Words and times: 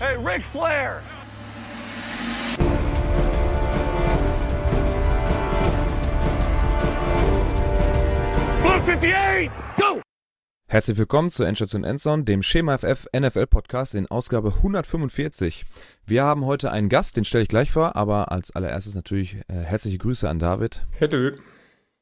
Hey, 0.00 0.16
Ric 0.16 0.44
Flair! 0.44 1.00
Blue 8.60 8.72
58, 8.72 9.50
go! 9.76 10.02
Herzlich 10.66 10.98
willkommen 10.98 11.30
zur 11.30 11.46
Endstation 11.46 11.84
Endzone, 11.84 12.24
dem 12.24 12.42
Schema 12.42 12.76
FF 12.76 13.06
NFL 13.16 13.46
Podcast 13.46 13.94
in 13.94 14.08
Ausgabe 14.08 14.54
145. 14.56 15.64
Wir 16.06 16.24
haben 16.24 16.44
heute 16.44 16.72
einen 16.72 16.88
Gast, 16.88 17.16
den 17.16 17.24
stelle 17.24 17.44
ich 17.44 17.48
gleich 17.48 17.70
vor, 17.70 17.94
aber 17.94 18.32
als 18.32 18.50
allererstes 18.50 18.96
natürlich 18.96 19.36
äh, 19.46 19.54
herzliche 19.54 19.98
Grüße 19.98 20.28
an 20.28 20.40
David. 20.40 20.84
Hallo. 21.00 21.36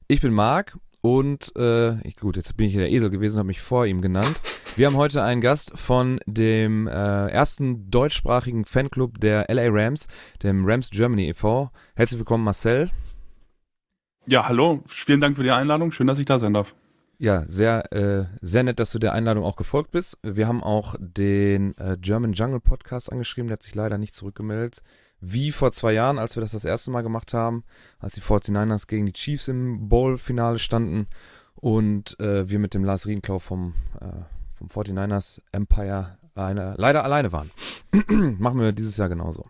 Ich 0.09 0.23
bin 0.23 0.33
Marc 0.33 0.79
und 1.03 1.53
äh, 1.57 2.01
ich, 2.07 2.17
gut, 2.17 2.37
jetzt 2.37 2.57
bin 2.57 2.67
ich 2.67 2.73
hier 2.73 2.83
der 2.83 2.93
Esel 2.93 3.11
gewesen, 3.11 3.39
habe 3.39 3.49
mich 3.49 3.61
vor 3.61 3.87
ihm 3.87 4.01
genannt. 4.01 4.41
Wir 4.77 4.87
haben 4.87 4.97
heute 4.97 5.23
einen 5.23 5.41
Gast 5.41 5.77
von 5.77 6.21
dem 6.27 6.87
äh, 6.87 7.27
ersten 7.29 7.91
deutschsprachigen 7.91 8.65
Fanclub 8.65 9.21
der 9.21 9.47
LA 9.53 9.67
Rams, 9.69 10.07
dem 10.43 10.65
Rams 10.65 10.91
Germany 10.91 11.29
e.V. 11.29 11.71
Herzlich 11.97 12.21
willkommen, 12.21 12.45
Marcel. 12.45 12.91
Ja, 14.27 14.49
hallo. 14.49 14.83
Vielen 14.87 15.21
Dank 15.21 15.37
für 15.37 15.43
die 15.43 15.51
Einladung. 15.51 15.91
Schön, 15.91 16.07
dass 16.07 16.21
ich 16.21 16.27
da 16.27 16.39
sein 16.39 16.55
darf. 16.55 16.75
Ja, 17.19 17.45
sehr, 17.49 17.93
äh, 17.93 18.25
sehr 18.41 18.63
nett, 18.63 18.81
dass 18.81 18.93
du 18.93 18.99
der 18.99 19.13
Einladung 19.13 19.45
auch 19.45 19.57
gefolgt 19.57 19.91
bist. 19.91 20.19
Wir 20.23 20.47
haben 20.47 20.63
auch 20.63 20.95
den 20.99 21.77
äh, 21.79 21.97
German 22.01 22.33
Jungle 22.33 22.61
Podcast 22.61 23.13
angeschrieben, 23.13 23.49
der 23.49 23.55
hat 23.55 23.63
sich 23.63 23.75
leider 23.75 23.99
nicht 23.99 24.15
zurückgemeldet. 24.15 24.83
Wie 25.25 25.53
vor 25.53 25.71
zwei 25.71 25.93
Jahren, 25.93 26.19
als 26.19 26.37
wir 26.37 26.41
das 26.41 26.51
das 26.51 26.65
erste 26.65 26.91
Mal 26.91 27.03
gemacht 27.03 27.33
haben, 27.33 27.63
als 28.01 28.15
die 28.15 28.21
49ers 28.21 28.89
gegen 28.89 29.07
die 29.07 29.13
Chiefs 29.13 29.47
im 29.47 29.89
Bowl-Finale 29.89 30.59
standen 30.59 31.07
und 31.55 32.19
äh, 32.19 32.51
wir 32.51 32.59
mit 32.59 32.75
dem 32.75 32.83
Lars 32.83 33.07
Rienklau 33.07 33.39
vom, 33.39 33.75
äh, 34.01 34.25
vom 34.57 34.67
49ers 34.67 35.41
Empire 35.53 36.19
alleine, 36.35 36.75
leider 36.77 37.05
alleine 37.05 37.31
waren. 37.31 37.53
Machen 38.41 38.59
wir 38.59 38.73
dieses 38.73 38.97
Jahr 38.97 39.09
genauso. 39.09 39.47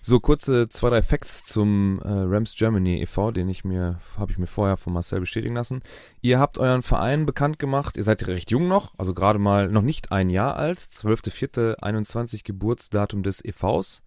So, 0.00 0.20
kurze 0.20 0.68
zwei, 0.68 0.90
drei 0.90 1.02
Facts 1.02 1.44
zum 1.44 2.00
äh, 2.04 2.08
Rams 2.08 2.54
Germany 2.54 3.02
e.V., 3.02 3.32
den 3.32 3.48
ich 3.48 3.64
mir, 3.64 3.98
habe 4.16 4.30
ich 4.30 4.38
mir 4.38 4.46
vorher 4.46 4.76
von 4.76 4.92
Marcel 4.92 5.18
bestätigen 5.18 5.56
lassen. 5.56 5.82
Ihr 6.20 6.38
habt 6.38 6.56
euren 6.56 6.82
Verein 6.82 7.26
bekannt 7.26 7.58
gemacht, 7.58 7.96
ihr 7.96 8.04
seid 8.04 8.24
recht 8.28 8.52
jung 8.52 8.68
noch, 8.68 8.94
also 8.96 9.12
gerade 9.12 9.40
mal 9.40 9.68
noch 9.68 9.82
nicht 9.82 10.12
ein 10.12 10.30
Jahr 10.30 10.54
alt, 10.54 10.78
12.04.21 10.78 12.44
Geburtsdatum 12.44 13.24
des 13.24 13.44
e.V.s. 13.44 14.04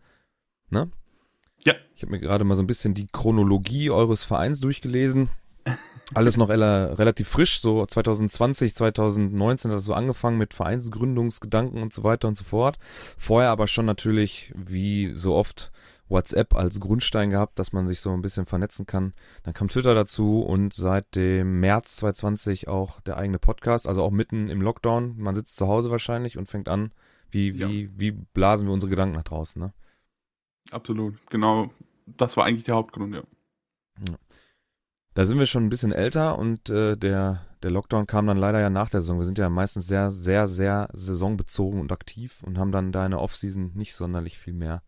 Ne? 0.73 0.91
Ja. 1.65 1.73
Ich 1.95 2.01
habe 2.01 2.11
mir 2.11 2.19
gerade 2.19 2.43
mal 2.43 2.55
so 2.55 2.63
ein 2.63 2.67
bisschen 2.67 2.93
die 2.93 3.07
Chronologie 3.07 3.89
eures 3.89 4.25
Vereins 4.25 4.59
durchgelesen. 4.59 5.29
Alles 6.13 6.35
noch 6.35 6.49
relativ 6.49 7.29
frisch, 7.29 7.61
so 7.61 7.85
2020, 7.85 8.75
2019 8.75 9.71
hat 9.71 9.77
das 9.77 9.85
so 9.85 9.93
angefangen 9.93 10.37
mit 10.37 10.53
Vereinsgründungsgedanken 10.53 11.81
und 11.81 11.93
so 11.93 12.03
weiter 12.03 12.27
und 12.27 12.37
so 12.37 12.43
fort. 12.43 12.77
Vorher 13.17 13.49
aber 13.49 13.67
schon 13.67 13.85
natürlich, 13.85 14.51
wie 14.55 15.13
so 15.15 15.33
oft, 15.33 15.71
WhatsApp 16.09 16.53
als 16.53 16.79
Grundstein 16.79 17.29
gehabt, 17.29 17.57
dass 17.57 17.71
man 17.73 17.87
sich 17.87 18.01
so 18.01 18.11
ein 18.11 18.21
bisschen 18.21 18.45
vernetzen 18.45 18.85
kann. 18.85 19.13
Dann 19.43 19.53
kam 19.53 19.69
Twitter 19.69 19.95
dazu 19.95 20.41
und 20.41 20.73
seit 20.73 21.15
dem 21.15 21.59
März 21.59 21.95
2020 21.97 22.67
auch 22.67 22.99
der 23.01 23.17
eigene 23.17 23.39
Podcast, 23.39 23.87
also 23.87 24.03
auch 24.03 24.11
mitten 24.11 24.49
im 24.49 24.61
Lockdown. 24.61 25.17
Man 25.17 25.33
sitzt 25.33 25.55
zu 25.55 25.67
Hause 25.67 25.89
wahrscheinlich 25.91 26.37
und 26.37 26.49
fängt 26.49 26.67
an, 26.67 26.91
wie, 27.31 27.55
wie, 27.55 27.83
ja. 27.83 27.89
wie 27.97 28.11
blasen 28.11 28.67
wir 28.67 28.73
unsere 28.73 28.89
Gedanken 28.89 29.15
nach 29.15 29.23
draußen, 29.23 29.61
ne? 29.61 29.73
Absolut, 30.71 31.15
genau. 31.29 31.69
Das 32.05 32.37
war 32.37 32.45
eigentlich 32.45 32.63
der 32.63 32.75
Hauptgrund, 32.75 33.15
ja. 33.15 33.23
ja. 34.07 34.15
Da 35.13 35.25
sind 35.25 35.37
wir 35.37 35.45
schon 35.45 35.65
ein 35.65 35.69
bisschen 35.69 35.91
älter 35.91 36.39
und 36.39 36.69
äh, 36.69 36.97
der, 36.97 37.45
der 37.61 37.71
Lockdown 37.71 38.07
kam 38.07 38.25
dann 38.25 38.37
leider 38.37 38.59
ja 38.59 38.71
nach 38.71 38.89
der 38.89 39.01
Saison. 39.01 39.19
Wir 39.19 39.25
sind 39.25 39.37
ja 39.37 39.49
meistens 39.49 39.85
sehr, 39.85 40.09
sehr, 40.09 40.47
sehr 40.47 40.89
saisonbezogen 40.93 41.79
und 41.79 41.91
aktiv 41.91 42.41
und 42.43 42.57
haben 42.57 42.71
dann 42.71 42.91
da 42.91 43.05
in 43.05 43.11
der 43.11 43.21
Offseason 43.21 43.71
nicht 43.75 43.93
sonderlich 43.93 44.39
viel 44.39 44.53
mehr 44.53 44.81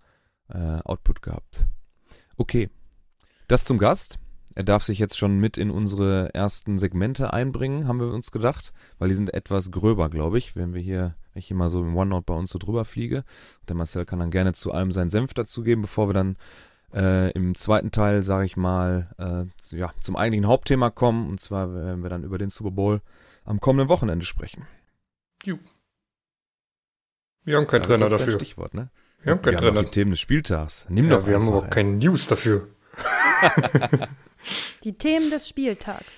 äh, 0.49 0.79
Output 0.83 1.21
gehabt. 1.21 1.65
Okay, 2.37 2.69
das 3.47 3.65
zum 3.65 3.77
Gast. 3.77 4.19
Er 4.55 4.63
darf 4.63 4.83
sich 4.83 4.99
jetzt 4.99 5.17
schon 5.17 5.37
mit 5.37 5.57
in 5.57 5.69
unsere 5.69 6.33
ersten 6.33 6.77
Segmente 6.77 7.33
einbringen, 7.33 7.89
haben 7.89 7.99
wir 7.99 8.07
uns 8.07 8.31
gedacht, 8.31 8.71
weil 8.97 9.09
die 9.09 9.15
sind 9.15 9.33
etwas 9.33 9.69
gröber, 9.69 10.09
glaube 10.09 10.37
ich, 10.37 10.55
wenn 10.55 10.73
wir 10.73 10.81
hier, 10.81 11.13
wenn 11.33 11.41
ich 11.41 11.47
hier 11.47 11.57
mal 11.57 11.69
so 11.69 11.81
im 11.81 11.95
OneNote 11.95 12.23
bei 12.25 12.33
uns 12.33 12.51
so 12.51 12.57
drüber 12.57 12.85
fliege. 12.85 13.25
Und 13.59 13.69
der 13.69 13.75
Marcel 13.75 14.05
kann 14.05 14.19
dann 14.19 14.31
gerne 14.31 14.53
zu 14.53 14.71
allem 14.71 14.93
seinen 14.93 15.09
Senf 15.09 15.33
dazugeben, 15.33 15.81
bevor 15.81 16.07
wir 16.07 16.13
dann 16.13 16.37
äh, 16.93 17.31
im 17.31 17.53
zweiten 17.55 17.91
Teil, 17.91 18.23
sage 18.23 18.45
ich 18.45 18.55
mal, 18.55 19.09
äh, 19.17 19.75
ja, 19.77 19.93
zum 20.01 20.15
eigentlichen 20.15 20.47
Hauptthema 20.47 20.89
kommen. 20.89 21.27
Und 21.27 21.41
zwar 21.41 21.73
werden 21.73 22.01
wir 22.01 22.09
dann 22.09 22.23
über 22.23 22.37
den 22.37 22.49
Super 22.49 22.71
Bowl 22.71 23.01
am 23.43 23.59
kommenden 23.59 23.89
Wochenende 23.89 24.25
sprechen. 24.25 24.65
Ju. 25.43 25.57
Wir 27.43 27.57
haben 27.57 27.67
keinen 27.67 27.81
ja, 27.81 27.87
Trainer 27.87 28.09
dafür. 28.09 28.33
Stichwort, 28.33 28.73
ne? 28.73 28.89
Wir 29.21 29.33
haben 29.33 29.41
keinen 29.41 29.57
Trainer. 29.57 29.83
Die 29.83 29.91
Themen 29.91 30.11
des 30.11 30.21
Spieltags. 30.21 30.85
Nimm 30.87 31.09
ja, 31.09 31.17
doch 31.17 31.27
wir 31.27 31.35
haben 31.35 31.49
aber 31.49 31.67
keine 31.67 31.91
News 31.91 32.27
dafür. 32.27 32.69
die 34.83 34.97
Themen 34.97 35.29
des 35.29 35.47
Spieltags. 35.47 36.13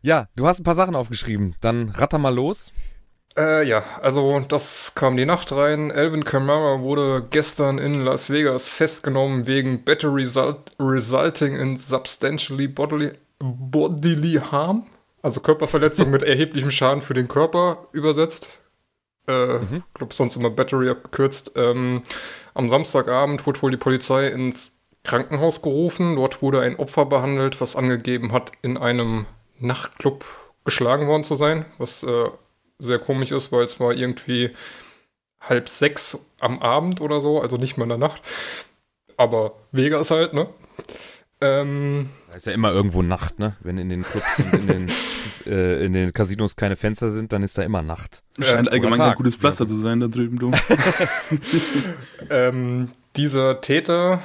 Ja, 0.00 0.28
du 0.36 0.46
hast 0.46 0.60
ein 0.60 0.64
paar 0.64 0.74
Sachen 0.74 0.94
aufgeschrieben. 0.94 1.56
Dann 1.60 1.90
ratter 1.90 2.18
mal 2.18 2.34
los. 2.34 2.72
Äh, 3.36 3.68
ja, 3.68 3.84
also 4.02 4.40
das 4.40 4.94
kam 4.94 5.16
die 5.16 5.26
Nacht 5.26 5.52
rein. 5.52 5.92
Alvin 5.92 6.24
Kamara 6.24 6.82
wurde 6.82 7.26
gestern 7.30 7.78
in 7.78 7.94
Las 8.00 8.30
Vegas 8.30 8.68
festgenommen 8.68 9.46
wegen 9.46 9.84
Better 9.84 10.12
result 10.12 10.58
resulting 10.80 11.56
in 11.56 11.76
substantially 11.76 12.66
bodily, 12.66 13.12
bodily 13.38 14.40
harm. 14.50 14.86
Also 15.22 15.40
Körperverletzung 15.40 16.10
mit 16.10 16.22
erheblichem 16.22 16.70
Schaden 16.70 17.02
für 17.02 17.14
den 17.14 17.28
Körper 17.28 17.86
übersetzt. 17.92 18.58
Äh, 19.28 19.58
mhm. 19.58 19.84
glaube 19.94 20.14
sonst 20.14 20.36
immer 20.36 20.50
Battery 20.50 20.88
abgekürzt. 20.90 21.52
Ähm, 21.54 22.02
am 22.54 22.68
Samstagabend 22.68 23.46
wurde 23.46 23.62
wohl 23.62 23.70
die 23.70 23.76
Polizei 23.76 24.28
ins 24.28 24.77
Krankenhaus 25.08 25.62
gerufen. 25.62 26.16
Dort 26.16 26.42
wurde 26.42 26.60
ein 26.60 26.76
Opfer 26.76 27.06
behandelt, 27.06 27.60
was 27.60 27.76
angegeben 27.76 28.32
hat, 28.32 28.52
in 28.62 28.76
einem 28.76 29.26
Nachtclub 29.58 30.24
geschlagen 30.64 31.08
worden 31.08 31.24
zu 31.24 31.34
sein, 31.34 31.64
was 31.78 32.02
äh, 32.02 32.26
sehr 32.78 32.98
komisch 32.98 33.32
ist, 33.32 33.50
weil 33.50 33.64
es 33.64 33.80
war 33.80 33.92
irgendwie 33.92 34.50
halb 35.40 35.68
sechs 35.68 36.26
am 36.40 36.60
Abend 36.60 37.00
oder 37.00 37.20
so, 37.20 37.40
also 37.40 37.56
nicht 37.56 37.78
mal 37.78 37.84
in 37.84 37.88
der 37.88 37.98
Nacht. 37.98 38.22
Aber 39.16 39.54
Vegas 39.72 40.10
halt, 40.10 40.34
ne? 40.34 40.48
Ähm, 41.40 42.10
da 42.28 42.34
ist 42.34 42.46
ja 42.46 42.52
immer 42.52 42.72
irgendwo 42.72 43.02
Nacht, 43.02 43.38
ne? 43.38 43.56
Wenn 43.60 43.78
in 43.78 43.88
den 43.88 44.02
Clubs 44.02 44.26
in 44.52 44.66
den, 44.66 44.86
äh, 45.46 45.84
in 45.84 45.92
den 45.92 46.12
Casinos 46.12 46.56
keine 46.56 46.76
Fenster 46.76 47.10
sind, 47.10 47.32
dann 47.32 47.42
ist 47.42 47.56
da 47.56 47.62
immer 47.62 47.82
Nacht. 47.82 48.22
Scheint 48.40 48.70
allgemein 48.70 48.98
kein 48.98 49.14
gutes 49.14 49.36
Pflaster 49.36 49.66
zu 49.66 49.80
sein 49.80 50.00
da 50.00 50.08
drüben, 50.08 50.38
du. 50.38 50.52
ähm, 52.30 52.90
dieser 53.16 53.60
Täter 53.60 54.20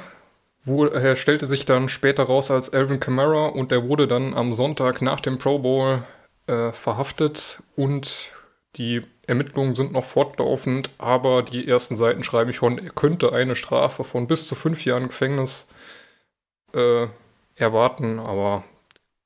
wo, 0.64 0.86
äh, 0.86 1.16
stellte 1.16 1.46
sich 1.46 1.66
dann 1.66 1.88
später 1.88 2.24
raus 2.24 2.50
als 2.50 2.72
Alvin 2.72 3.00
Kamara 3.00 3.46
und 3.46 3.70
der 3.70 3.86
wurde 3.88 4.08
dann 4.08 4.34
am 4.34 4.52
Sonntag 4.52 5.02
nach 5.02 5.20
dem 5.20 5.38
Pro 5.38 5.58
Bowl 5.58 6.02
äh, 6.46 6.72
verhaftet 6.72 7.62
und 7.76 8.32
die 8.76 9.02
Ermittlungen 9.26 9.74
sind 9.74 9.92
noch 9.92 10.04
fortlaufend, 10.04 10.90
aber 10.98 11.42
die 11.42 11.66
ersten 11.68 11.96
Seiten 11.96 12.24
schreiben 12.24 12.52
schon, 12.52 12.78
er 12.78 12.90
könnte 12.90 13.32
eine 13.32 13.56
Strafe 13.56 14.04
von 14.04 14.26
bis 14.26 14.46
zu 14.46 14.54
fünf 14.54 14.84
Jahren 14.84 15.08
Gefängnis 15.08 15.68
äh, 16.74 17.06
erwarten, 17.54 18.18
aber 18.18 18.64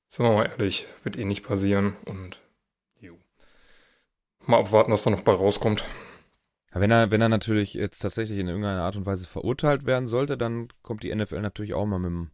sind 0.06 0.26
wir 0.26 0.32
mal 0.32 0.46
ehrlich, 0.46 0.86
wird 1.02 1.16
eh 1.16 1.24
nicht 1.24 1.44
passieren 1.46 1.96
und 2.04 2.40
jo. 3.00 3.14
mal 4.46 4.60
abwarten, 4.60 4.92
was 4.92 5.02
da 5.02 5.10
noch 5.10 5.22
bei 5.22 5.32
rauskommt. 5.32 5.84
Wenn 6.80 6.90
er, 6.90 7.10
wenn 7.10 7.20
er 7.20 7.28
natürlich 7.28 7.74
jetzt 7.74 8.00
tatsächlich 8.00 8.38
in 8.38 8.48
irgendeiner 8.48 8.82
Art 8.82 8.96
und 8.96 9.06
Weise 9.06 9.26
verurteilt 9.26 9.86
werden 9.86 10.08
sollte, 10.08 10.36
dann 10.36 10.68
kommt 10.82 11.02
die 11.02 11.14
NFL 11.14 11.40
natürlich 11.40 11.74
auch 11.74 11.86
mal 11.86 11.98
mit 11.98 12.10
einem 12.10 12.30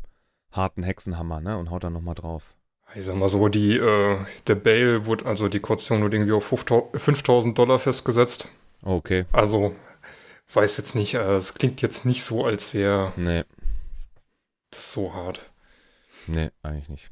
harten 0.51 0.83
Hexenhammer, 0.83 1.41
ne, 1.41 1.59
und 1.59 1.71
haut 1.71 1.85
dann 1.85 1.93
nochmal 1.93 2.15
drauf. 2.15 2.55
Ich 2.95 3.05
sag 3.05 3.17
mal 3.17 3.29
so, 3.29 3.49
die, 3.49 3.77
äh, 3.77 4.19
der 4.47 4.55
Bail 4.55 5.07
wurde, 5.07 5.27
also 5.27 5.49
die 5.49 5.61
Kaution 5.61 6.03
wurde 6.03 6.17
irgendwie 6.17 6.33
auf 6.33 6.45
5000 6.45 7.57
Dollar 7.59 7.79
festgesetzt. 7.79 8.49
Okay. 8.83 9.25
Also, 9.33 9.75
weiß 10.53 10.77
jetzt 10.77 10.95
nicht, 10.95 11.15
äh, 11.15 11.35
es 11.35 11.55
klingt 11.55 11.83
jetzt 11.83 12.05
nicht 12.05 12.23
so, 12.23 12.45
als 12.45 12.75
wäre 12.75 13.13
nee. 13.17 13.45
das 14.71 14.93
so 14.93 15.15
hart. 15.15 15.51
Nee, 16.27 16.51
eigentlich 16.63 16.89
nicht. 16.89 17.11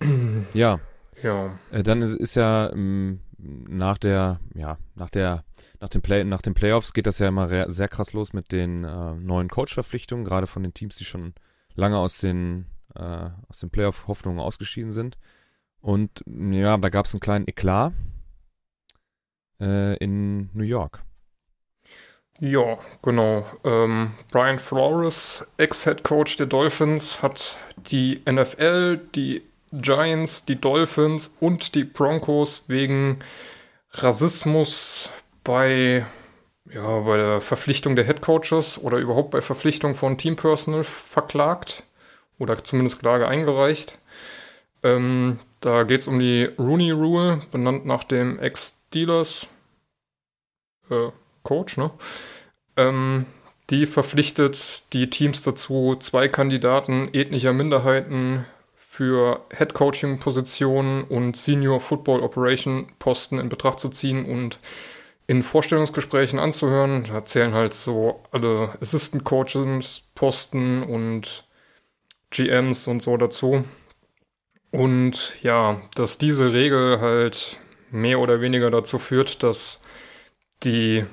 ja. 0.54 0.80
Ja. 1.22 1.58
Äh, 1.72 1.82
dann 1.82 2.02
ist, 2.02 2.14
ist 2.14 2.36
ja 2.36 2.70
ähm, 2.72 3.20
nach 3.38 3.98
der, 3.98 4.40
ja, 4.54 4.78
nach 4.94 5.10
der, 5.10 5.44
nach 5.80 5.88
den 5.88 6.02
Play, 6.02 6.24
nach 6.24 6.42
den 6.42 6.54
Playoffs 6.54 6.92
geht 6.92 7.06
das 7.06 7.18
ja 7.18 7.28
immer 7.28 7.70
sehr 7.70 7.88
krass 7.88 8.12
los 8.12 8.32
mit 8.32 8.52
den 8.52 8.84
äh, 8.84 9.14
neuen 9.14 9.48
Coach-Verpflichtungen, 9.48 10.24
gerade 10.24 10.46
von 10.46 10.62
den 10.62 10.74
Teams, 10.74 10.96
die 10.96 11.04
schon 11.04 11.34
lange 11.74 11.98
aus 11.98 12.18
den 12.18 12.66
äh, 12.94 13.30
aus 13.48 13.60
den 13.60 13.70
Playoff-Hoffnungen 13.70 14.40
ausgeschieden 14.40 14.92
sind. 14.92 15.18
Und 15.80 16.24
ja, 16.26 16.76
da 16.78 16.88
gab 16.88 17.06
es 17.06 17.14
einen 17.14 17.20
kleinen 17.20 17.46
Eklat 17.46 17.92
äh, 19.60 19.96
in 19.98 20.50
New 20.54 20.64
York. 20.64 21.02
Ja, 22.40 22.76
genau. 23.02 23.46
Ähm, 23.64 24.12
Brian 24.30 24.58
Flores, 24.58 25.46
Ex-Head 25.56 26.02
Coach 26.02 26.36
der 26.36 26.46
Dolphins, 26.46 27.22
hat 27.22 27.58
die 27.76 28.22
NFL, 28.30 28.98
die 29.14 29.42
Giants, 29.72 30.44
die 30.44 30.60
Dolphins 30.60 31.34
und 31.40 31.74
die 31.74 31.84
Broncos 31.84 32.64
wegen 32.68 33.18
Rassismus 33.92 35.10
bei 35.44 36.04
ja, 36.72 37.00
bei 37.00 37.16
der 37.16 37.40
Verpflichtung 37.40 37.96
der 37.96 38.04
Head 38.04 38.20
Coaches 38.22 38.82
oder 38.82 38.98
überhaupt 38.98 39.30
bei 39.30 39.40
Verpflichtung 39.40 39.94
von 39.94 40.18
Teampersonal 40.18 40.84
verklagt 40.84 41.84
oder 42.38 42.62
zumindest 42.62 42.98
Klage 42.98 43.28
eingereicht. 43.28 43.98
Ähm, 44.82 45.38
da 45.60 45.84
geht 45.84 46.00
es 46.00 46.08
um 46.08 46.18
die 46.18 46.44
Rooney 46.58 46.90
Rule, 46.90 47.40
benannt 47.50 47.86
nach 47.86 48.04
dem 48.04 48.38
Ex-Steelers 48.38 49.48
äh, 50.90 51.10
Coach, 51.42 51.76
ne? 51.76 51.90
Ähm, 52.76 53.26
die 53.70 53.86
verpflichtet 53.86 54.92
die 54.92 55.10
Teams 55.10 55.42
dazu, 55.42 55.96
zwei 55.98 56.28
Kandidaten 56.28 57.08
ethnischer 57.12 57.52
Minderheiten 57.52 58.44
für 58.96 59.44
Head 59.54 59.74
Coaching 59.74 60.18
Positionen 60.18 61.04
und 61.04 61.36
Senior 61.36 61.80
Football 61.80 62.22
Operation 62.22 62.86
Posten 62.98 63.38
in 63.38 63.50
Betracht 63.50 63.78
zu 63.78 63.90
ziehen 63.90 64.24
und 64.24 64.58
in 65.26 65.42
Vorstellungsgesprächen 65.42 66.38
anzuhören. 66.38 67.04
Da 67.04 67.22
zählen 67.22 67.52
halt 67.52 67.74
so 67.74 68.22
alle 68.32 68.70
Assistant 68.80 69.22
Coaches 69.22 70.00
Posten 70.14 70.82
und 70.82 71.44
GMs 72.30 72.86
und 72.86 73.02
so 73.02 73.18
dazu. 73.18 73.64
Und 74.70 75.34
ja, 75.42 75.82
dass 75.94 76.16
diese 76.16 76.54
Regel 76.54 76.98
halt 76.98 77.58
mehr 77.90 78.18
oder 78.18 78.40
weniger 78.40 78.70
dazu 78.70 78.98
führt, 78.98 79.42
dass 79.42 79.82
die 80.62 81.04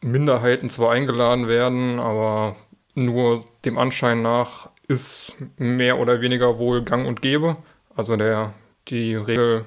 Minderheiten 0.00 0.68
zwar 0.70 0.90
eingeladen 0.90 1.46
werden, 1.46 2.00
aber 2.00 2.56
nur 2.94 3.44
dem 3.64 3.78
Anschein 3.78 4.22
nach 4.22 4.73
ist 4.88 5.34
mehr 5.56 5.98
oder 5.98 6.20
weniger 6.20 6.58
wohl 6.58 6.82
gang 6.82 7.06
und 7.06 7.22
gäbe. 7.22 7.56
Also 7.96 8.16
der, 8.16 8.54
die 8.88 9.14
Regel 9.14 9.64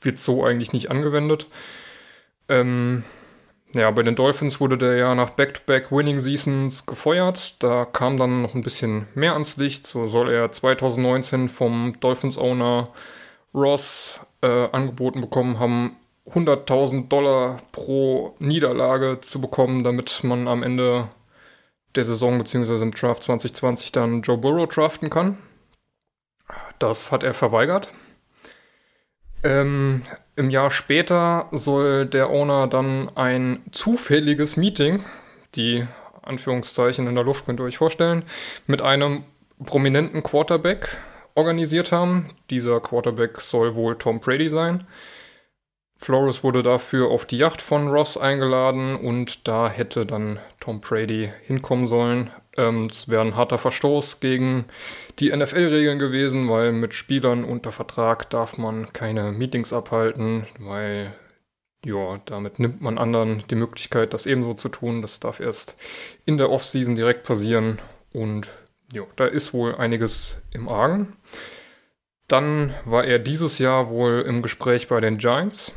wird 0.00 0.18
so 0.18 0.44
eigentlich 0.44 0.72
nicht 0.72 0.90
angewendet. 0.90 1.46
Ähm, 2.48 3.04
ja, 3.72 3.90
bei 3.90 4.02
den 4.02 4.14
Dolphins 4.14 4.60
wurde 4.60 4.78
der 4.78 4.96
ja 4.96 5.14
nach 5.14 5.30
Back-to-Back 5.30 5.90
Winning 5.90 6.20
Seasons 6.20 6.86
gefeuert. 6.86 7.62
Da 7.62 7.84
kam 7.84 8.16
dann 8.16 8.42
noch 8.42 8.54
ein 8.54 8.62
bisschen 8.62 9.08
mehr 9.14 9.32
ans 9.34 9.56
Licht. 9.56 9.86
So 9.86 10.06
soll 10.06 10.30
er 10.30 10.52
2019 10.52 11.48
vom 11.48 11.96
Dolphins-Owner 12.00 12.88
Ross 13.54 14.20
äh, 14.42 14.68
angeboten 14.70 15.20
bekommen 15.20 15.58
haben, 15.58 15.96
100.000 16.30 17.08
Dollar 17.08 17.58
pro 17.72 18.34
Niederlage 18.38 19.20
zu 19.20 19.40
bekommen, 19.40 19.84
damit 19.84 20.24
man 20.24 20.48
am 20.48 20.62
Ende 20.62 21.08
der 21.96 22.04
Saison 22.04 22.38
bzw. 22.38 22.82
im 22.82 22.92
Draft 22.92 23.24
2020 23.24 23.92
dann 23.92 24.22
Joe 24.22 24.38
Burrow 24.38 24.68
draften 24.68 25.10
kann. 25.10 25.38
Das 26.78 27.12
hat 27.12 27.22
er 27.22 27.34
verweigert. 27.34 27.88
Ähm, 29.42 30.02
Im 30.36 30.50
Jahr 30.50 30.70
später 30.70 31.48
soll 31.52 32.06
der 32.06 32.30
Owner 32.30 32.66
dann 32.66 33.10
ein 33.16 33.62
zufälliges 33.72 34.56
Meeting, 34.56 35.04
die 35.54 35.86
Anführungszeichen 36.22 37.06
in 37.06 37.14
der 37.14 37.24
Luft 37.24 37.46
könnt 37.46 37.60
ihr 37.60 37.64
euch 37.64 37.78
vorstellen, 37.78 38.24
mit 38.66 38.82
einem 38.82 39.24
prominenten 39.64 40.22
Quarterback 40.22 40.88
organisiert 41.34 41.92
haben. 41.92 42.26
Dieser 42.50 42.80
Quarterback 42.80 43.40
soll 43.40 43.74
wohl 43.74 43.96
Tom 43.96 44.20
Brady 44.20 44.48
sein. 44.48 44.84
Flores 45.98 46.44
wurde 46.44 46.62
dafür 46.62 47.10
auf 47.10 47.24
die 47.24 47.38
Yacht 47.38 47.62
von 47.62 47.88
Ross 47.88 48.18
eingeladen 48.18 48.96
und 48.96 49.48
da 49.48 49.68
hätte 49.68 50.04
dann 50.04 50.38
Tom 50.60 50.80
Brady 50.80 51.30
hinkommen 51.46 51.86
sollen. 51.86 52.30
Ähm, 52.56 52.86
es 52.90 53.08
wäre 53.08 53.22
ein 53.22 53.36
harter 53.36 53.58
Verstoß 53.58 54.20
gegen 54.20 54.66
die 55.18 55.34
NFL-Regeln 55.34 55.98
gewesen, 55.98 56.48
weil 56.50 56.72
mit 56.72 56.92
Spielern 56.92 57.44
unter 57.44 57.72
Vertrag 57.72 58.28
darf 58.30 58.58
man 58.58 58.92
keine 58.92 59.32
Meetings 59.32 59.72
abhalten, 59.72 60.46
weil 60.58 61.14
ja, 61.84 62.20
damit 62.26 62.58
nimmt 62.58 62.82
man 62.82 62.98
anderen 62.98 63.44
die 63.48 63.54
Möglichkeit, 63.54 64.12
das 64.12 64.26
ebenso 64.26 64.54
zu 64.54 64.68
tun. 64.68 65.02
Das 65.02 65.20
darf 65.20 65.40
erst 65.40 65.76
in 66.24 66.36
der 66.36 66.50
Offseason 66.50 66.94
direkt 66.94 67.22
passieren 67.24 67.78
und 68.12 68.48
ja, 68.92 69.02
da 69.16 69.26
ist 69.26 69.54
wohl 69.54 69.74
einiges 69.76 70.42
im 70.52 70.68
Argen. 70.68 71.16
Dann 72.28 72.74
war 72.84 73.04
er 73.04 73.18
dieses 73.18 73.58
Jahr 73.58 73.88
wohl 73.88 74.24
im 74.26 74.42
Gespräch 74.42 74.88
bei 74.88 75.00
den 75.00 75.18
Giants. 75.18 75.72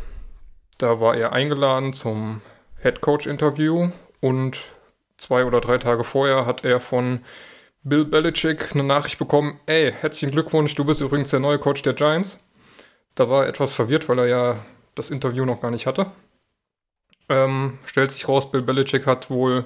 Da 0.79 1.01
war 1.01 1.15
er 1.15 1.33
eingeladen 1.33 1.91
zum 1.91 2.41
Head 2.81 3.01
Coach 3.01 3.27
Interview 3.27 3.89
und 4.21 4.57
zwei 5.17 5.43
oder 5.43 5.59
drei 5.59 5.77
Tage 5.77 6.05
vorher 6.05 6.45
hat 6.45 6.63
er 6.63 6.79
von 6.79 7.19
Bill 7.83 8.05
Belichick 8.05 8.73
eine 8.73 8.83
Nachricht 8.83 9.19
bekommen, 9.19 9.59
ey, 9.65 9.91
herzlichen 9.91 10.31
Glückwunsch, 10.31 10.73
du 10.75 10.85
bist 10.85 11.01
übrigens 11.01 11.31
der 11.31 11.41
neue 11.41 11.59
Coach 11.59 11.81
der 11.81 11.93
Giants. 11.93 12.37
Da 13.15 13.29
war 13.29 13.43
er 13.43 13.49
etwas 13.49 13.73
verwirrt, 13.73 14.07
weil 14.07 14.19
er 14.19 14.27
ja 14.27 14.55
das 14.95 15.09
Interview 15.09 15.43
noch 15.43 15.61
gar 15.61 15.69
nicht 15.69 15.85
hatte. 15.85 16.07
Ähm, 17.27 17.77
stellt 17.85 18.11
sich 18.11 18.29
raus, 18.29 18.49
Bill 18.49 18.61
Belichick 18.61 19.05
hat 19.05 19.29
wohl 19.29 19.65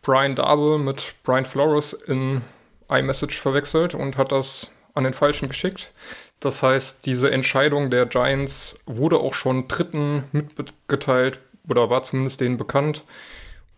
Brian 0.00 0.36
Darble 0.36 0.78
mit 0.78 1.16
Brian 1.22 1.44
Flores 1.44 1.92
in 1.92 2.40
iMessage 2.88 3.38
verwechselt 3.38 3.94
und 3.94 4.16
hat 4.16 4.32
das 4.32 4.70
an 4.94 5.04
den 5.04 5.12
Falschen 5.12 5.48
geschickt. 5.48 5.90
Das 6.40 6.62
heißt, 6.62 7.06
diese 7.06 7.30
Entscheidung 7.30 7.90
der 7.90 8.06
Giants 8.06 8.76
wurde 8.86 9.18
auch 9.18 9.34
schon 9.34 9.68
Dritten 9.68 10.24
mitgeteilt 10.32 11.40
oder 11.68 11.90
war 11.90 12.02
zumindest 12.02 12.40
denen 12.40 12.58
bekannt. 12.58 13.04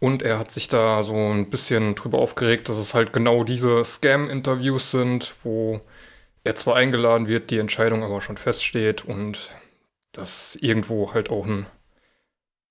Und 0.01 0.23
er 0.23 0.39
hat 0.39 0.53
sich 0.53 0.69
da 0.69 1.03
so 1.03 1.15
ein 1.15 1.51
bisschen 1.51 1.95
drüber 1.95 2.19
aufgeregt, 2.19 2.69
dass 2.69 2.77
es 2.77 2.95
halt 2.95 3.13
genau 3.13 3.43
diese 3.43 3.85
Scam-Interviews 3.85 4.91
sind, 4.91 5.35
wo 5.43 5.81
er 6.45 6.55
zwar 6.55 6.77
eingeladen 6.77 7.27
wird, 7.27 7.51
die 7.51 7.59
Entscheidung 7.59 8.05
aber 8.05 8.21
schon 8.21 8.37
feststeht 8.37 9.05
und 9.05 9.51
das 10.13 10.57
irgendwo 10.57 11.15
halt 11.15 11.31
auch 11.31 11.47
ein, 11.47 11.67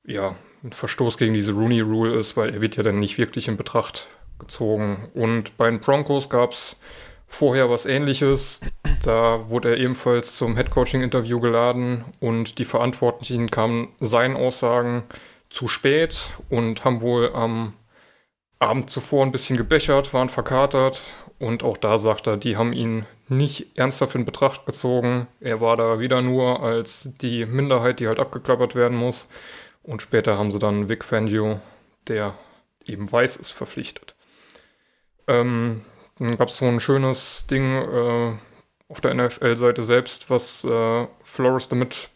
ja, 0.05 0.35
ein 0.63 0.71
Verstoß 0.71 1.17
gegen 1.17 1.33
diese 1.33 1.53
Rooney 1.53 1.81
Rule 1.81 2.15
ist, 2.15 2.37
weil 2.37 2.53
er 2.53 2.61
wird 2.61 2.77
ja 2.77 2.83
dann 2.83 2.99
nicht 2.99 3.17
wirklich 3.17 3.47
in 3.47 3.57
Betracht 3.57 4.07
gezogen. 4.39 5.09
Und 5.13 5.57
bei 5.57 5.69
den 5.69 5.79
Broncos 5.79 6.29
gab 6.29 6.51
es 6.51 6.77
vorher 7.27 7.69
was 7.69 7.85
ähnliches. 7.85 8.61
Da 9.03 9.49
wurde 9.49 9.69
er 9.69 9.77
ebenfalls 9.77 10.35
zum 10.35 10.55
Headcoaching-Interview 10.55 11.39
geladen 11.39 12.05
und 12.19 12.57
die 12.59 12.65
Verantwortlichen 12.65 13.51
kamen 13.51 13.89
seinen 13.99 14.35
Aussagen 14.35 15.03
zu 15.49 15.67
spät 15.67 16.31
und 16.49 16.83
haben 16.83 17.01
wohl 17.01 17.31
am 17.33 17.73
Abend 18.59 18.89
zuvor 18.89 19.23
ein 19.23 19.31
bisschen 19.31 19.57
gebechert, 19.57 20.13
waren 20.13 20.29
verkatert 20.29 21.01
und 21.39 21.63
auch 21.63 21.77
da 21.77 21.97
sagt 21.97 22.27
er, 22.27 22.37
die 22.37 22.57
haben 22.57 22.73
ihn 22.73 23.05
nicht 23.27 23.77
ernsthaft 23.77 24.15
in 24.15 24.25
Betracht 24.25 24.65
gezogen. 24.65 25.27
Er 25.39 25.61
war 25.61 25.75
da 25.75 25.99
wieder 25.99 26.21
nur 26.21 26.63
als 26.63 27.11
die 27.21 27.45
Minderheit, 27.45 27.99
die 27.99 28.07
halt 28.07 28.19
abgeklappert 28.19 28.73
werden 28.73 28.97
muss. 28.97 29.27
Und 29.83 30.01
später 30.01 30.37
haben 30.37 30.51
sie 30.51 30.59
dann 30.59 30.89
Vic 30.89 31.03
Fangio, 31.03 31.59
der 32.07 32.33
eben 32.85 33.11
weiß 33.11 33.37
ist, 33.37 33.51
verpflichtet. 33.51 34.15
Ähm, 35.27 35.81
dann 36.19 36.37
gab 36.37 36.49
es 36.49 36.57
so 36.57 36.65
ein 36.65 36.79
schönes 36.79 37.45
Ding 37.47 37.75
äh, 37.75 38.37
auf 38.89 39.01
der 39.01 39.13
NFL-Seite 39.13 39.83
selbst, 39.83 40.29
was 40.29 40.63
äh, 40.63 41.07
Flores 41.23 41.67
damit 41.67 42.09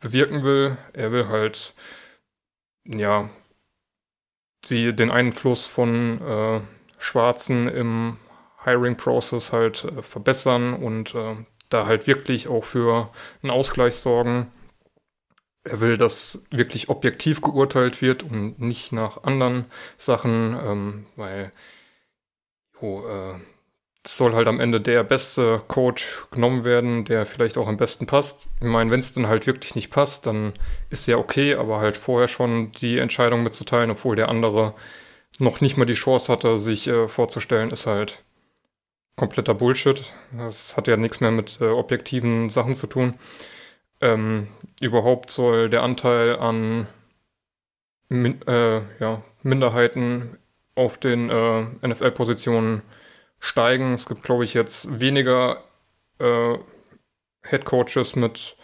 bewirken 0.00 0.44
will. 0.44 0.76
Er 0.92 1.12
will 1.12 1.28
halt, 1.28 1.72
ja, 2.84 3.30
die, 4.68 4.94
den 4.94 5.10
Einfluss 5.10 5.66
von 5.66 6.20
äh, 6.20 6.60
Schwarzen 6.98 7.68
im 7.68 8.18
Hiring-Process 8.64 9.52
halt 9.52 9.84
äh, 9.84 10.02
verbessern 10.02 10.74
und 10.74 11.14
äh, 11.14 11.36
da 11.70 11.86
halt 11.86 12.06
wirklich 12.06 12.48
auch 12.48 12.64
für 12.64 13.10
einen 13.42 13.50
Ausgleich 13.50 13.96
sorgen. 13.96 14.52
Er 15.64 15.80
will, 15.80 15.98
dass 15.98 16.44
wirklich 16.50 16.88
objektiv 16.88 17.42
geurteilt 17.42 18.02
wird 18.02 18.22
und 18.22 18.60
nicht 18.60 18.92
nach 18.92 19.24
anderen 19.24 19.66
Sachen, 19.96 20.58
ähm, 20.62 21.06
weil 21.16 21.52
wo 22.80 23.06
äh, 23.06 23.34
soll 24.06 24.34
halt 24.34 24.48
am 24.48 24.60
Ende 24.60 24.80
der 24.80 25.04
beste 25.04 25.62
Coach 25.68 26.24
genommen 26.30 26.64
werden, 26.64 27.04
der 27.04 27.26
vielleicht 27.26 27.58
auch 27.58 27.68
am 27.68 27.76
besten 27.76 28.06
passt. 28.06 28.48
Ich 28.60 28.66
meine, 28.66 28.90
wenn 28.90 29.00
es 29.00 29.12
dann 29.12 29.28
halt 29.28 29.46
wirklich 29.46 29.74
nicht 29.74 29.90
passt, 29.90 30.26
dann 30.26 30.52
ist 30.88 31.06
ja 31.06 31.16
okay, 31.18 31.54
aber 31.54 31.80
halt 31.80 31.96
vorher 31.96 32.28
schon 32.28 32.72
die 32.72 32.98
Entscheidung 32.98 33.42
mitzuteilen, 33.42 33.90
obwohl 33.90 34.16
der 34.16 34.28
andere 34.30 34.74
noch 35.38 35.60
nicht 35.60 35.76
mal 35.76 35.84
die 35.84 35.94
Chance 35.94 36.32
hatte, 36.32 36.58
sich 36.58 36.88
äh, 36.88 37.08
vorzustellen, 37.08 37.70
ist 37.70 37.86
halt 37.86 38.24
kompletter 39.16 39.54
Bullshit. 39.54 40.12
Das 40.36 40.76
hat 40.76 40.88
ja 40.88 40.96
nichts 40.96 41.20
mehr 41.20 41.30
mit 41.30 41.60
äh, 41.60 41.68
objektiven 41.68 42.48
Sachen 42.48 42.74
zu 42.74 42.86
tun. 42.86 43.14
Ähm, 44.00 44.48
überhaupt 44.80 45.30
soll 45.30 45.68
der 45.68 45.82
Anteil 45.82 46.36
an 46.36 46.86
Min 48.08 48.42
äh, 48.48 48.80
ja, 48.98 49.22
Minderheiten 49.42 50.38
auf 50.80 50.98
den 50.98 51.30
äh, 51.30 51.62
NFL-Positionen 51.86 52.82
steigen. 53.38 53.94
Es 53.94 54.06
gibt, 54.06 54.22
glaube 54.22 54.44
ich, 54.44 54.54
jetzt 54.54 55.00
weniger 55.00 55.62
äh, 56.18 56.58
Head 57.48 57.64
Coaches 57.64 58.16
mit 58.16 58.56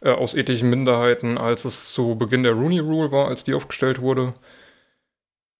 äh, 0.00 0.10
aus 0.10 0.34
ethischen 0.34 0.70
Minderheiten, 0.70 1.38
als 1.38 1.64
es 1.64 1.92
zu 1.92 2.16
Beginn 2.16 2.42
der 2.42 2.52
Rooney 2.52 2.80
Rule 2.80 3.12
war, 3.12 3.28
als 3.28 3.44
die 3.44 3.54
aufgestellt 3.54 4.00
wurde. 4.00 4.34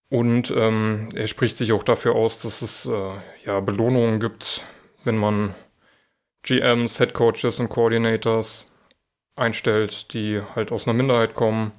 Und 0.08 0.50
ähm, 0.50 1.08
er 1.14 1.26
spricht 1.26 1.56
sich 1.56 1.72
auch 1.72 1.84
dafür 1.84 2.14
aus, 2.14 2.38
dass 2.38 2.60
es 2.60 2.86
äh, 2.86 3.14
ja 3.46 3.60
Belohnungen 3.60 4.20
gibt, 4.20 4.66
wenn 5.04 5.16
man 5.16 5.54
GMs, 6.42 6.98
Head 6.98 7.14
Coaches 7.14 7.60
und 7.60 7.68
Coordinators 7.68 8.66
einstellt, 9.36 10.12
die 10.12 10.42
halt 10.54 10.72
aus 10.72 10.86
einer 10.86 10.94
Minderheit 10.94 11.34
kommen 11.34 11.72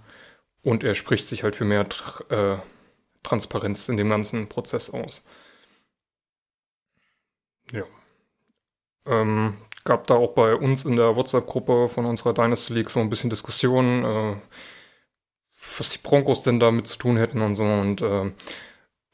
Und 0.64 0.84
er 0.84 0.96
spricht 0.96 1.28
sich 1.28 1.44
halt 1.44 1.56
für 1.56 1.66
mehr 1.66 1.86
äh, 2.30 2.56
Transparenz 3.24 3.90
in 3.90 3.98
dem 3.98 4.10
ganzen 4.10 4.48
Prozess 4.48 4.90
aus. 4.90 5.24
Ja. 7.72 7.84
Ähm, 9.06 9.58
gab 9.84 10.08
da 10.08 10.16
auch 10.16 10.34
bei 10.34 10.56
uns 10.56 10.86
in 10.86 10.96
der 10.96 11.16
WhatsApp-Gruppe 11.16 11.90
von 11.90 12.06
unserer 12.06 12.34
Dynasty 12.34 12.74
League 12.74 12.90
so 12.90 13.00
ein 13.00 13.10
bisschen 13.10 13.30
Diskussionen, 13.30 14.06
äh, 14.06 14.36
was 15.78 15.90
die 15.90 15.98
Broncos 15.98 16.44
denn 16.44 16.60
damit 16.60 16.88
zu 16.88 16.98
tun 16.98 17.18
hätten 17.18 17.42
und 17.42 17.56
so. 17.56 17.64
Und 17.64 18.02
äh, 18.02 18.32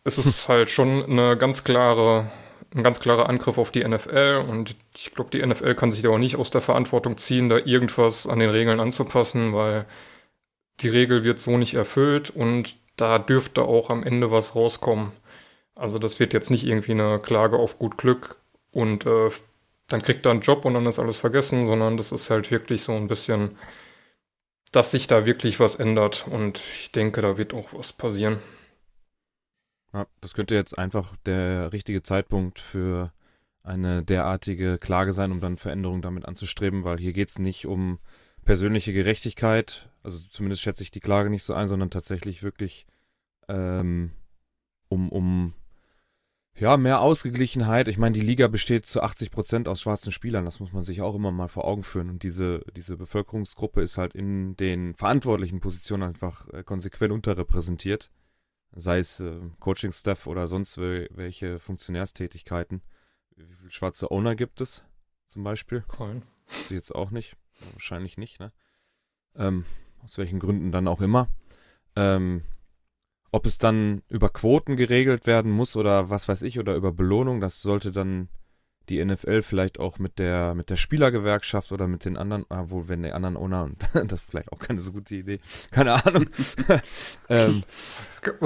es 0.03 0.17
ist 0.17 0.47
halt 0.49 0.69
schon 0.69 1.05
eine 1.05 1.37
ganz 1.37 1.63
klare, 1.63 2.29
ein 2.75 2.83
ganz 2.83 2.99
klarer 2.99 3.29
Angriff 3.29 3.57
auf 3.57 3.71
die 3.71 3.87
NFL. 3.87 4.45
Und 4.47 4.75
ich 4.95 5.13
glaube, 5.13 5.31
die 5.31 5.45
NFL 5.45 5.75
kann 5.75 5.91
sich 5.91 6.01
da 6.01 6.09
auch 6.09 6.17
nicht 6.17 6.35
aus 6.35 6.51
der 6.51 6.61
Verantwortung 6.61 7.17
ziehen, 7.17 7.49
da 7.49 7.57
irgendwas 7.57 8.27
an 8.27 8.39
den 8.39 8.49
Regeln 8.49 8.79
anzupassen, 8.79 9.53
weil 9.53 9.85
die 10.81 10.89
Regel 10.89 11.23
wird 11.23 11.39
so 11.39 11.57
nicht 11.57 11.73
erfüllt 11.73 12.29
und 12.29 12.77
da 12.99 13.19
dürfte 13.19 13.63
auch 13.63 13.89
am 13.89 14.03
Ende 14.03 14.31
was 14.31 14.55
rauskommen. 14.55 15.11
Also 15.75 15.99
das 15.99 16.19
wird 16.19 16.33
jetzt 16.33 16.51
nicht 16.51 16.65
irgendwie 16.65 16.91
eine 16.91 17.19
Klage 17.19 17.57
auf 17.57 17.79
gut 17.79 17.97
Glück 17.97 18.37
und 18.71 19.05
äh, 19.05 19.29
dann 19.87 20.01
kriegt 20.01 20.25
er 20.25 20.31
einen 20.31 20.41
Job 20.41 20.65
und 20.65 20.73
dann 20.73 20.85
ist 20.85 20.99
alles 20.99 21.17
vergessen, 21.17 21.65
sondern 21.65 21.97
das 21.97 22.11
ist 22.11 22.29
halt 22.29 22.51
wirklich 22.51 22.83
so 22.83 22.93
ein 22.93 23.07
bisschen, 23.07 23.57
dass 24.71 24.91
sich 24.91 25.07
da 25.07 25.25
wirklich 25.25 25.59
was 25.59 25.75
ändert 25.75 26.27
und 26.27 26.59
ich 26.59 26.91
denke, 26.91 27.21
da 27.21 27.37
wird 27.37 27.53
auch 27.53 27.73
was 27.73 27.93
passieren. 27.93 28.39
Ja, 29.93 30.05
das 30.21 30.33
könnte 30.33 30.53
jetzt 30.53 30.77
einfach 30.77 31.15
der 31.25 31.73
richtige 31.73 32.03
Zeitpunkt 32.03 32.59
für 32.59 33.11
eine 33.63 34.03
derartige 34.03 34.77
Klage 34.77 35.11
sein, 35.13 35.31
um 35.31 35.39
dann 35.39 35.57
Veränderungen 35.57 36.01
damit 36.01 36.25
anzustreben, 36.25 36.83
weil 36.83 36.99
hier 36.99 37.13
geht 37.13 37.29
es 37.29 37.39
nicht 37.39 37.65
um 37.65 37.99
persönliche 38.49 38.93
Gerechtigkeit, 38.93 39.91
also 40.01 40.17
zumindest 40.27 40.63
schätze 40.63 40.81
ich 40.81 40.89
die 40.89 41.01
Klage 41.01 41.29
nicht 41.29 41.43
so 41.43 41.53
ein, 41.53 41.67
sondern 41.67 41.91
tatsächlich 41.91 42.41
wirklich 42.41 42.87
ähm, 43.47 44.09
um, 44.87 45.11
um 45.11 45.53
ja, 46.57 46.75
mehr 46.75 46.99
Ausgeglichenheit. 47.01 47.87
Ich 47.87 47.99
meine, 47.99 48.13
die 48.13 48.25
Liga 48.25 48.47
besteht 48.47 48.87
zu 48.87 49.03
80 49.03 49.29
Prozent 49.29 49.67
aus 49.67 49.81
schwarzen 49.81 50.11
Spielern. 50.11 50.45
Das 50.45 50.59
muss 50.59 50.73
man 50.73 50.83
sich 50.83 51.03
auch 51.03 51.13
immer 51.13 51.31
mal 51.31 51.47
vor 51.47 51.65
Augen 51.65 51.83
führen. 51.83 52.09
Und 52.09 52.23
diese, 52.23 52.61
diese 52.75 52.97
Bevölkerungsgruppe 52.97 53.83
ist 53.83 53.99
halt 53.99 54.15
in 54.15 54.57
den 54.57 54.95
verantwortlichen 54.95 55.59
Positionen 55.59 56.01
einfach 56.01 56.51
äh, 56.51 56.63
konsequent 56.63 57.13
unterrepräsentiert. 57.13 58.09
Sei 58.71 58.97
es 58.97 59.19
äh, 59.19 59.41
Coaching-Staff 59.59 60.25
oder 60.25 60.47
sonst 60.47 60.75
welche 60.79 61.59
Funktionärstätigkeiten. 61.59 62.81
Wie 63.35 63.45
viele 63.45 63.69
schwarze 63.69 64.09
Owner 64.09 64.35
gibt 64.35 64.59
es 64.59 64.83
zum 65.27 65.43
Beispiel? 65.43 65.83
Kein. 65.87 66.23
Sie 66.47 66.73
jetzt 66.73 66.95
auch 66.95 67.11
nicht. 67.11 67.37
Wahrscheinlich 67.73 68.17
nicht, 68.17 68.39
ne? 68.39 68.51
Ähm, 69.35 69.65
aus 70.03 70.17
welchen 70.17 70.39
Gründen 70.39 70.71
dann 70.71 70.87
auch 70.87 71.01
immer. 71.01 71.27
Ähm, 71.95 72.43
ob 73.31 73.45
es 73.45 73.57
dann 73.57 74.01
über 74.09 74.29
Quoten 74.29 74.75
geregelt 74.75 75.27
werden 75.27 75.51
muss 75.51 75.75
oder 75.75 76.09
was 76.09 76.27
weiß 76.27 76.41
ich 76.41 76.59
oder 76.59 76.75
über 76.75 76.91
Belohnung, 76.91 77.41
das 77.41 77.61
sollte 77.61 77.91
dann 77.91 78.29
die 78.89 79.03
NFL 79.03 79.43
vielleicht 79.43 79.79
auch 79.79 79.99
mit 79.99 80.17
der 80.17 80.55
mit 80.55 80.69
der 80.69 80.75
Spielergewerkschaft 80.75 81.71
oder 81.71 81.87
mit 81.87 82.05
den 82.05 82.17
anderen, 82.17 82.45
ah, 82.49 82.65
wohl 82.69 82.87
wenn 82.89 83.03
die 83.03 83.11
anderen 83.11 83.37
Owner 83.37 83.63
und 83.63 83.77
das 83.93 84.21
ist 84.21 84.29
vielleicht 84.29 84.51
auch 84.51 84.59
keine 84.59 84.81
so 84.81 84.91
gute 84.91 85.15
Idee, 85.15 85.39
keine 85.71 86.03
Ahnung. 86.03 86.25
ähm, 87.29 87.63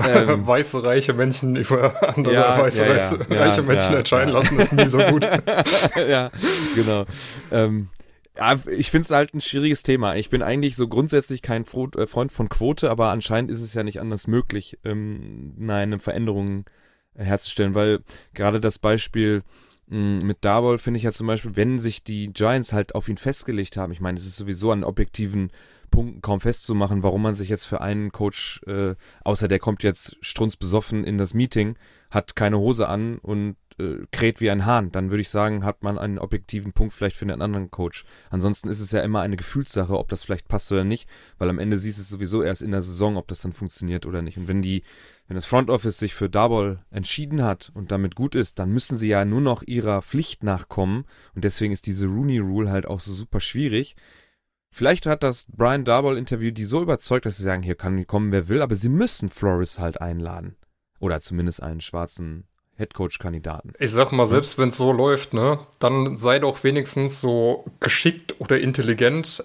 ähm, 0.05 0.45
weiße 0.45 0.83
reiche 0.83 1.13
Menschen 1.13 1.55
über 1.55 1.93
andere 2.15 2.33
ja, 2.33 2.59
weiße 2.59 2.85
ja, 2.85 2.91
reiche, 2.91 3.25
ja, 3.29 3.39
reiche 3.39 3.61
Menschen 3.61 3.95
entscheiden 3.95 4.33
lassen, 4.33 4.59
ist 4.59 4.73
nie 4.73 4.85
so 4.85 4.99
gut. 4.99 5.23
ja, 5.95 6.29
genau. 6.75 7.05
Ähm, 7.51 7.89
ja, 8.35 8.59
ich 8.69 8.91
finde 8.91 9.05
es 9.05 9.11
halt 9.11 9.33
ein 9.33 9.41
schwieriges 9.41 9.83
Thema. 9.83 10.15
Ich 10.15 10.29
bin 10.29 10.41
eigentlich 10.41 10.75
so 10.75 10.87
grundsätzlich 10.87 11.41
kein 11.41 11.63
äh, 11.63 12.07
Freund 12.07 12.31
von 12.31 12.49
Quote, 12.49 12.89
aber 12.89 13.09
anscheinend 13.09 13.51
ist 13.51 13.61
es 13.61 13.73
ja 13.73 13.83
nicht 13.83 13.99
anders 13.99 14.27
möglich, 14.27 14.79
ähm, 14.83 15.55
eine 15.67 15.99
Veränderung 15.99 16.65
herzustellen, 17.15 17.75
weil 17.75 17.99
gerade 18.33 18.59
das 18.59 18.79
Beispiel 18.79 19.43
mh, 19.87 19.97
hm, 20.19 20.27
mit 20.27 20.37
Darboll 20.41 20.79
finde 20.79 20.97
ich 20.97 21.03
ja 21.03 21.11
zum 21.11 21.27
Beispiel, 21.27 21.55
wenn 21.55 21.79
sich 21.79 22.03
die 22.03 22.33
Giants 22.33 22.73
halt 22.73 22.95
auf 22.95 23.07
ihn 23.07 23.17
festgelegt 23.17 23.77
haben, 23.77 23.91
ich 23.91 24.01
meine, 24.01 24.17
es 24.17 24.25
ist 24.25 24.37
sowieso 24.37 24.71
an 24.71 24.83
objektiven 24.83 25.51
Punkten 25.91 26.21
kaum 26.21 26.41
festzumachen, 26.41 27.03
warum 27.03 27.21
man 27.21 27.35
sich 27.35 27.49
jetzt 27.49 27.65
für 27.65 27.81
einen 27.81 28.11
Coach, 28.11 28.61
äh, 28.65 28.95
außer 29.23 29.47
der 29.47 29.59
kommt 29.59 29.83
jetzt 29.83 30.17
strunzbesoffen 30.21 31.03
in 31.03 31.19
das 31.19 31.35
Meeting, 31.35 31.75
hat 32.09 32.35
keine 32.35 32.57
Hose 32.57 32.89
an 32.89 33.19
und 33.19 33.57
äh, 33.79 34.05
kräht 34.11 34.41
wie 34.41 34.49
ein 34.49 34.65
Hahn, 34.65 34.91
dann 34.91 35.09
würde 35.09 35.21
ich 35.21 35.29
sagen, 35.29 35.63
hat 35.63 35.83
man 35.83 35.97
einen 35.97 36.19
objektiven 36.19 36.73
Punkt 36.73 36.93
vielleicht 36.93 37.15
für 37.15 37.25
einen 37.25 37.41
anderen 37.41 37.71
Coach. 37.71 38.03
Ansonsten 38.29 38.69
ist 38.69 38.79
es 38.79 38.91
ja 38.91 39.01
immer 39.01 39.21
eine 39.21 39.37
Gefühlssache, 39.37 39.97
ob 39.97 40.09
das 40.09 40.23
vielleicht 40.23 40.47
passt 40.47 40.71
oder 40.71 40.83
nicht, 40.83 41.09
weil 41.37 41.49
am 41.49 41.59
Ende 41.59 41.77
siehst 41.77 41.97
du 41.97 42.01
es 42.01 42.09
sowieso 42.09 42.43
erst 42.43 42.61
in 42.61 42.71
der 42.71 42.81
Saison, 42.81 43.17
ob 43.17 43.27
das 43.27 43.41
dann 43.41 43.53
funktioniert 43.53 44.05
oder 44.05 44.21
nicht. 44.21 44.37
Und 44.37 44.47
wenn 44.47 44.61
die, 44.61 44.83
wenn 45.27 45.35
das 45.35 45.45
Front 45.45 45.69
Office 45.69 45.97
sich 45.97 46.13
für 46.13 46.29
Double 46.29 46.79
entschieden 46.91 47.43
hat 47.43 47.71
und 47.73 47.91
damit 47.91 48.15
gut 48.15 48.35
ist, 48.35 48.59
dann 48.59 48.71
müssen 48.71 48.97
sie 48.97 49.09
ja 49.09 49.25
nur 49.25 49.41
noch 49.41 49.63
ihrer 49.63 50.01
Pflicht 50.01 50.43
nachkommen 50.43 51.05
und 51.35 51.43
deswegen 51.43 51.73
ist 51.73 51.85
diese 51.85 52.07
Rooney 52.07 52.39
Rule 52.39 52.69
halt 52.69 52.85
auch 52.85 52.99
so 52.99 53.13
super 53.13 53.39
schwierig. 53.39 53.95
Vielleicht 54.75 55.05
hat 55.05 55.21
das 55.21 55.45
Brian 55.55 55.85
Darboll 55.85 56.17
Interview 56.17 56.49
die 56.49 56.65
so 56.65 56.81
überzeugt, 56.81 57.27
dass 57.27 57.37
sie 57.37 57.43
sagen, 57.43 57.61
hier 57.61 57.75
kann 57.75 58.07
kommen, 58.07 58.31
wer 58.31 58.49
will, 58.49 58.63
aber 58.63 58.73
sie 58.73 58.89
müssen 58.89 59.29
Flores 59.29 59.77
halt 59.77 60.01
einladen. 60.01 60.55
Oder 60.99 61.21
zumindest 61.21 61.61
einen 61.61 61.79
schwarzen 61.79 62.47
Headcoach-Kandidaten. 62.83 63.73
Ich 63.79 63.91
sag 63.91 64.11
mal, 64.11 64.27
selbst 64.27 64.57
wenn 64.57 64.69
es 64.69 64.77
so 64.77 64.91
läuft, 64.91 65.33
ne, 65.33 65.59
dann 65.79 66.17
sei 66.17 66.39
doch 66.39 66.63
wenigstens 66.63 67.21
so 67.21 67.65
geschickt 67.79 68.35
oder 68.39 68.59
intelligent, 68.59 69.43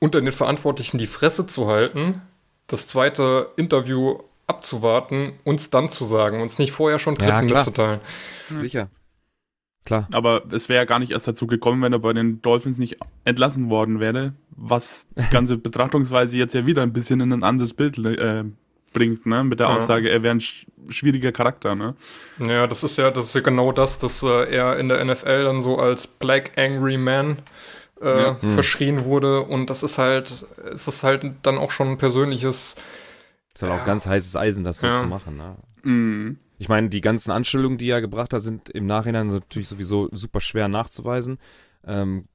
unter 0.00 0.20
den 0.20 0.32
Verantwortlichen 0.32 0.98
die 0.98 1.06
Fresse 1.06 1.46
zu 1.46 1.68
halten, 1.68 2.22
das 2.66 2.86
zweite 2.86 3.50
Interview 3.56 4.18
abzuwarten, 4.46 5.32
uns 5.44 5.70
dann 5.70 5.88
zu 5.88 6.04
sagen, 6.04 6.40
uns 6.40 6.58
nicht 6.58 6.72
vorher 6.72 6.98
schon 6.98 7.14
Dritten 7.14 7.48
ja, 7.48 7.56
mitzuteilen. 7.56 8.00
Sicher. 8.48 8.88
Klar. 9.84 10.06
Aber 10.12 10.42
es 10.52 10.68
wäre 10.68 10.80
ja 10.80 10.84
gar 10.84 10.98
nicht 10.98 11.12
erst 11.12 11.28
dazu 11.28 11.46
gekommen, 11.46 11.82
wenn 11.82 11.92
er 11.92 11.98
bei 11.98 12.12
den 12.12 12.42
Dolphins 12.42 12.78
nicht 12.78 12.98
entlassen 13.24 13.70
worden 13.70 14.00
wäre, 14.00 14.34
was 14.50 15.06
die 15.16 15.28
ganze 15.30 15.56
Betrachtungsweise 15.56 16.36
jetzt 16.36 16.54
ja 16.54 16.66
wieder 16.66 16.82
ein 16.82 16.92
bisschen 16.92 17.20
in 17.20 17.32
ein 17.32 17.42
anderes 17.42 17.74
Bild 17.74 17.98
äh, 17.98 18.44
bringt, 18.92 19.26
ne? 19.26 19.44
Mit 19.44 19.60
der 19.60 19.68
ja. 19.68 19.76
Aussage, 19.76 20.10
er 20.10 20.22
wäre 20.22 20.34
ein 20.34 20.42
schwieriger 20.90 21.32
Charakter, 21.32 21.74
ne? 21.74 21.94
Ja, 22.38 22.66
das 22.66 22.84
ist 22.84 22.98
ja, 22.98 23.10
das 23.10 23.26
ist 23.26 23.34
ja 23.34 23.40
genau 23.40 23.72
das, 23.72 23.98
dass 23.98 24.22
äh, 24.22 24.54
er 24.54 24.78
in 24.78 24.88
der 24.88 25.04
NFL 25.04 25.44
dann 25.44 25.62
so 25.62 25.78
als 25.78 26.06
Black 26.06 26.52
Angry 26.56 26.96
Man 26.96 27.38
äh, 28.00 28.18
ja. 28.22 28.40
Hm. 28.40 28.54
verschrien 28.54 29.04
wurde. 29.04 29.42
Und 29.42 29.70
das 29.70 29.82
ist 29.82 29.98
halt, 29.98 30.46
es 30.72 30.88
ist 30.88 31.04
halt 31.04 31.24
dann 31.42 31.58
auch 31.58 31.70
schon 31.70 31.88
ein 31.88 31.98
persönliches. 31.98 32.76
Das 33.52 33.62
ist 33.62 33.68
halt 33.68 33.80
auch 33.80 33.84
ganz 33.84 34.06
heißes 34.06 34.36
Eisen, 34.36 34.64
das 34.64 34.80
so 34.80 34.92
zu 34.92 35.06
machen, 35.06 35.36
ne? 35.36 35.56
Mhm. 35.82 36.38
Ich 36.58 36.68
meine, 36.68 36.88
die 36.88 37.00
ganzen 37.00 37.30
Anstellungen, 37.30 37.78
die 37.78 37.88
er 37.88 38.00
gebracht 38.00 38.32
hat, 38.32 38.42
sind 38.42 38.68
im 38.68 38.86
Nachhinein 38.86 39.28
natürlich 39.28 39.68
sowieso 39.68 40.08
super 40.10 40.40
schwer 40.40 40.66
nachzuweisen. 40.68 41.38
Ähm, 41.86 42.26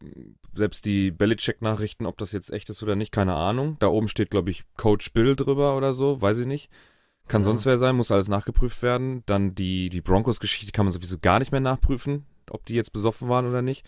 selbst 0.53 0.85
die 0.85 1.11
Belichick-Nachrichten, 1.11 2.05
ob 2.05 2.17
das 2.17 2.31
jetzt 2.31 2.51
echt 2.51 2.69
ist 2.69 2.81
oder 2.83 2.95
nicht, 2.95 3.11
keine 3.11 3.33
Ahnung. 3.33 3.75
Da 3.79 3.87
oben 3.87 4.07
steht, 4.07 4.31
glaube 4.31 4.49
ich, 4.49 4.63
Coach 4.77 5.11
Bill 5.11 5.35
drüber 5.35 5.75
oder 5.75 5.93
so, 5.93 6.21
weiß 6.21 6.39
ich 6.39 6.47
nicht. 6.47 6.69
Kann 7.27 7.41
ja. 7.41 7.45
sonst 7.45 7.65
wer 7.65 7.77
sein, 7.77 7.95
muss 7.95 8.11
alles 8.11 8.27
nachgeprüft 8.27 8.81
werden. 8.81 9.23
Dann 9.25 9.55
die, 9.55 9.89
die 9.89 10.01
Broncos-Geschichte 10.01 10.71
kann 10.71 10.85
man 10.85 10.91
sowieso 10.91 11.17
gar 11.19 11.39
nicht 11.39 11.51
mehr 11.51 11.61
nachprüfen, 11.61 12.25
ob 12.49 12.65
die 12.65 12.75
jetzt 12.75 12.93
besoffen 12.93 13.29
waren 13.29 13.47
oder 13.47 13.61
nicht. 13.61 13.85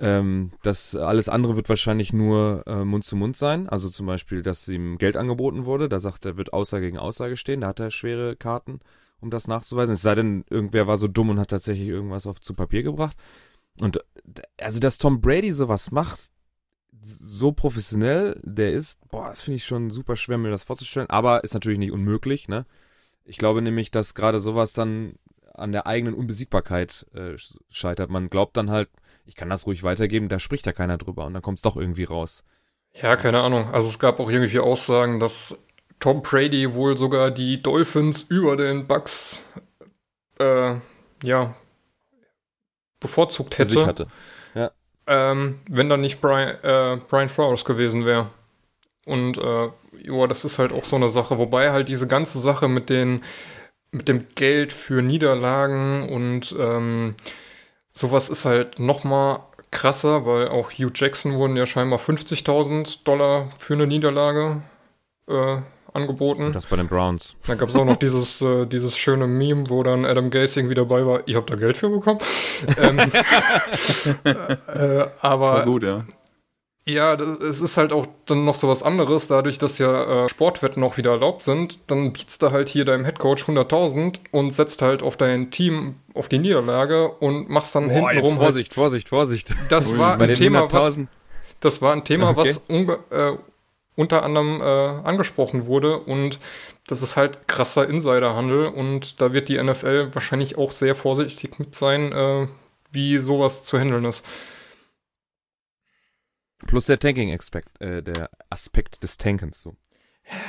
Ähm, 0.00 0.52
das 0.62 0.94
alles 0.94 1.28
andere 1.28 1.56
wird 1.56 1.68
wahrscheinlich 1.68 2.12
nur 2.12 2.62
äh, 2.66 2.84
Mund 2.84 3.04
zu 3.04 3.16
Mund 3.16 3.36
sein. 3.36 3.68
Also 3.68 3.90
zum 3.90 4.06
Beispiel, 4.06 4.42
dass 4.42 4.68
ihm 4.68 4.98
Geld 4.98 5.16
angeboten 5.16 5.64
wurde. 5.64 5.88
Da 5.88 5.98
sagt 5.98 6.24
er, 6.24 6.36
wird 6.36 6.52
Aussage 6.52 6.86
gegen 6.86 6.98
Aussage 6.98 7.36
stehen. 7.36 7.62
Da 7.62 7.68
hat 7.68 7.80
er 7.80 7.90
schwere 7.90 8.36
Karten, 8.36 8.80
um 9.20 9.30
das 9.30 9.48
nachzuweisen. 9.48 9.94
Es 9.94 10.02
sei 10.02 10.14
denn, 10.14 10.44
irgendwer 10.48 10.86
war 10.86 10.96
so 10.96 11.08
dumm 11.08 11.30
und 11.30 11.40
hat 11.40 11.50
tatsächlich 11.50 11.88
irgendwas 11.88 12.26
auf 12.26 12.40
zu 12.40 12.54
Papier 12.54 12.84
gebracht. 12.84 13.16
Und 13.80 14.04
also, 14.60 14.78
dass 14.80 14.98
Tom 14.98 15.20
Brady 15.20 15.52
sowas 15.52 15.90
macht, 15.90 16.30
so 17.08 17.52
professionell 17.52 18.40
der 18.44 18.72
ist, 18.72 18.98
boah, 19.08 19.28
das 19.28 19.42
finde 19.42 19.56
ich 19.56 19.64
schon 19.64 19.90
super 19.90 20.16
schwer, 20.16 20.38
mir 20.38 20.50
das 20.50 20.64
vorzustellen. 20.64 21.10
Aber 21.10 21.44
ist 21.44 21.54
natürlich 21.54 21.78
nicht 21.78 21.92
unmöglich, 21.92 22.48
ne? 22.48 22.66
Ich 23.24 23.38
glaube 23.38 23.62
nämlich, 23.62 23.90
dass 23.90 24.14
gerade 24.14 24.40
sowas 24.40 24.72
dann 24.72 25.14
an 25.54 25.72
der 25.72 25.86
eigenen 25.86 26.14
Unbesiegbarkeit 26.14 27.06
äh, 27.14 27.36
scheitert. 27.68 28.10
Man 28.10 28.30
glaubt 28.30 28.56
dann 28.56 28.70
halt, 28.70 28.88
ich 29.26 29.34
kann 29.34 29.50
das 29.50 29.66
ruhig 29.66 29.82
weitergeben, 29.82 30.28
da 30.28 30.38
spricht 30.38 30.66
ja 30.66 30.72
keiner 30.72 30.98
drüber 30.98 31.26
und 31.26 31.34
dann 31.34 31.42
kommt 31.42 31.58
es 31.58 31.62
doch 31.62 31.76
irgendwie 31.76 32.04
raus. 32.04 32.44
Ja, 32.94 33.16
keine 33.16 33.42
Ahnung. 33.42 33.68
Also 33.72 33.88
es 33.88 33.98
gab 33.98 34.20
auch 34.20 34.30
irgendwie 34.30 34.60
Aussagen, 34.60 35.20
dass 35.20 35.64
Tom 36.00 36.22
Brady 36.22 36.74
wohl 36.74 36.96
sogar 36.96 37.30
die 37.30 37.60
Dolphins 37.60 38.22
über 38.22 38.56
den 38.56 38.86
Bucks 38.86 39.44
äh, 40.38 40.76
ja, 41.22 41.54
bevorzugt 43.00 43.58
hätte. 43.58 43.86
hatte. 43.86 44.06
Ähm, 45.08 45.60
wenn 45.68 45.88
dann 45.88 46.00
nicht 46.00 46.20
Brian, 46.20 46.56
äh, 46.62 46.98
Brian 47.08 47.28
Flowers 47.28 47.64
gewesen 47.64 48.04
wäre. 48.04 48.30
Und 49.06 49.38
äh, 49.38 49.68
ja, 50.02 50.26
das 50.26 50.44
ist 50.44 50.58
halt 50.58 50.72
auch 50.72 50.84
so 50.84 50.96
eine 50.96 51.08
Sache, 51.08 51.38
wobei 51.38 51.72
halt 51.72 51.88
diese 51.88 52.06
ganze 52.06 52.40
Sache 52.40 52.68
mit 52.68 52.90
den 52.90 53.22
mit 53.90 54.08
dem 54.08 54.26
Geld 54.34 54.72
für 54.72 55.02
Niederlagen 55.02 56.08
und 56.08 56.54
ähm, 56.58 57.14
sowas 57.92 58.28
ist 58.28 58.44
halt 58.44 58.78
noch 58.78 59.04
mal 59.04 59.46
krasser, 59.70 60.26
weil 60.26 60.48
auch 60.48 60.70
Hugh 60.70 60.92
Jackson 60.94 61.34
wurden 61.38 61.56
ja 61.56 61.66
scheinbar 61.66 61.98
50.000 61.98 63.04
Dollar 63.04 63.50
für 63.58 63.74
eine 63.74 63.86
Niederlage 63.86 64.62
äh, 65.28 65.56
angeboten. 65.98 66.52
Das 66.52 66.66
bei 66.66 66.76
den 66.76 66.88
Browns. 66.88 67.36
Dann 67.46 67.58
gab 67.58 67.68
es 67.68 67.76
auch 67.76 67.84
noch 67.84 67.96
dieses, 67.96 68.40
äh, 68.40 68.66
dieses 68.66 68.96
schöne 68.96 69.26
Meme, 69.26 69.68
wo 69.68 69.82
dann 69.82 70.04
Adam 70.04 70.30
Gase 70.30 70.60
irgendwie 70.60 70.74
dabei 70.74 71.04
war, 71.06 71.20
ihr 71.26 71.36
habt 71.36 71.50
da 71.50 71.56
Geld 71.56 71.76
für 71.76 71.90
bekommen. 71.90 72.18
ähm, 72.80 72.98
äh, 74.24 75.04
aber 75.20 75.40
War 75.52 75.64
gut, 75.64 75.82
ja. 75.82 76.04
ja, 76.84 77.16
das, 77.16 77.28
es 77.40 77.60
ist 77.60 77.76
halt 77.76 77.92
auch 77.92 78.06
dann 78.26 78.44
noch 78.44 78.54
so 78.54 78.68
was 78.68 78.82
anderes, 78.82 79.26
dadurch, 79.28 79.58
dass 79.58 79.78
ja 79.78 80.24
äh, 80.24 80.28
Sportwetten 80.28 80.82
auch 80.82 80.96
wieder 80.96 81.10
erlaubt 81.12 81.42
sind, 81.42 81.78
dann 81.90 82.12
bietst 82.12 82.42
du 82.42 82.50
halt 82.50 82.68
hier 82.68 82.84
deinem 82.84 83.04
Headcoach 83.04 83.44
100.000 83.46 84.18
und 84.30 84.50
setzt 84.52 84.82
halt 84.82 85.02
auf 85.02 85.16
dein 85.16 85.50
Team 85.50 85.96
auf 86.14 86.28
die 86.28 86.38
Niederlage 86.38 87.08
und 87.10 87.48
machst 87.48 87.74
dann 87.74 87.88
Boah, 87.88 87.94
hintenrum 88.10 88.32
halt, 88.32 88.40
Vorsicht, 88.40 88.74
Vorsicht, 88.74 89.08
Vorsicht. 89.08 89.48
das 89.68 89.92
Ui. 89.92 89.98
war 89.98 90.20
ein 90.20 90.34
Thema, 90.34 90.70
was 90.72 90.96
100.000. 90.96 91.06
das 91.60 91.82
war 91.82 91.92
ein 91.92 92.04
Thema, 92.04 92.30
Okay. 92.30 92.40
was 92.40 92.58
unge 92.68 92.98
äh, 93.10 93.32
unter 93.98 94.22
anderem 94.22 94.60
äh, 94.60 94.64
angesprochen 94.64 95.66
wurde 95.66 95.98
und 95.98 96.38
das 96.86 97.02
ist 97.02 97.16
halt 97.16 97.48
krasser 97.48 97.88
Insiderhandel 97.88 98.66
und 98.68 99.20
da 99.20 99.32
wird 99.32 99.48
die 99.48 99.60
NFL 99.60 100.14
wahrscheinlich 100.14 100.56
auch 100.56 100.70
sehr 100.70 100.94
vorsichtig 100.94 101.58
mit 101.58 101.74
sein, 101.74 102.12
äh, 102.12 102.46
wie 102.92 103.18
sowas 103.18 103.64
zu 103.64 103.76
handeln 103.76 104.04
ist. 104.04 104.24
Plus 106.64 106.86
der 106.86 107.00
Tanking-Aspekt, 107.00 107.80
äh, 107.80 108.00
der 108.02 108.30
Aspekt 108.50 109.02
des 109.02 109.16
Tankens. 109.16 109.60
So. 109.60 109.74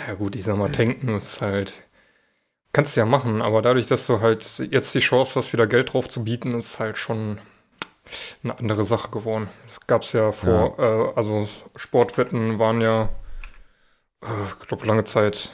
Ja 0.07 0.13
gut, 0.13 0.35
ich 0.35 0.43
sag 0.43 0.55
mal, 0.57 0.71
tanken 0.71 1.15
ist 1.15 1.41
halt, 1.41 1.87
kannst 2.71 2.95
du 2.95 3.01
ja 3.01 3.07
machen, 3.07 3.41
aber 3.41 3.63
dadurch, 3.63 3.87
dass 3.87 4.05
du 4.05 4.21
halt 4.21 4.59
jetzt 4.71 4.93
die 4.93 4.99
Chance 4.99 5.39
hast, 5.39 5.53
wieder 5.53 5.65
Geld 5.65 5.93
drauf 5.93 6.07
zu 6.07 6.23
bieten, 6.23 6.53
ist 6.53 6.79
halt 6.79 6.97
schon 6.97 7.39
eine 8.43 8.59
andere 8.59 8.85
Sache 8.85 9.09
geworden. 9.09 9.49
Das 9.67 9.87
gab 9.87 10.03
es 10.03 10.13
ja 10.13 10.31
vor, 10.31 10.77
Äh, 10.77 11.17
also 11.17 11.49
Sportwetten 11.75 12.59
waren 12.59 12.79
ja, 12.81 13.09
ich 14.21 14.67
glaube, 14.67 14.85
lange 14.85 15.03
Zeit 15.05 15.53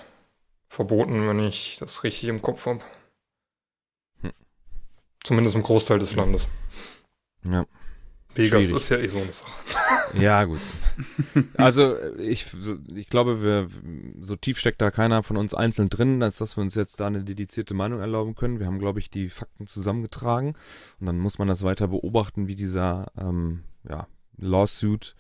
verboten, 0.67 1.27
wenn 1.27 1.39
ich 1.39 1.77
das 1.79 2.03
richtig 2.03 2.29
im 2.29 2.41
Kopf 2.41 2.65
habe. 2.65 2.81
Hm. 4.21 4.31
Zumindest 5.23 5.55
im 5.55 5.63
Großteil 5.63 5.99
des 5.99 6.15
Landes. 6.15 6.47
Ja. 7.43 7.65
Vegas 8.33 8.65
Schwierig. 8.65 8.81
ist 8.81 8.89
ja 8.89 8.97
eh 8.97 9.07
so 9.07 9.17
eine 9.19 9.31
Sache. 9.33 9.51
Ja, 10.13 10.45
gut. 10.45 10.59
Also 11.57 11.97
ich, 12.19 12.45
so- 12.45 12.77
ich 12.93 13.09
glaube, 13.09 13.41
wir, 13.41 13.67
so 14.21 14.35
tief 14.37 14.59
steckt 14.59 14.81
da 14.81 14.91
keiner 14.91 15.23
von 15.23 15.35
uns 15.35 15.53
einzeln 15.53 15.89
drin, 15.89 16.21
als 16.23 16.37
dass 16.37 16.55
wir 16.57 16.61
uns 16.61 16.75
jetzt 16.75 16.99
da 17.01 17.07
eine 17.07 17.23
dedizierte 17.23 17.73
Meinung 17.73 17.99
erlauben 17.99 18.35
können. 18.35 18.59
Wir 18.59 18.67
haben, 18.67 18.79
glaube 18.79 18.99
ich, 18.99 19.09
die 19.09 19.29
Fakten 19.29 19.67
zusammengetragen 19.67 20.53
und 20.99 21.07
dann 21.07 21.19
muss 21.19 21.37
man 21.37 21.47
das 21.49 21.63
weiter 21.63 21.87
beobachten, 21.89 22.47
wie 22.47 22.55
dieser 22.55 23.11
ähm, 23.17 23.63
ja, 23.89 24.07
Lawsuit 24.37 25.15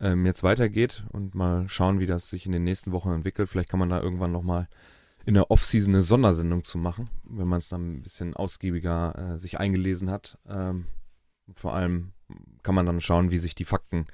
ähm, 0.00 0.26
jetzt 0.26 0.42
weitergeht 0.42 1.04
und 1.12 1.34
mal 1.34 1.68
schauen, 1.68 2.00
wie 2.00 2.06
das 2.06 2.30
sich 2.30 2.46
in 2.46 2.52
den 2.52 2.64
nächsten 2.64 2.92
Wochen 2.92 3.12
entwickelt. 3.12 3.48
Vielleicht 3.48 3.68
kann 3.68 3.80
man 3.80 3.90
da 3.90 4.00
irgendwann 4.00 4.32
nochmal 4.32 4.68
in 5.26 5.34
der 5.34 5.50
Offseason 5.50 5.94
eine 5.94 6.02
Sondersendung 6.02 6.64
zu 6.64 6.78
machen, 6.78 7.10
wenn 7.24 7.48
man 7.48 7.58
es 7.58 7.68
dann 7.68 7.96
ein 7.96 8.02
bisschen 8.02 8.34
ausgiebiger 8.34 9.34
äh, 9.34 9.38
sich 9.38 9.60
eingelesen 9.60 10.10
hat. 10.10 10.38
Ähm, 10.48 10.86
vor 11.54 11.74
allem 11.74 12.12
kann 12.62 12.74
man 12.74 12.86
dann 12.86 13.00
schauen, 13.00 13.30
wie 13.30 13.38
sich 13.38 13.54
die 13.54 13.64
Fakten 13.64 14.06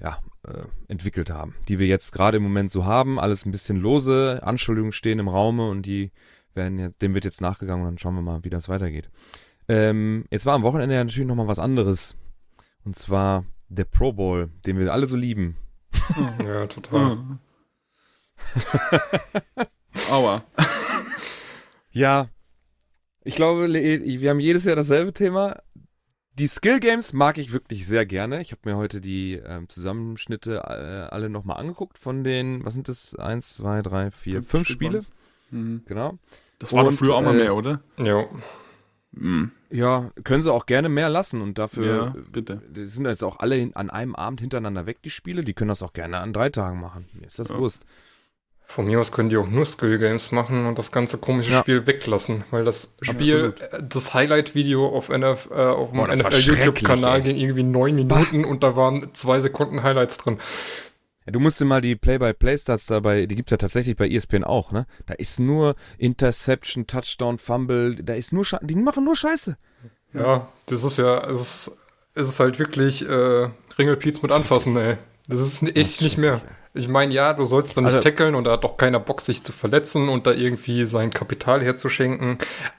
ja, 0.00 0.18
äh, 0.46 0.64
entwickelt 0.88 1.30
haben, 1.30 1.54
die 1.68 1.78
wir 1.78 1.86
jetzt 1.86 2.12
gerade 2.12 2.36
im 2.36 2.42
Moment 2.42 2.70
so 2.70 2.84
haben. 2.84 3.18
Alles 3.18 3.46
ein 3.46 3.52
bisschen 3.52 3.76
lose, 3.76 4.40
Anschuldigungen 4.42 4.92
stehen 4.92 5.18
im 5.18 5.28
Raume 5.28 5.68
und 5.68 5.86
die 5.86 6.10
werden 6.52 6.78
jetzt, 6.78 7.00
dem 7.02 7.14
wird 7.14 7.24
jetzt 7.24 7.40
nachgegangen 7.40 7.84
und 7.84 7.92
dann 7.92 7.98
schauen 7.98 8.14
wir 8.14 8.22
mal, 8.22 8.44
wie 8.44 8.50
das 8.50 8.68
weitergeht. 8.68 9.10
Ähm, 9.68 10.24
jetzt 10.30 10.46
war 10.46 10.54
am 10.54 10.62
Wochenende 10.62 10.94
ja 10.94 11.02
natürlich 11.02 11.28
nochmal 11.28 11.46
was 11.46 11.58
anderes. 11.58 12.16
Und 12.84 12.96
zwar 12.96 13.44
der 13.68 13.84
Pro 13.84 14.12
Bowl, 14.12 14.50
den 14.66 14.78
wir 14.78 14.92
alle 14.92 15.06
so 15.06 15.16
lieben. 15.16 15.56
Ja, 16.44 16.66
total. 16.66 17.38
Aua. 20.10 20.42
Ja, 21.92 22.28
ich 23.22 23.36
glaube, 23.36 23.72
wir 23.72 24.30
haben 24.30 24.40
jedes 24.40 24.64
Jahr 24.64 24.76
dasselbe 24.76 25.14
Thema. 25.14 25.56
Die 26.34 26.48
Skill 26.48 26.80
Games 26.80 27.12
mag 27.12 27.38
ich 27.38 27.52
wirklich 27.52 27.86
sehr 27.86 28.04
gerne. 28.04 28.42
Ich 28.42 28.50
habe 28.50 28.60
mir 28.64 28.76
heute 28.76 29.00
die 29.00 29.34
ähm, 29.34 29.68
Zusammenschnitte 29.68 30.56
äh, 30.56 31.14
alle 31.14 31.30
nochmal 31.30 31.58
angeguckt 31.58 31.96
von 31.96 32.24
den, 32.24 32.64
was 32.64 32.74
sind 32.74 32.88
das? 32.88 33.14
Eins, 33.14 33.56
zwei, 33.56 33.82
drei, 33.82 34.10
vier, 34.10 34.42
fünf, 34.42 34.66
Stück 34.66 34.76
Spiele. 34.76 35.04
Mhm. 35.50 35.82
Genau. 35.86 36.18
Das 36.58 36.72
war 36.72 36.82
doch 36.82 36.90
Und, 36.90 36.96
früher 36.96 37.14
auch 37.14 37.22
mal 37.22 37.34
äh, 37.34 37.44
mehr, 37.44 37.54
oder? 37.54 37.80
Ja. 37.98 38.26
Mhm. 39.16 39.50
Ja, 39.70 40.10
können 40.24 40.42
sie 40.42 40.52
auch 40.52 40.66
gerne 40.66 40.88
mehr 40.88 41.08
lassen 41.08 41.40
und 41.40 41.58
dafür 41.58 41.86
Ja, 41.86 42.14
bitte. 42.32 42.62
Die 42.68 42.84
sind 42.84 43.06
jetzt 43.06 43.24
auch 43.24 43.38
alle 43.40 43.70
an 43.74 43.90
einem 43.90 44.14
Abend 44.14 44.40
hintereinander 44.40 44.86
weg, 44.86 44.98
die 45.04 45.10
Spiele. 45.10 45.42
Die 45.42 45.54
können 45.54 45.68
das 45.68 45.82
auch 45.82 45.92
gerne 45.92 46.18
an 46.18 46.32
drei 46.32 46.48
Tagen 46.50 46.80
machen. 46.80 47.06
Mir 47.18 47.26
ist 47.26 47.38
das 47.38 47.48
Ja. 47.48 47.58
Wurst. 47.58 47.84
Von 48.66 48.86
mir 48.86 48.98
aus 48.98 49.12
können 49.12 49.28
die 49.28 49.36
auch 49.36 49.46
nur 49.46 49.66
Skill 49.66 49.98
Games 49.98 50.32
machen 50.32 50.64
und 50.66 50.78
das 50.78 50.90
ganze 50.90 51.18
komische 51.18 51.52
Ja. 51.52 51.58
Spiel 51.60 51.86
weglassen, 51.86 52.44
weil 52.50 52.64
das 52.64 52.94
Spiel, 53.02 53.48
Absolut. 53.48 53.60
äh, 53.60 53.82
das 53.88 54.14
Highlight-Video 54.14 54.86
auf, 54.88 55.10
NF, 55.10 55.50
äh, 55.50 55.54
auf 55.54 55.92
war 55.92 56.08
NFL-YouTube-Kanal 56.08 57.20
ging 57.20 57.36
irgendwie 57.36 57.62
neun 57.62 57.94
Minuten 57.94 58.44
und 58.44 58.62
da 58.62 58.74
waren 58.74 59.12
zwei 59.12 59.40
Sekunden 59.40 59.82
Highlights 59.82 60.16
drin. 60.18 60.38
Ja, 61.26 61.32
du 61.32 61.40
musst 61.40 61.60
dir 61.60 61.64
mal 61.64 61.80
die 61.80 61.96
Play-by-Play-Stats 61.96 62.86
dabei, 62.86 63.26
die 63.26 63.34
gibt's 63.36 63.50
ja 63.50 63.56
tatsächlich 63.56 63.96
bei 63.96 64.08
ESPN 64.08 64.44
auch, 64.44 64.72
ne? 64.72 64.86
Da 65.06 65.14
ist 65.14 65.40
nur 65.40 65.74
Interception, 65.98 66.86
Touchdown, 66.86 67.38
Fumble, 67.38 67.96
da 67.96 68.14
ist 68.14 68.32
nur 68.32 68.44
Sche 68.44 68.58
die 68.62 68.76
machen 68.76 69.04
nur 69.04 69.16
Scheiße. 69.16 69.56
Ja, 70.12 70.48
das 70.66 70.84
ist 70.84 70.98
ja, 70.98 71.26
es 71.28 71.40
ist, 71.40 71.78
es 72.14 72.28
ist 72.28 72.40
halt 72.40 72.58
wirklich 72.58 73.08
äh, 73.08 73.48
Ringelpiez 73.78 74.22
mit 74.22 74.30
anfassen, 74.32 74.76
ey. 74.76 74.96
Das 75.28 75.40
ist 75.40 75.62
echt 75.76 76.02
nicht 76.02 76.18
mehr. 76.18 76.40
Ich 76.76 76.88
meine, 76.88 77.12
ja, 77.12 77.32
du 77.32 77.44
sollst 77.46 77.76
dann 77.76 77.84
nicht 77.84 77.94
Also- 77.94 78.08
tackeln 78.08 78.34
und 78.34 78.44
da 78.44 78.52
hat 78.52 78.64
doch 78.64 78.76
keiner 78.76 79.00
Bock, 79.00 79.20
sich 79.20 79.42
zu 79.44 79.52
verletzen 79.52 80.08
und 80.08 80.26
da 80.26 80.32
irgendwie 80.32 80.84
sein 80.84 81.10
Kapital 81.10 81.62
herzuschenken. 81.62 82.38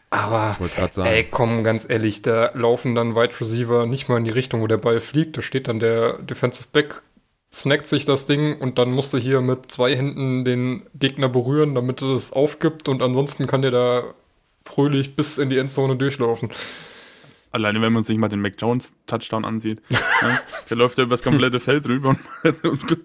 Aber. 0.09 0.55
Ey, 0.97 1.23
komm, 1.29 1.63
ganz 1.63 1.85
ehrlich, 1.89 2.21
da 2.21 2.51
laufen 2.53 2.93
dann 2.93 3.15
Wide 3.15 3.39
Receiver 3.39 3.85
nicht 3.85 4.07
mal 4.09 4.17
in 4.17 4.25
die 4.25 4.31
Richtung, 4.31 4.61
wo 4.61 4.67
der 4.67 4.77
Ball 4.77 4.99
fliegt. 4.99 5.37
Da 5.37 5.41
steht 5.41 5.67
dann 5.69 5.79
der 5.79 6.19
Defensive 6.19 6.67
Back, 6.71 7.01
snackt 7.55 7.87
sich 7.87 8.03
das 8.03 8.25
Ding 8.25 8.57
und 8.59 8.77
dann 8.77 8.91
musst 8.91 9.13
du 9.13 9.17
hier 9.17 9.39
mit 9.41 9.71
zwei 9.71 9.95
Händen 9.95 10.43
den 10.43 10.83
Gegner 10.93 11.29
berühren, 11.29 11.73
damit 11.73 12.01
er 12.01 12.09
es 12.09 12.33
aufgibt 12.33 12.89
und 12.89 13.01
ansonsten 13.01 13.47
kann 13.47 13.61
der 13.61 13.71
da 13.71 14.03
fröhlich 14.63 15.15
bis 15.15 15.37
in 15.37 15.49
die 15.49 15.57
Endzone 15.57 15.95
durchlaufen. 15.95 16.49
Alleine 17.51 17.81
wenn 17.81 17.93
man 17.93 18.03
sich 18.03 18.17
mal 18.17 18.27
den 18.27 18.41
Mac 18.41 18.55
Jones 18.59 18.93
Touchdown 19.07 19.45
ansieht. 19.45 19.81
ja, 19.89 19.97
der 20.69 20.75
läuft 20.75 20.97
ja 20.97 21.05
über 21.05 21.13
das 21.13 21.23
komplette 21.23 21.61
Feld 21.61 21.87
rüber 21.87 22.09
und, 22.43 22.63
und 22.65 22.97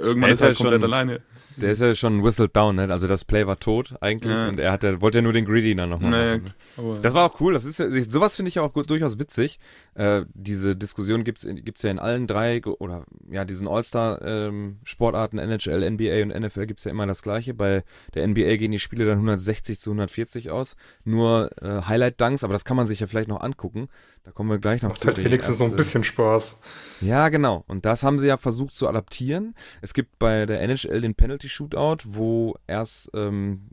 irgendwann 0.00 0.20
Der 0.22 0.30
ist 0.30 0.36
ist 0.36 0.40
er 0.40 0.46
ja 0.46 0.48
halt 0.48 0.56
komplett 0.58 0.80
schon- 0.80 0.84
alleine. 0.92 1.22
Der 1.56 1.70
ist 1.70 1.80
ja 1.80 1.94
schon 1.94 2.22
whistled 2.24 2.54
down, 2.56 2.76
ne? 2.76 2.88
Also 2.90 3.06
das 3.06 3.24
Play 3.24 3.46
war 3.46 3.58
tot 3.58 3.94
eigentlich 4.00 4.32
Ja. 4.32 4.48
und 4.48 4.58
er 4.58 4.72
hatte, 4.72 5.00
wollte 5.00 5.18
ja 5.18 5.22
nur 5.22 5.32
den 5.32 5.44
Greedy 5.44 5.74
dann 5.74 5.90
nochmal 5.90 6.10
Naja, 6.10 6.40
aber 6.76 6.98
Das 7.00 7.14
war 7.14 7.24
auch 7.30 7.40
cool. 7.40 7.52
Das 7.54 7.64
ist 7.64 7.78
ja, 7.78 7.86
sowas 8.02 8.36
finde 8.36 8.48
ich 8.48 8.56
ja 8.56 8.62
auch 8.62 8.72
gut, 8.72 8.90
durchaus 8.90 9.18
witzig. 9.18 9.58
Äh, 9.94 10.22
diese 10.34 10.74
Diskussion 10.76 11.24
gibt's 11.24 11.46
gibt's 11.48 11.82
ja 11.82 11.90
in 11.90 11.98
allen 11.98 12.26
drei 12.26 12.60
oder 12.64 13.04
ja 13.30 13.44
diesen 13.44 13.68
All-Star-Sportarten 13.68 15.38
NHL, 15.38 15.90
NBA 15.90 16.22
und 16.22 16.28
NFL 16.40 16.66
gibt's 16.66 16.84
ja 16.84 16.90
immer 16.90 17.06
das 17.06 17.22
Gleiche. 17.22 17.54
Bei 17.54 17.84
der 18.14 18.26
NBA 18.26 18.56
gehen 18.56 18.72
die 18.72 18.78
Spiele 18.78 19.04
dann 19.06 19.18
160 19.18 19.80
zu 19.80 19.90
140 19.90 20.50
aus. 20.50 20.76
Nur 21.04 21.50
äh, 21.62 21.82
Highlight-Dunks, 21.82 22.44
aber 22.44 22.52
das 22.52 22.64
kann 22.64 22.76
man 22.76 22.86
sich 22.86 23.00
ja 23.00 23.06
vielleicht 23.06 23.28
noch 23.28 23.40
angucken. 23.40 23.88
Da 24.24 24.30
kommen 24.30 24.48
wir 24.48 24.58
gleich 24.58 24.82
noch 24.82 24.90
Macht 24.90 25.04
halt 25.04 25.18
Die 25.18 25.24
wenigstens 25.24 25.58
noch 25.58 25.66
ein 25.66 25.76
bisschen 25.76 26.02
Spaß. 26.02 26.58
ja, 27.02 27.28
genau. 27.28 27.62
Und 27.68 27.84
das 27.84 28.02
haben 28.02 28.18
sie 28.18 28.26
ja 28.26 28.38
versucht 28.38 28.74
zu 28.74 28.88
adaptieren. 28.88 29.54
Es 29.82 29.92
gibt 29.92 30.18
bei 30.18 30.46
der 30.46 30.62
NHL 30.62 31.02
den 31.02 31.14
Penalty 31.14 31.50
Shootout, 31.50 31.98
wo 32.06 32.56
erst 32.66 33.10
ähm, 33.12 33.68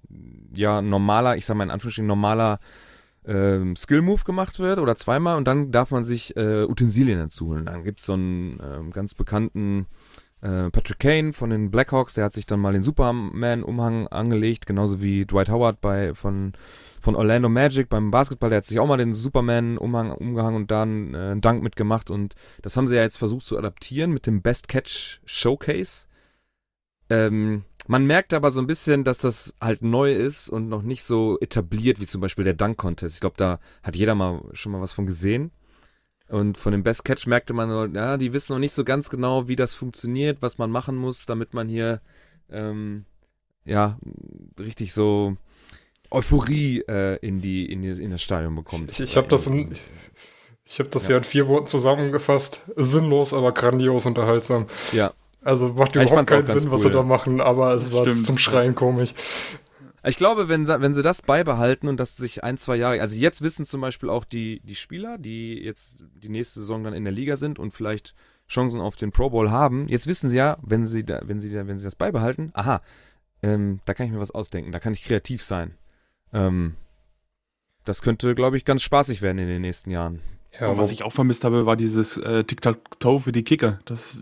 ja 0.53 0.81
normaler, 0.81 1.37
ich 1.37 1.45
sag 1.45 1.55
mal 1.55 1.63
in 1.63 1.71
Anführungsstrichen 1.71 2.05
normaler 2.05 2.59
ähm, 3.25 3.77
Skill-Move 3.77 4.23
gemacht 4.25 4.59
wird 4.59 4.79
oder 4.79 4.97
zweimal 4.97 5.37
und 5.37 5.45
dann 5.45 5.71
darf 5.71 5.89
man 5.91 6.03
sich 6.03 6.35
äh, 6.35 6.63
Utensilien 6.63 7.19
dazu 7.19 7.47
holen. 7.47 7.65
Dann 7.65 7.83
gibt's 7.85 8.05
so 8.05 8.13
einen 8.13 8.59
ähm, 8.61 8.91
ganz 8.91 9.13
bekannten 9.13 9.85
äh, 10.41 10.69
Patrick 10.69 10.99
Kane 10.99 11.33
von 11.33 11.49
den 11.49 11.71
Blackhawks, 11.71 12.15
der 12.15 12.25
hat 12.25 12.33
sich 12.33 12.45
dann 12.45 12.59
mal 12.59 12.73
den 12.73 12.83
Superman-Umhang 12.83 14.07
angelegt, 14.07 14.65
genauso 14.65 15.01
wie 15.01 15.25
Dwight 15.25 15.49
Howard 15.49 15.81
bei 15.81 16.13
von 16.13 16.53
von 16.99 17.15
Orlando 17.15 17.49
Magic 17.49 17.89
beim 17.89 18.11
Basketball, 18.11 18.51
der 18.51 18.57
hat 18.57 18.65
sich 18.67 18.79
auch 18.79 18.87
mal 18.87 18.97
den 18.97 19.13
Superman-Umhang 19.13 20.11
umgehangen 20.11 20.55
und 20.55 20.71
dann 20.71 21.15
äh, 21.15 21.17
einen 21.17 21.41
Dank 21.41 21.63
mitgemacht 21.63 22.11
und 22.11 22.35
das 22.61 22.77
haben 22.77 22.87
sie 22.87 22.95
ja 22.95 23.01
jetzt 23.01 23.17
versucht 23.17 23.45
zu 23.45 23.57
adaptieren 23.57 24.11
mit 24.11 24.27
dem 24.27 24.41
Best 24.41 24.67
Catch 24.67 25.19
Showcase. 25.25 26.05
Ähm, 27.09 27.63
man 27.87 28.05
merkt 28.05 28.33
aber 28.33 28.51
so 28.51 28.59
ein 28.59 28.67
bisschen, 28.67 29.03
dass 29.03 29.17
das 29.17 29.55
halt 29.59 29.81
neu 29.81 30.13
ist 30.13 30.49
und 30.49 30.69
noch 30.69 30.83
nicht 30.83 31.03
so 31.03 31.39
etabliert 31.39 31.99
wie 31.99 32.05
zum 32.05 32.21
Beispiel 32.21 32.45
der 32.45 32.53
Dunk 32.53 32.77
Contest. 32.77 33.15
Ich 33.15 33.21
glaube, 33.21 33.37
da 33.37 33.59
hat 33.81 33.95
jeder 33.95 34.13
mal 34.13 34.41
schon 34.53 34.71
mal 34.71 34.81
was 34.81 34.93
von 34.93 35.07
gesehen. 35.07 35.51
Und 36.31 36.57
von 36.57 36.71
dem 36.71 36.81
Best 36.81 37.03
Catch 37.03 37.27
merkte 37.27 37.53
man, 37.53 37.93
ja, 37.93 38.15
die 38.15 38.31
wissen 38.31 38.53
noch 38.53 38.59
nicht 38.59 38.73
so 38.73 38.85
ganz 38.85 39.09
genau, 39.09 39.49
wie 39.49 39.57
das 39.57 39.73
funktioniert, 39.73 40.41
was 40.41 40.57
man 40.57 40.71
machen 40.71 40.95
muss, 40.95 41.25
damit 41.25 41.53
man 41.53 41.67
hier 41.67 41.99
ähm, 42.49 43.05
ja 43.65 43.99
richtig 44.57 44.93
so 44.93 45.35
Euphorie 46.09 46.83
äh, 46.87 47.17
in 47.17 47.41
die 47.41 47.71
in, 47.71 47.81
die, 47.81 47.89
in 47.89 48.11
das 48.11 48.21
Stadion 48.21 48.55
bekommt. 48.55 48.91
Ich, 48.91 49.01
ich 49.01 49.17
habe 49.17 49.27
das, 49.27 49.47
in, 49.47 49.73
ich 50.63 50.79
hab 50.79 50.89
das 50.91 51.09
ja. 51.09 51.17
in 51.17 51.23
vier 51.23 51.47
Worten 51.49 51.67
zusammengefasst. 51.67 52.61
Sinnlos, 52.77 53.33
aber 53.33 53.51
grandios 53.51 54.05
unterhaltsam. 54.05 54.67
Ja, 54.93 55.11
Also 55.43 55.69
macht 55.69 55.95
ich 55.95 56.03
überhaupt 56.03 56.27
keinen 56.27 56.47
Sinn, 56.47 56.71
was 56.71 56.81
cool, 56.81 56.87
sie 56.87 56.93
da 56.93 57.03
machen, 57.03 57.41
aber 57.41 57.73
es 57.73 57.91
war 57.91 58.03
Stimmt. 58.03 58.25
zum 58.25 58.37
Schreien 58.37 58.75
komisch. 58.75 59.13
Ich 60.03 60.15
glaube, 60.17 60.49
wenn, 60.49 60.65
sie- 60.65 60.81
wenn 60.81 60.93
sie 60.93 61.03
das 61.03 61.21
beibehalten 61.21 61.87
und 61.87 61.97
dass 61.99 62.17
sich 62.17 62.43
ein, 62.43 62.57
zwei 62.57 62.75
Jahre, 62.75 63.01
also 63.01 63.15
jetzt 63.15 63.41
wissen 63.43 63.65
zum 63.65 63.81
Beispiel 63.81 64.09
auch 64.09 64.25
die, 64.25 64.59
die 64.63 64.75
Spieler, 64.75 65.17
die 65.19 65.53
jetzt 65.59 66.03
die 66.15 66.29
nächste 66.29 66.59
Saison 66.61 66.83
dann 66.83 66.93
in 66.93 67.03
der 67.03 67.13
Liga 67.13 67.35
sind 67.35 67.59
und 67.59 67.71
vielleicht 67.71 68.15
Chancen 68.49 68.81
auf 68.81 68.95
den 68.95 69.11
Pro 69.11 69.29
Bowl 69.29 69.51
haben, 69.51 69.87
jetzt 69.87 70.07
wissen 70.07 70.29
sie 70.29 70.37
ja, 70.37 70.57
wenn 70.63 70.85
sie 70.85 71.05
da, 71.05 71.21
wenn 71.25 71.39
sie 71.39 71.51
da, 71.53 71.67
wenn 71.67 71.77
sie 71.77 71.85
das 71.85 71.95
beibehalten, 71.95 72.49
aha, 72.53 72.81
ähm, 73.43 73.79
da 73.85 73.93
kann 73.93 74.07
ich 74.07 74.11
mir 74.11 74.19
was 74.19 74.31
ausdenken, 74.31 74.71
da 74.71 74.79
kann 74.79 74.93
ich 74.93 75.03
kreativ 75.03 75.41
sein. 75.43 75.75
Ähm, 76.33 76.75
das 77.85 78.01
könnte, 78.01 78.35
glaube 78.35 78.57
ich, 78.57 78.65
ganz 78.65 78.81
spaßig 78.83 79.21
werden 79.21 79.37
in 79.39 79.47
den 79.47 79.61
nächsten 79.61 79.89
Jahren. 79.91 80.21
Ja, 80.59 80.67
Und 80.69 80.77
was 80.77 80.91
ich 80.91 81.03
auch 81.03 81.13
vermisst 81.13 81.43
habe, 81.45 81.65
war 81.65 81.75
dieses 81.77 82.17
äh, 82.17 82.43
Tic-Tac-Toe 82.43 83.21
für 83.21 83.31
die 83.31 83.43
Kicker. 83.43 83.79
Das 83.85 84.17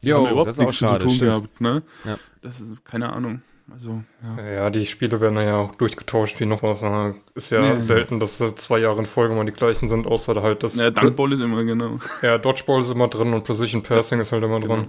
Jo, 0.00 0.16
haben 0.18 0.24
ja 0.24 0.30
überhaupt 0.30 0.48
das 0.48 0.56
ist 0.56 0.60
auch 0.60 0.64
nichts 0.66 0.78
schade, 0.78 0.98
zu 1.00 1.06
tun 1.06 1.14
stimmt. 1.16 1.30
gehabt, 1.30 1.60
ne? 1.60 1.82
Ja. 2.04 2.18
Das 2.40 2.60
ist 2.60 2.84
keine 2.84 3.12
Ahnung. 3.12 3.42
Also, 3.72 4.02
ja. 4.22 4.44
ja, 4.52 4.70
die 4.70 4.84
Spiele 4.86 5.20
werden 5.20 5.38
ja 5.38 5.56
auch 5.56 5.74
durchgetauscht, 5.74 6.38
wie 6.38 6.44
noch 6.44 6.62
was. 6.62 6.82
Ist 7.34 7.50
ja 7.50 7.64
Ja. 7.64 7.78
selten, 7.78 8.20
dass 8.20 8.38
zwei 8.56 8.78
Jahre 8.78 8.98
in 9.00 9.06
Folge 9.06 9.34
mal 9.34 9.46
die 9.46 9.52
gleichen 9.52 9.88
sind, 9.88 10.06
außer 10.06 10.40
halt 10.42 10.62
das. 10.62 10.76
Ja, 10.76 10.90
Dunkball 10.90 11.32
ist 11.32 11.40
immer 11.40 11.64
genau. 11.64 11.98
Ja, 12.20 12.36
Dodgeball 12.38 12.82
ist 12.82 12.90
immer 12.90 13.08
drin 13.08 13.32
und 13.32 13.44
Precision 13.44 13.82
Passing 13.82 14.20
ist 14.20 14.32
halt 14.32 14.42
immer 14.44 14.60
Genau. 14.60 14.74
drin. 14.76 14.86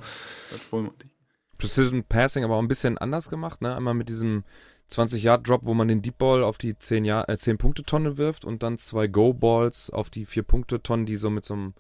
Ich. 0.52 1.60
Precision 1.60 2.04
Passing 2.04 2.44
aber 2.44 2.56
auch 2.56 2.62
ein 2.62 2.68
bisschen 2.68 2.98
anders 2.98 3.30
gemacht, 3.30 3.62
ne? 3.62 3.74
Einmal 3.76 3.94
mit 3.94 4.10
diesem 4.10 4.44
20-Yard-Drop, 4.92 5.62
wo 5.66 5.74
man 5.74 5.88
den 5.88 6.02
Deep 6.02 6.18
Ball 6.18 6.44
auf 6.44 6.58
die 6.58 6.78
10 6.78 7.06
Jahr, 7.06 7.28
äh, 7.30 7.38
10 7.38 7.58
Punkte 7.58 7.84
Tonne 7.84 8.18
wirft 8.18 8.44
und 8.46 8.62
dann 8.62 8.78
zwei 8.78 9.08
Go-Balls 9.08 9.90
auf 9.90 10.10
die 10.10 10.26
4 10.26 10.44
Punkte 10.44 10.84
Tonnen, 10.84 11.06
die 11.06 11.16
so 11.16 11.30
mit 11.30 11.46
so 11.46 11.54
einem 11.54 11.74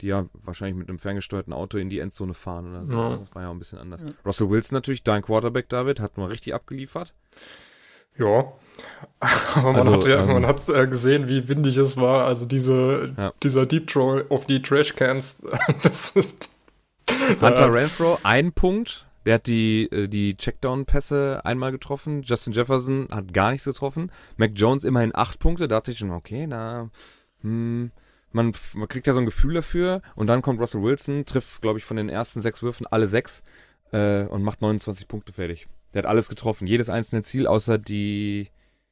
die 0.00 0.06
ja 0.08 0.26
wahrscheinlich 0.44 0.76
mit 0.76 0.88
einem 0.88 0.98
ferngesteuerten 0.98 1.52
Auto 1.52 1.78
in 1.78 1.90
die 1.90 1.98
Endzone 1.98 2.34
fahren 2.34 2.70
oder 2.70 2.86
so. 2.86 2.94
Ja. 2.94 3.16
Das 3.16 3.34
war 3.34 3.42
ja 3.42 3.48
auch 3.48 3.52
ein 3.52 3.58
bisschen 3.58 3.78
anders. 3.78 4.00
Ja. 4.02 4.08
Russell 4.24 4.50
Wilson 4.50 4.76
natürlich, 4.76 5.02
dein 5.02 5.22
Quarterback 5.22 5.68
David, 5.68 6.00
hat 6.00 6.16
nur 6.16 6.28
richtig 6.30 6.54
abgeliefert. 6.54 7.14
Ja. 8.16 8.52
Aber 9.54 9.72
man 9.72 9.76
Also, 9.76 9.92
hat 9.94 10.06
ja, 10.06 10.22
ähm, 10.22 10.28
man 10.32 10.46
hat 10.46 10.68
äh, 10.68 10.86
gesehen, 10.86 11.28
wie 11.28 11.48
windig 11.48 11.76
es 11.76 11.96
war. 11.96 12.26
Also 12.26 12.46
diese, 12.46 13.14
Ja. 13.16 13.32
dieser 13.42 13.66
Deep 13.66 13.86
Throw 13.86 14.22
auf 14.30 14.46
die 14.46 14.62
Trashcans. 14.62 15.42
das 15.82 16.10
ist, 16.10 16.50
Hunter 17.40 17.72
Renfro, 17.72 18.18
ein 18.22 18.52
Punkt. 18.52 19.04
Der 19.26 19.34
hat 19.34 19.46
die, 19.46 19.84
äh, 19.90 20.08
die 20.08 20.36
Checkdown-Pässe 20.36 21.42
einmal 21.44 21.70
getroffen. 21.72 22.22
Justin 22.22 22.52
Jefferson 22.54 23.08
hat 23.10 23.34
gar 23.34 23.50
nichts 23.50 23.66
getroffen. 23.66 24.10
Mac 24.36 24.52
Jones 24.54 24.84
immerhin 24.84 25.14
acht 25.14 25.38
Punkte. 25.38 25.68
Da 25.68 25.76
dachte 25.76 25.90
ich 25.90 25.98
schon, 25.98 26.12
okay, 26.12 26.46
na, 26.46 26.88
hm, 27.42 27.90
man, 28.32 28.52
man 28.74 28.88
kriegt 28.88 29.06
ja 29.06 29.12
so 29.12 29.20
ein 29.20 29.26
Gefühl 29.26 29.54
dafür. 29.54 30.02
Und 30.14 30.26
dann 30.26 30.42
kommt 30.42 30.60
Russell 30.60 30.82
Wilson, 30.82 31.24
trifft, 31.24 31.62
glaube 31.62 31.78
ich, 31.78 31.84
von 31.84 31.96
den 31.96 32.08
ersten 32.08 32.40
sechs 32.40 32.62
Würfen 32.62 32.86
alle 32.86 33.06
sechs 33.06 33.42
äh, 33.92 34.24
und 34.24 34.42
macht 34.42 34.60
29 34.62 35.08
Punkte 35.08 35.32
fertig. 35.32 35.68
Der 35.94 36.02
hat 36.02 36.08
alles 36.08 36.28
getroffen. 36.28 36.66
Jedes 36.66 36.90
einzelne 36.90 37.22
Ziel, 37.22 37.46
außer 37.46 37.78
die 37.78 38.50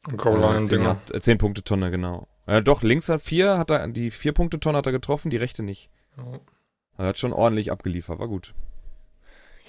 äh, 0.08 0.30
Line 0.30 0.62
10, 0.62 0.68
Dinger. 0.68 0.84
Yard- 0.84 1.14
äh, 1.14 1.20
10 1.20 1.38
Punkte 1.38 1.62
Tonne, 1.62 1.90
genau. 1.90 2.28
Ja, 2.46 2.60
doch, 2.60 2.82
links 2.82 3.08
hat 3.08 3.22
vier, 3.22 3.58
hat 3.58 3.70
er, 3.70 3.88
die 3.88 4.10
vier 4.10 4.32
Punkte 4.32 4.60
Tonne 4.60 4.78
hat 4.78 4.86
er 4.86 4.92
getroffen, 4.92 5.30
die 5.30 5.36
rechte 5.36 5.62
nicht. 5.64 5.90
Ja. 6.16 6.24
Er 6.98 7.06
hat 7.08 7.18
schon 7.18 7.32
ordentlich 7.32 7.70
abgeliefert, 7.72 8.18
war 8.20 8.28
gut. 8.28 8.54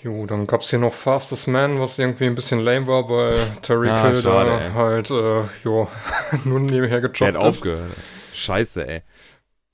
Jo, 0.03 0.27
dann 0.27 0.45
gab's 0.45 0.69
hier 0.69 0.77
noch 0.80 0.93
Fastest 0.93 1.47
Man, 1.47 1.80
was 1.80 1.97
irgendwie 1.97 2.25
ein 2.27 2.36
bisschen 2.36 2.60
lame 2.60 2.86
war, 2.86 3.10
weil 3.10 3.39
Terry 3.63 3.89
Ah, 3.89 4.12
Kill 4.12 4.21
da 4.21 4.73
halt, 4.75 5.10
äh, 5.10 5.41
jo, 5.63 5.88
nur 6.45 6.60
nebenher 6.60 7.01
Der 7.01 7.10
gejobbt 7.10 7.21
hat 7.21 7.38
aufgehört. 7.38 7.91
Scheiße, 8.34 8.88
ey. 8.88 9.01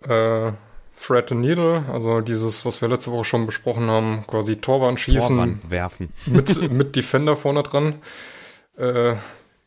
Äh, 0.08 0.54
Thread 1.00 1.32
and 1.32 1.42
Needle, 1.42 1.84
also 1.92 2.22
dieses, 2.22 2.66
was 2.66 2.82
wir 2.82 2.88
letzte 2.88 3.12
Woche 3.12 3.26
schon 3.26 3.46
besprochen 3.46 3.90
haben, 3.90 4.24
quasi 4.26 4.58
Torwand 4.58 5.00
schießen 5.00 5.36
Torwand 5.36 5.70
werfen. 5.70 6.14
mit, 6.26 6.72
mit 6.72 6.96
Defender 6.96 7.36
vorne 7.36 7.64
dran. 7.64 7.96
Äh, 8.78 9.16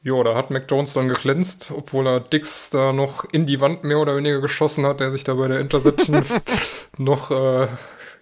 jo, 0.02 0.22
da 0.22 0.34
hat 0.34 0.50
Mac 0.50 0.64
Jones 0.70 0.94
dann 0.94 1.08
geglänzt, 1.08 1.72
obwohl 1.76 2.06
er 2.06 2.20
Dix 2.20 2.70
da 2.70 2.92
noch 2.92 3.24
in 3.32 3.44
die 3.44 3.60
Wand 3.60 3.84
mehr 3.84 3.98
oder 3.98 4.16
weniger 4.16 4.40
geschossen 4.40 4.86
hat, 4.86 5.00
der 5.00 5.10
sich 5.10 5.24
da 5.24 5.34
bei 5.34 5.48
der 5.48 5.60
Interception 5.60 6.24
noch 6.96 7.30
äh, 7.30 7.68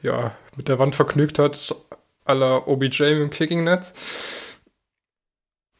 ja, 0.02 0.34
mit 0.56 0.68
der 0.68 0.78
Wand 0.78 0.94
vergnügt 0.94 1.38
hat, 1.38 1.74
à 2.26 2.34
la 2.34 2.56
OBJ 2.66 3.02
mit 3.02 3.20
dem 3.20 3.30
Kicking 3.30 3.64
Netz. 3.64 4.60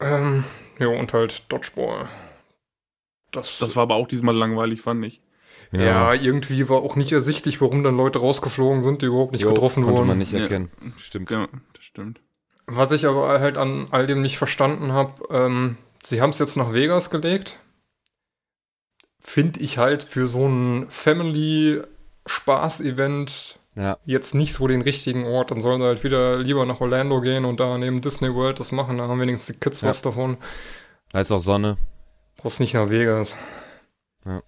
Ähm, 0.01 0.44
jo, 0.79 0.92
und 0.92 1.12
halt 1.12 1.51
Dodgeball. 1.51 2.09
Das, 3.33 3.59
Das 3.59 3.75
war 3.75 3.85
aber 3.85 3.97
auch 3.97 4.07
diesmal 4.07 4.37
langweilig, 4.37 4.81
fand 4.83 5.05
ich. 5.05 5.20
Ja. 5.72 6.12
irgendwie 6.14 6.68
war 6.68 6.79
auch 6.83 6.96
nicht 6.96 7.12
ersichtlich, 7.12 7.61
warum 7.61 7.83
dann 7.83 7.96
Leute 7.96 8.18
rausgeflogen 8.20 8.83
sind, 8.83 9.03
die 9.03 9.07
überhaupt 9.07 9.33
nicht 9.33 9.42
Jo, 9.42 9.53
getroffen 9.53 9.83
konnte 9.85 9.98
wurden. 9.98 10.09
man 10.09 10.18
nicht 10.18 10.33
Ja. 10.33 10.40
erkennen. 10.40 10.70
Stimmt. 10.98 11.31
Ja, 11.31 11.48
das 11.74 11.85
stimmt. 11.85 12.20
Was 12.66 12.92
ich 12.92 13.07
aber 13.07 13.40
halt 13.40 13.59
an 13.59 13.88
all 13.90 14.07
dem 14.07 14.22
nicht 14.22 14.38
verstanden 14.38 14.92
habe, 14.92 15.12
ähm, 15.31 15.77
sie 16.03 16.20
haben 16.22 16.31
es 16.31 16.38
jetzt 16.38 16.57
nach 16.57 16.72
Vegas 16.72 17.11
gelegt. 17.11 17.59
Finde 19.20 19.61
ich 19.61 19.79
halt 19.79 20.03
für 20.03 20.29
so 20.29 20.46
ein 20.46 20.87
Family-Spaß-Event 22.24 23.59
Ja, 23.77 23.98
jetzt 24.05 24.35
nicht 24.37 24.53
so 24.55 24.68
den 24.68 24.83
richtigen 24.83 25.24
Ort. 25.24 25.50
Dann 25.50 25.61
sollen 25.61 25.81
sie 25.81 25.87
halt 25.87 26.05
wieder 26.05 26.38
lieber 26.38 26.64
nach 26.64 26.81
Orlando 26.81 27.20
gehen 27.20 27.44
und 27.44 27.59
da 27.59 27.77
neben 27.77 28.00
Disney 28.00 28.33
World 28.33 28.61
das 28.61 28.70
machen. 28.70 28.98
Da 28.98 29.09
haben 29.09 29.20
wenigstens 29.20 29.53
die 29.55 29.61
Kids 29.61 29.81
Ja. 29.81 29.88
was 29.88 30.00
davon. 30.03 30.37
da 31.12 31.18
ist 31.20 31.33
auch 31.33 31.38
Sonne. 31.40 31.77
Brauchst 32.37 32.61
nicht 32.61 32.74
nach 32.74 32.88
Vegas. 32.90 33.37
Ja, 34.24 34.42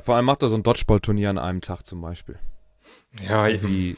vor 0.00 0.14
allem 0.14 0.24
macht 0.24 0.42
er 0.42 0.48
so 0.48 0.54
ein 0.54 0.62
Dodgeball-Turnier 0.62 1.30
an 1.30 1.38
einem 1.38 1.60
Tag 1.60 1.84
zum 1.84 2.00
Beispiel. 2.00 2.38
Ja, 3.28 3.48
eben. 3.48 3.56
Irgendwie, 3.56 3.96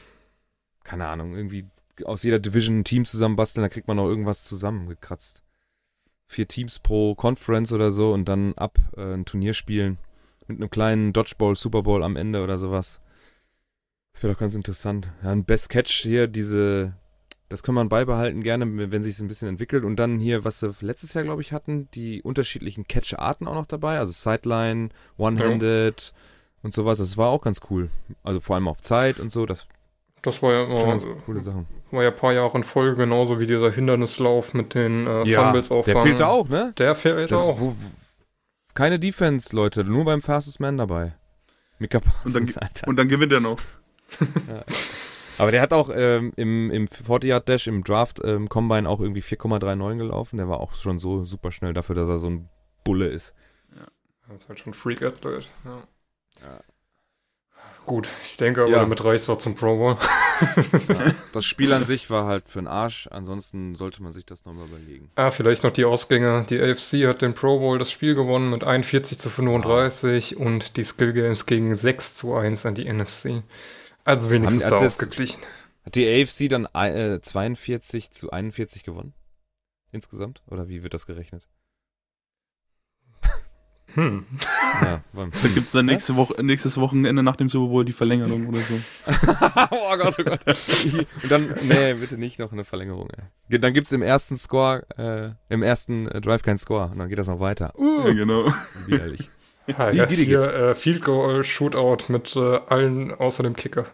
keine 0.83 1.07
Ahnung, 1.07 1.35
irgendwie 1.35 1.67
aus 2.05 2.23
jeder 2.23 2.39
Division 2.39 2.79
ein 2.79 2.83
Team 2.83 3.05
zusammenbasteln, 3.05 3.63
da 3.63 3.69
kriegt 3.69 3.87
man 3.87 3.97
noch 3.97 4.07
irgendwas 4.07 4.43
zusammengekratzt. 4.45 5.43
Vier 6.25 6.47
Teams 6.47 6.79
pro 6.79 7.13
Conference 7.13 7.73
oder 7.73 7.91
so 7.91 8.11
und 8.13 8.25
dann 8.25 8.53
ab 8.55 8.79
äh, 8.97 9.13
ein 9.13 9.25
Turnier 9.25 9.53
spielen. 9.53 9.99
Mit 10.47 10.57
einem 10.57 10.69
kleinen 10.69 11.13
Dodgeball, 11.13 11.55
Super 11.55 11.83
Bowl 11.83 12.03
am 12.03 12.15
Ende 12.15 12.43
oder 12.43 12.57
sowas. 12.57 13.01
Das 14.13 14.23
wäre 14.23 14.33
doch 14.33 14.39
ganz 14.39 14.53
interessant. 14.53 15.11
Ja, 15.23 15.31
ein 15.31 15.45
Best 15.45 15.69
Catch 15.69 15.91
hier, 15.91 16.27
diese, 16.27 16.93
das 17.53 17.61
kann 17.61 17.75
man 17.75 17.87
beibehalten 17.87 18.41
gerne, 18.41 18.91
wenn 18.91 19.03
sich 19.03 19.13
es 19.13 19.21
ein 19.21 19.27
bisschen 19.27 19.47
entwickelt. 19.47 19.83
Und 19.83 19.97
dann 19.97 20.17
hier, 20.19 20.43
was 20.43 20.59
sie 20.61 20.71
letztes 20.81 21.13
Jahr, 21.13 21.23
glaube 21.23 21.43
ich, 21.43 21.53
hatten, 21.53 21.87
die 21.93 22.23
unterschiedlichen 22.23 22.87
Catch-Arten 22.87 23.47
auch 23.47 23.53
noch 23.53 23.67
dabei. 23.67 23.99
Also 23.99 24.11
Sideline, 24.11 24.89
One-Handed 25.17 26.13
und 26.63 26.73
sowas. 26.73 26.97
Das 26.97 27.15
war 27.15 27.29
auch 27.29 27.43
ganz 27.43 27.61
cool. 27.69 27.91
Also 28.23 28.39
vor 28.39 28.55
allem 28.55 28.67
auf 28.67 28.81
Zeit 28.81 29.19
und 29.19 29.31
so. 29.31 29.45
Das 29.45 29.67
Das 30.23 30.41
war 30.41 30.51
ja 30.51 30.65
schon 30.65 30.77
immer, 30.79 30.85
ganz 30.87 31.07
coole 31.27 31.41
Sachen. 31.41 31.67
war 31.91 32.01
ja 32.01 32.09
ein 32.09 32.15
paar 32.15 32.33
Jahre 32.33 32.57
in 32.57 32.63
Folge, 32.63 32.95
genauso 32.95 33.39
wie 33.39 33.45
dieser 33.45 33.69
Hindernislauf 33.71 34.55
mit 34.55 34.73
den 34.73 35.05
äh, 35.05 35.23
Fumbles 35.35 35.67
der 35.67 35.77
auffangen. 35.77 36.03
fehlt 36.03 36.19
da 36.21 36.27
auch, 36.29 36.49
ne? 36.49 36.73
Der 36.79 36.95
fehlt 36.95 37.29
Das, 37.29 37.39
auch. 37.43 37.59
wo, 37.59 37.75
keine 38.73 38.97
Defense, 38.97 39.55
Leute. 39.55 39.83
Nur 39.83 40.05
beim 40.05 40.21
Fastest 40.21 40.59
Man 40.59 40.77
dabei. 40.77 41.13
Mika 41.77 41.99
Und 41.99 42.33
dann, 42.33 42.45
Parsons, 42.45 42.57
Alter. 42.57 42.87
und 42.87 42.95
dann 42.95 43.07
gewinnt 43.09 43.31
er 43.31 43.41
noch. 43.41 43.59
Aber 45.37 45.51
der 45.51 45.61
hat 45.61 45.73
auch 45.73 45.89
ähm, 45.93 46.31
im, 46.35 46.69
im 46.71 46.85
40-Yard-Dash, 46.87 47.67
im 47.67 47.83
Draft, 47.83 48.21
ähm, 48.23 48.49
Combine 48.49 48.87
auch 48.87 48.99
irgendwie 48.99 49.21
4,39 49.21 49.97
gelaufen. 49.97 50.37
Der 50.37 50.47
war 50.47 50.59
auch 50.59 50.73
schon 50.73 50.99
so 50.99 51.25
super 51.25 51.51
schnell 51.51 51.73
dafür, 51.73 51.95
dass 51.95 52.07
er 52.09 52.17
so 52.17 52.29
ein 52.29 52.49
Bulle 52.83 53.07
ist. 53.07 53.33
Das 54.29 54.37
ist 54.41 54.49
halt 54.49 54.59
schon 54.59 54.73
Freak 54.73 55.01
Athlete. 55.01 55.47
Ja. 55.65 55.83
Ja. 56.41 56.59
Gut, 57.85 58.07
ich 58.23 58.37
denke 58.37 58.61
aber, 58.61 58.71
Ja. 58.71 58.79
damit 58.79 59.03
reicht 59.03 59.23
es 59.23 59.29
auch 59.29 59.37
zum 59.37 59.55
Pro 59.55 59.75
Bowl. 59.77 59.97
Das 61.33 61.45
Spiel 61.45 61.73
an 61.73 61.83
sich 61.83 62.09
war 62.09 62.25
halt 62.25 62.47
für 62.47 62.59
den 62.59 62.67
Arsch. 62.67 63.07
Ansonsten 63.11 63.75
sollte 63.75 64.03
man 64.03 64.11
sich 64.13 64.25
das 64.25 64.45
nochmal 64.45 64.65
überlegen. 64.67 65.09
Ah, 65.15 65.31
vielleicht 65.31 65.63
noch 65.63 65.71
die 65.71 65.83
Ausgänge. 65.85 66.45
Die 66.49 66.59
AFC 66.61 67.07
hat 67.07 67.21
den 67.21 67.33
Pro 67.33 67.59
Bowl 67.59 67.79
das 67.79 67.91
Spiel 67.91 68.13
gewonnen 68.15 68.49
mit 68.51 68.63
41 68.63 69.19
zu 69.19 69.29
35 69.29 70.37
und 70.37 70.77
die 70.77 70.83
Skill 70.83 71.13
Games 71.13 71.45
gegen 71.45 71.75
6 71.75 72.13
zu 72.15 72.35
1 72.35 72.65
an 72.65 72.75
die 72.75 72.85
NFC. 72.91 73.41
Also 74.03 74.29
wenigstens 74.29 74.63
Haben- 74.63 74.69
da 74.71 74.77
hat 74.77 74.85
ausgeglichen. 74.85 75.41
Hat 75.85 75.95
die 75.95 76.07
AFC 76.07 76.49
dann 76.49 76.65
äh, 76.73 77.19
42 77.21 78.11
zu 78.11 78.31
41 78.31 78.83
gewonnen? 78.83 79.13
Insgesamt? 79.91 80.41
Oder 80.47 80.67
wie 80.69 80.81
wird 80.83 80.93
das 80.93 81.05
gerechnet? 81.05 81.47
Hm. 83.95 84.25
Ja, 84.81 85.03
beim- 85.13 85.29
Da 85.31 85.47
gibt 85.49 85.67
es 85.67 85.71
dann 85.71 85.85
nächste 85.85 86.15
Woche, 86.15 86.43
nächstes 86.43 86.77
Wochenende 86.79 87.21
nach 87.21 87.35
dem 87.35 87.47
Super 87.49 87.69
Bowl 87.69 87.85
die 87.85 87.91
Verlängerung 87.91 88.47
oder 88.47 88.59
so. 88.61 88.73
oh 89.71 89.97
Gott, 89.97 90.15
oh 90.19 90.23
Gott. 90.23 90.39
Und 91.21 91.29
dann, 91.31 91.53
nee, 91.63 91.93
bitte 91.93 92.17
nicht 92.17 92.39
noch 92.39 92.51
eine 92.51 92.63
Verlängerung. 92.63 93.09
Ey. 93.49 93.59
Dann 93.59 93.73
gibt's 93.73 93.91
im 93.91 94.01
ersten 94.01 94.35
Score, 94.37 94.87
äh, 94.97 95.53
im 95.53 95.61
ersten 95.61 96.07
äh, 96.07 96.21
Drive 96.21 96.41
keinen 96.41 96.57
Score. 96.57 96.89
Und 96.89 96.97
dann 96.97 97.09
geht 97.09 97.19
das 97.19 97.27
noch 97.27 97.39
weiter. 97.39 97.71
Ja, 97.77 98.11
genau. 98.13 98.51
Widerlich. 98.87 99.29
Ja, 99.67 100.09
wie 100.09 100.15
die 100.15 100.25
hier 100.25 100.53
äh, 100.53 100.75
Field 100.75 101.03
Goal 101.03 101.43
Shootout 101.43 102.11
mit 102.11 102.35
äh, 102.35 102.59
allen 102.67 103.13
außer 103.13 103.43
dem 103.43 103.55
Kicker. 103.55 103.85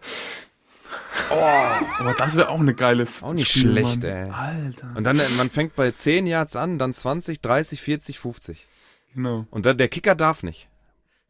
Aber 1.30 2.14
das 2.18 2.36
wäre 2.36 2.50
auch 2.50 2.60
eine 2.60 2.74
geile 2.74 3.06
Auch 3.22 3.34
nicht 3.34 3.50
Spiel, 3.52 3.72
schlecht, 3.72 4.04
Mann. 4.04 4.12
ey. 4.12 4.30
Alter. 4.32 4.92
Und 4.96 5.04
dann, 5.04 5.20
äh, 5.20 5.30
man 5.38 5.50
fängt 5.50 5.76
bei 5.76 5.92
10 5.92 6.28
Yards 6.28 6.56
an, 6.56 6.80
dann 6.80 6.94
20, 6.94 7.42
30, 7.42 7.82
40, 7.82 8.20
50. 8.20 8.68
Genau. 9.14 9.46
Und 9.52 9.66
dann, 9.66 9.78
der 9.78 9.90
Kicker 9.90 10.16
darf 10.16 10.44
nicht. 10.44 10.70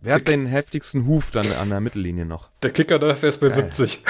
Wer 0.01 0.15
hat 0.15 0.27
den 0.29 0.45
heftigsten 0.45 1.05
Huf 1.05 1.31
dann 1.31 1.51
an 1.53 1.69
der 1.69 1.81
Mittellinie 1.81 2.25
noch? 2.25 2.49
Der 2.63 2.71
Kicker 2.71 2.99
darf 2.99 3.21
erst 3.23 3.41
bei 3.41 3.47
Geil. 3.47 3.55
70. 3.55 4.03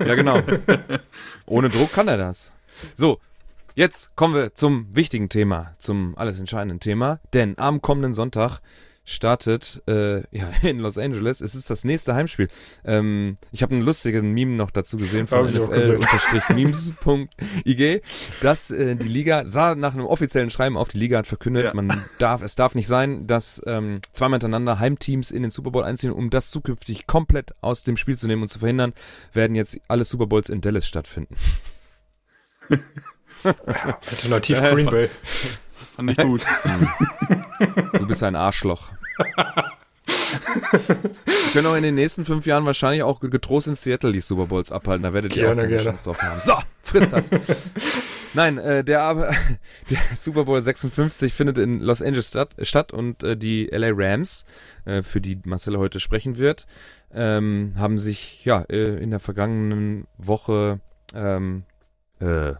ja, 0.00 0.14
genau. 0.14 0.40
Ohne 1.46 1.68
Druck 1.68 1.92
kann 1.92 2.08
er 2.08 2.16
das. 2.16 2.52
So, 2.96 3.20
jetzt 3.74 4.16
kommen 4.16 4.34
wir 4.34 4.54
zum 4.54 4.86
wichtigen 4.96 5.28
Thema, 5.28 5.74
zum 5.78 6.16
alles 6.16 6.38
entscheidenden 6.38 6.80
Thema. 6.80 7.20
Denn 7.34 7.58
am 7.58 7.82
kommenden 7.82 8.14
Sonntag 8.14 8.60
startet 9.06 9.82
äh, 9.86 10.16
ja, 10.36 10.50
in 10.62 10.80
Los 10.80 10.98
Angeles. 10.98 11.40
Es 11.40 11.54
ist 11.54 11.70
das 11.70 11.84
nächste 11.84 12.14
Heimspiel. 12.14 12.48
Ähm, 12.84 13.38
ich 13.52 13.62
habe 13.62 13.74
einen 13.74 13.82
lustigen 13.82 14.32
Meme 14.32 14.56
noch 14.56 14.70
dazu 14.70 14.98
gesehen 14.98 15.26
von 15.26 15.46
nfl-memes.ig, 15.46 16.02
dass 18.42 18.70
äh, 18.70 18.96
die 18.96 19.08
Liga, 19.08 19.44
sah 19.46 19.74
nach 19.74 19.94
einem 19.94 20.04
offiziellen 20.04 20.50
Schreiben 20.50 20.76
auf, 20.76 20.88
die 20.88 20.98
Liga 20.98 21.16
hat 21.18 21.26
verkündet, 21.26 21.64
ja. 21.66 21.74
man 21.74 22.04
darf, 22.18 22.42
es 22.42 22.54
darf 22.56 22.74
nicht 22.74 22.88
sein, 22.88 23.26
dass 23.26 23.62
ähm, 23.66 24.00
zweimal 24.12 24.36
hintereinander 24.36 24.78
Heimteams 24.78 25.30
in 25.30 25.42
den 25.42 25.50
Super 25.50 25.70
Bowl 25.70 25.84
einziehen, 25.84 26.12
um 26.12 26.28
das 26.28 26.50
zukünftig 26.50 27.06
komplett 27.06 27.54
aus 27.62 27.84
dem 27.84 27.96
Spiel 27.96 28.18
zu 28.18 28.26
nehmen 28.26 28.42
und 28.42 28.48
zu 28.48 28.58
verhindern, 28.58 28.92
werden 29.32 29.54
jetzt 29.54 29.78
alle 29.88 30.04
Super 30.04 30.26
Bowls 30.26 30.50
in 30.50 30.60
Dallas 30.60 30.86
stattfinden. 30.86 31.36
Alternativ 34.10 34.60
Green 34.60 34.86
Bay. 34.86 35.08
Fand 35.96 36.10
ich 36.10 36.16
gut. 36.18 36.44
du 37.94 38.06
bist 38.06 38.22
ein 38.22 38.36
Arschloch. 38.36 38.90
Wir 40.06 41.52
können 41.52 41.66
auch 41.66 41.74
in 41.74 41.82
den 41.82 41.94
nächsten 41.94 42.24
fünf 42.26 42.46
Jahren 42.46 42.66
wahrscheinlich 42.66 43.02
auch 43.02 43.20
getrost 43.20 43.66
in 43.66 43.74
Seattle 43.76 44.12
die 44.12 44.20
Super 44.20 44.46
Bowls 44.46 44.70
abhalten. 44.70 45.04
Da 45.04 45.14
werdet 45.14 45.34
ihr 45.36 45.44
gerne, 45.44 45.62
auch 45.62 45.68
gerne. 45.68 45.92
drauf 45.92 46.22
haben. 46.22 46.40
So, 46.44 46.54
frisst 46.82 47.12
das. 47.12 47.30
Nein, 48.34 48.58
äh, 48.58 48.84
der, 48.84 49.14
der 49.90 49.98
Super 50.14 50.44
Bowl 50.44 50.60
56 50.60 51.32
findet 51.32 51.56
in 51.56 51.80
Los 51.80 52.02
Angeles 52.02 52.28
statt, 52.28 52.54
statt 52.60 52.92
und 52.92 53.22
äh, 53.22 53.36
die 53.36 53.66
LA 53.72 53.92
Rams, 53.92 54.44
äh, 54.84 55.02
für 55.02 55.22
die 55.22 55.40
Marcel 55.44 55.78
heute 55.78 56.00
sprechen 56.00 56.36
wird, 56.36 56.66
ähm, 57.14 57.72
haben 57.78 57.98
sich 57.98 58.44
ja 58.44 58.62
äh, 58.68 59.02
in 59.02 59.10
der 59.10 59.20
vergangenen 59.20 60.06
Woche 60.18 60.80
ähm, 61.14 61.64
äh, 62.20 62.52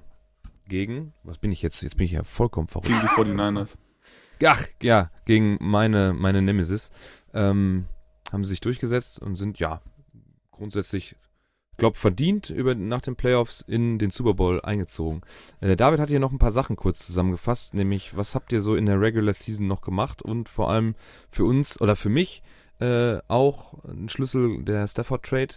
gegen, 0.68 1.12
was 1.22 1.38
bin 1.38 1.52
ich 1.52 1.62
jetzt? 1.62 1.82
Jetzt 1.82 1.96
bin 1.96 2.06
ich 2.06 2.12
ja 2.12 2.24
vollkommen 2.24 2.68
verrückt. 2.68 2.88
Gegen 2.88 3.00
die 3.00 3.06
49ers. 3.06 3.76
Ach, 4.44 4.66
ja, 4.82 5.10
gegen 5.24 5.56
meine, 5.60 6.12
meine 6.12 6.42
Nemesis. 6.42 6.90
Ähm, 7.32 7.86
haben 8.32 8.44
sie 8.44 8.50
sich 8.50 8.60
durchgesetzt 8.60 9.20
und 9.20 9.36
sind, 9.36 9.58
ja, 9.58 9.80
grundsätzlich, 10.50 11.16
glaube 11.76 11.96
verdient 11.96 12.50
über, 12.50 12.74
nach 12.74 13.02
den 13.02 13.16
Playoffs 13.16 13.60
in 13.60 13.98
den 13.98 14.10
Super 14.10 14.34
Bowl 14.34 14.60
eingezogen. 14.60 15.22
Äh, 15.60 15.76
David 15.76 16.00
hat 16.00 16.08
hier 16.08 16.20
noch 16.20 16.32
ein 16.32 16.38
paar 16.38 16.50
Sachen 16.50 16.76
kurz 16.76 17.06
zusammengefasst, 17.06 17.74
nämlich, 17.74 18.16
was 18.16 18.34
habt 18.34 18.52
ihr 18.52 18.60
so 18.60 18.76
in 18.76 18.86
der 18.86 19.00
Regular 19.00 19.32
Season 19.32 19.66
noch 19.66 19.82
gemacht 19.82 20.22
und 20.22 20.48
vor 20.48 20.70
allem 20.70 20.94
für 21.30 21.44
uns 21.44 21.80
oder 21.80 21.96
für 21.96 22.08
mich 22.08 22.42
äh, 22.78 23.18
auch 23.28 23.84
ein 23.84 24.08
Schlüssel 24.08 24.62
der 24.62 24.86
Stafford 24.86 25.24
Trade 25.24 25.54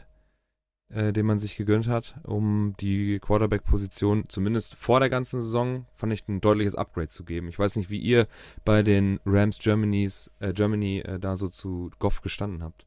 äh, 0.89 1.13
den 1.13 1.25
man 1.25 1.39
sich 1.39 1.55
gegönnt 1.55 1.87
hat, 1.87 2.15
um 2.23 2.73
die 2.79 3.19
Quarterback-Position 3.19 4.25
zumindest 4.27 4.75
vor 4.75 4.99
der 4.99 5.09
ganzen 5.09 5.39
Saison, 5.39 5.85
fand 5.95 6.13
ich 6.13 6.27
ein 6.27 6.41
deutliches 6.41 6.75
Upgrade 6.75 7.09
zu 7.09 7.23
geben. 7.23 7.47
Ich 7.47 7.59
weiß 7.59 7.75
nicht, 7.75 7.89
wie 7.89 7.99
ihr 7.99 8.27
bei 8.65 8.83
den 8.83 9.19
Rams 9.25 9.59
Germanys, 9.59 10.31
äh, 10.39 10.53
Germany 10.53 10.99
äh, 10.99 11.19
da 11.19 11.35
so 11.35 11.47
zu 11.47 11.91
Goff 11.99 12.21
gestanden 12.21 12.63
habt. 12.63 12.85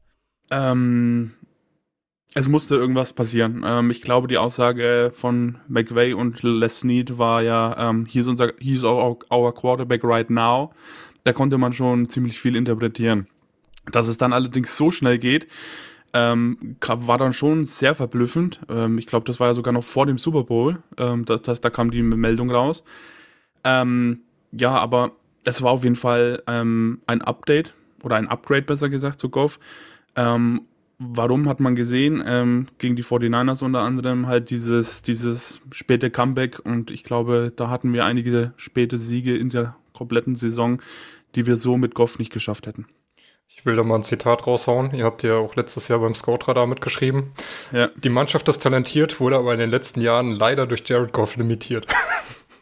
Ähm, 0.51 1.31
es 2.35 2.47
musste 2.47 2.75
irgendwas 2.75 3.13
passieren. 3.13 3.63
Ähm, 3.65 3.91
ich 3.91 4.01
glaube, 4.01 4.27
die 4.27 4.37
Aussage 4.37 5.11
von 5.13 5.59
McVay 5.67 6.13
und 6.13 6.41
Les 6.41 6.79
Snead 6.79 7.17
war 7.17 7.41
ja, 7.41 7.89
ähm, 7.89 8.05
he's, 8.05 8.27
unser, 8.27 8.53
he's 8.59 8.83
our, 8.83 9.17
our 9.31 9.53
quarterback 9.53 10.03
right 10.03 10.29
now. 10.29 10.73
Da 11.23 11.31
konnte 11.31 11.57
man 11.57 11.73
schon 11.73 12.09
ziemlich 12.09 12.39
viel 12.39 12.55
interpretieren. 12.55 13.27
Dass 13.91 14.07
es 14.07 14.17
dann 14.17 14.33
allerdings 14.33 14.75
so 14.75 14.91
schnell 14.91 15.19
geht, 15.19 15.47
ähm, 16.13 16.77
war 16.79 17.17
dann 17.17 17.33
schon 17.33 17.65
sehr 17.65 17.95
verblüffend. 17.95 18.59
Ähm, 18.69 18.97
ich 18.97 19.07
glaube, 19.07 19.25
das 19.25 19.39
war 19.39 19.47
ja 19.47 19.53
sogar 19.53 19.73
noch 19.73 19.83
vor 19.83 20.05
dem 20.05 20.17
Super 20.17 20.43
Bowl. 20.43 20.81
Ähm, 20.97 21.25
das, 21.25 21.41
das, 21.41 21.61
da 21.61 21.69
kam 21.69 21.91
die 21.91 22.03
Meldung 22.03 22.51
raus. 22.51 22.83
Ähm, 23.63 24.21
ja, 24.51 24.71
aber 24.71 25.11
es 25.45 25.61
war 25.61 25.71
auf 25.71 25.83
jeden 25.83 25.95
Fall 25.95 26.43
ähm, 26.47 27.01
ein 27.07 27.21
Update 27.21 27.73
oder 28.03 28.17
ein 28.17 28.27
Upgrade, 28.27 28.63
besser 28.63 28.89
gesagt, 28.89 29.19
zu 29.19 29.29
Goff. 29.29 29.59
Ähm, 30.15 30.61
warum 30.99 31.49
hat 31.49 31.59
man 31.59 31.75
gesehen? 31.75 32.23
Ähm, 32.25 32.67
gegen 32.77 32.95
die 32.95 33.03
49ers 33.03 33.63
unter 33.63 33.81
anderem 33.81 34.27
halt 34.27 34.49
dieses, 34.49 35.01
dieses 35.01 35.61
späte 35.71 36.11
Comeback 36.11 36.59
und 36.63 36.91
ich 36.91 37.03
glaube, 37.03 37.51
da 37.55 37.69
hatten 37.69 37.91
wir 37.93 38.05
einige 38.05 38.53
späte 38.57 38.97
Siege 38.97 39.35
in 39.35 39.49
der 39.49 39.75
kompletten 39.93 40.35
Saison, 40.35 40.81
die 41.35 41.45
wir 41.45 41.55
so 41.55 41.77
mit 41.77 41.95
Goff 41.95 42.19
nicht 42.19 42.31
geschafft 42.31 42.67
hätten. 42.67 42.85
Ich 43.55 43.65
will 43.65 43.75
da 43.75 43.83
mal 43.83 43.95
ein 43.95 44.03
Zitat 44.03 44.45
raushauen. 44.45 44.93
Ihr 44.93 45.05
habt 45.05 45.23
ja 45.23 45.35
auch 45.35 45.55
letztes 45.55 45.87
Jahr 45.87 45.99
beim 45.99 46.15
Scout-Radar 46.15 46.67
mitgeschrieben. 46.67 47.31
Ja. 47.71 47.89
Die 47.95 48.09
Mannschaft 48.09 48.49
ist 48.49 48.61
talentiert, 48.61 49.19
wurde 49.19 49.37
aber 49.37 49.53
in 49.53 49.59
den 49.59 49.69
letzten 49.69 50.01
Jahren 50.01 50.31
leider 50.31 50.67
durch 50.67 50.83
Jared 50.85 51.13
Goff 51.13 51.37
limitiert. 51.37 51.87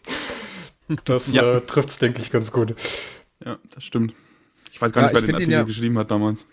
das 1.06 1.32
ja. 1.32 1.56
äh, 1.56 1.62
trifft 1.62 1.90
es, 1.90 1.98
denke 1.98 2.22
ich, 2.22 2.30
ganz 2.30 2.52
gut. 2.52 2.76
Ja, 3.44 3.58
das 3.74 3.84
stimmt. 3.84 4.14
Ich 4.72 4.82
weiß 4.82 4.92
gar 4.92 5.04
ja, 5.04 5.08
nicht, 5.08 5.16
wer 5.16 5.22
den 5.22 5.36
Artikel 5.36 5.54
ja 5.54 5.64
geschrieben 5.64 5.98
hat 5.98 6.12
damals. 6.12 6.46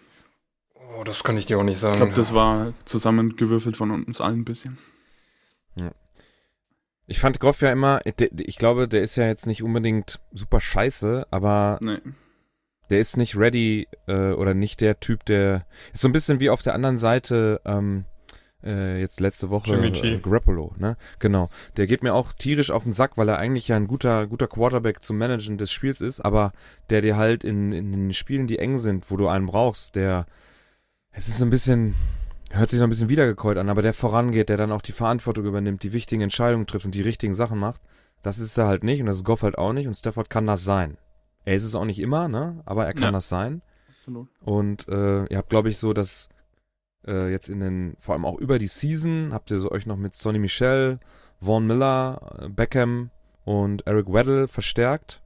Oh, 0.74 1.04
das 1.04 1.24
kann 1.24 1.36
ich 1.36 1.46
dir 1.46 1.58
auch 1.58 1.64
nicht 1.64 1.78
sagen. 1.78 1.94
Ich 1.94 1.98
glaube, 1.98 2.14
das 2.14 2.32
war 2.32 2.72
zusammengewürfelt 2.84 3.76
von 3.76 3.90
uns 3.90 4.20
allen 4.20 4.40
ein 4.40 4.44
bisschen. 4.44 4.78
Ja. 5.74 5.90
Ich 7.06 7.18
fand 7.18 7.40
Goff 7.40 7.60
ja 7.60 7.72
immer, 7.72 8.00
ich 8.06 8.56
glaube, 8.56 8.88
der 8.88 9.02
ist 9.02 9.16
ja 9.16 9.26
jetzt 9.26 9.46
nicht 9.46 9.62
unbedingt 9.62 10.20
super 10.32 10.60
scheiße, 10.60 11.26
aber 11.30 11.78
nee 11.82 11.98
der 12.90 13.00
ist 13.00 13.16
nicht 13.16 13.36
ready 13.36 13.88
äh, 14.06 14.32
oder 14.32 14.54
nicht 14.54 14.80
der 14.80 15.00
Typ, 15.00 15.24
der 15.24 15.66
ist 15.92 16.02
so 16.02 16.08
ein 16.08 16.12
bisschen 16.12 16.40
wie 16.40 16.50
auf 16.50 16.62
der 16.62 16.74
anderen 16.74 16.98
Seite 16.98 17.60
ähm, 17.64 18.04
äh, 18.62 19.00
jetzt 19.00 19.20
letzte 19.20 19.50
Woche 19.50 19.76
äh, 19.76 20.18
Grappolo, 20.18 20.74
ne? 20.78 20.96
Genau. 21.18 21.48
Der 21.76 21.86
geht 21.86 22.02
mir 22.02 22.14
auch 22.14 22.32
tierisch 22.32 22.70
auf 22.70 22.82
den 22.82 22.92
Sack, 22.92 23.16
weil 23.16 23.28
er 23.28 23.38
eigentlich 23.38 23.68
ja 23.68 23.76
ein 23.76 23.86
guter 23.86 24.26
guter 24.26 24.48
Quarterback 24.48 25.04
zum 25.04 25.18
Managen 25.18 25.58
des 25.58 25.70
Spiels 25.70 26.00
ist, 26.00 26.20
aber 26.20 26.52
der 26.90 27.02
dir 27.02 27.16
halt 27.16 27.44
in, 27.44 27.72
in 27.72 27.92
den 27.92 28.12
Spielen, 28.12 28.46
die 28.46 28.58
eng 28.58 28.78
sind, 28.78 29.10
wo 29.10 29.16
du 29.16 29.28
einen 29.28 29.46
brauchst, 29.46 29.94
der 29.94 30.26
es 31.12 31.28
ist 31.28 31.42
ein 31.42 31.50
bisschen 31.50 31.94
hört 32.50 32.70
sich 32.70 32.78
noch 32.78 32.86
ein 32.86 32.90
bisschen 32.90 33.10
wiedergekäut 33.10 33.58
an, 33.58 33.68
aber 33.68 33.82
der 33.82 33.92
vorangeht, 33.92 34.48
der 34.48 34.56
dann 34.56 34.72
auch 34.72 34.82
die 34.82 34.92
Verantwortung 34.92 35.44
übernimmt, 35.44 35.82
die 35.82 35.92
wichtigen 35.92 36.22
Entscheidungen 36.22 36.66
trifft 36.66 36.86
und 36.86 36.94
die 36.94 37.02
richtigen 37.02 37.34
Sachen 37.34 37.58
macht. 37.58 37.80
Das 38.22 38.38
ist 38.38 38.58
er 38.58 38.66
halt 38.66 38.84
nicht 38.84 39.00
und 39.00 39.06
das 39.06 39.16
ist 39.16 39.24
Goff 39.24 39.42
halt 39.42 39.58
auch 39.58 39.72
nicht 39.72 39.86
und 39.86 39.94
Stafford 39.94 40.30
kann 40.30 40.46
das 40.46 40.64
sein. 40.64 40.98
Er 41.48 41.54
ist 41.54 41.64
es 41.64 41.74
auch 41.74 41.86
nicht 41.86 41.98
immer, 41.98 42.28
ne? 42.28 42.60
Aber 42.66 42.84
er 42.84 42.92
kann 42.92 43.04
ja. 43.04 43.12
das 43.12 43.30
sein. 43.30 43.62
Absolut. 43.88 44.28
Und 44.40 44.86
äh, 44.86 45.24
ihr 45.24 45.38
habt, 45.38 45.48
glaube 45.48 45.70
ich, 45.70 45.78
so, 45.78 45.94
dass 45.94 46.28
äh, 47.06 47.30
jetzt 47.30 47.48
in 47.48 47.60
den, 47.60 47.96
vor 48.00 48.12
allem 48.12 48.26
auch 48.26 48.38
über 48.38 48.58
die 48.58 48.66
Season, 48.66 49.30
habt 49.32 49.50
ihr 49.50 49.58
so 49.58 49.70
euch 49.70 49.86
noch 49.86 49.96
mit 49.96 50.14
Sonny 50.14 50.38
Michel, 50.38 51.00
Vaughn 51.40 51.66
Miller, 51.66 52.36
äh, 52.38 52.48
Beckham 52.50 53.08
und 53.46 53.86
Eric 53.86 54.12
Weddle 54.12 54.46
verstärkt. 54.46 55.22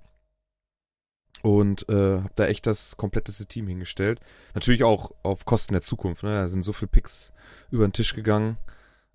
Und 1.43 1.89
äh, 1.89 2.21
habt 2.21 2.39
da 2.39 2.47
echt 2.47 2.69
das 2.69 2.97
kompletteste 2.97 3.47
Team 3.47 3.67
hingestellt. 3.67 4.21
Natürlich 4.55 4.85
auch 4.85 5.11
auf 5.25 5.45
Kosten 5.45 5.73
der 5.73 5.83
Zukunft. 5.83 6.23
Ne? 6.23 6.35
Da 6.35 6.47
sind 6.47 6.63
so 6.63 6.73
viele 6.73 6.91
Picks 6.93 7.33
über 7.73 7.85
den 7.85 7.95
Tisch 7.95 8.15
gegangen. 8.15 8.59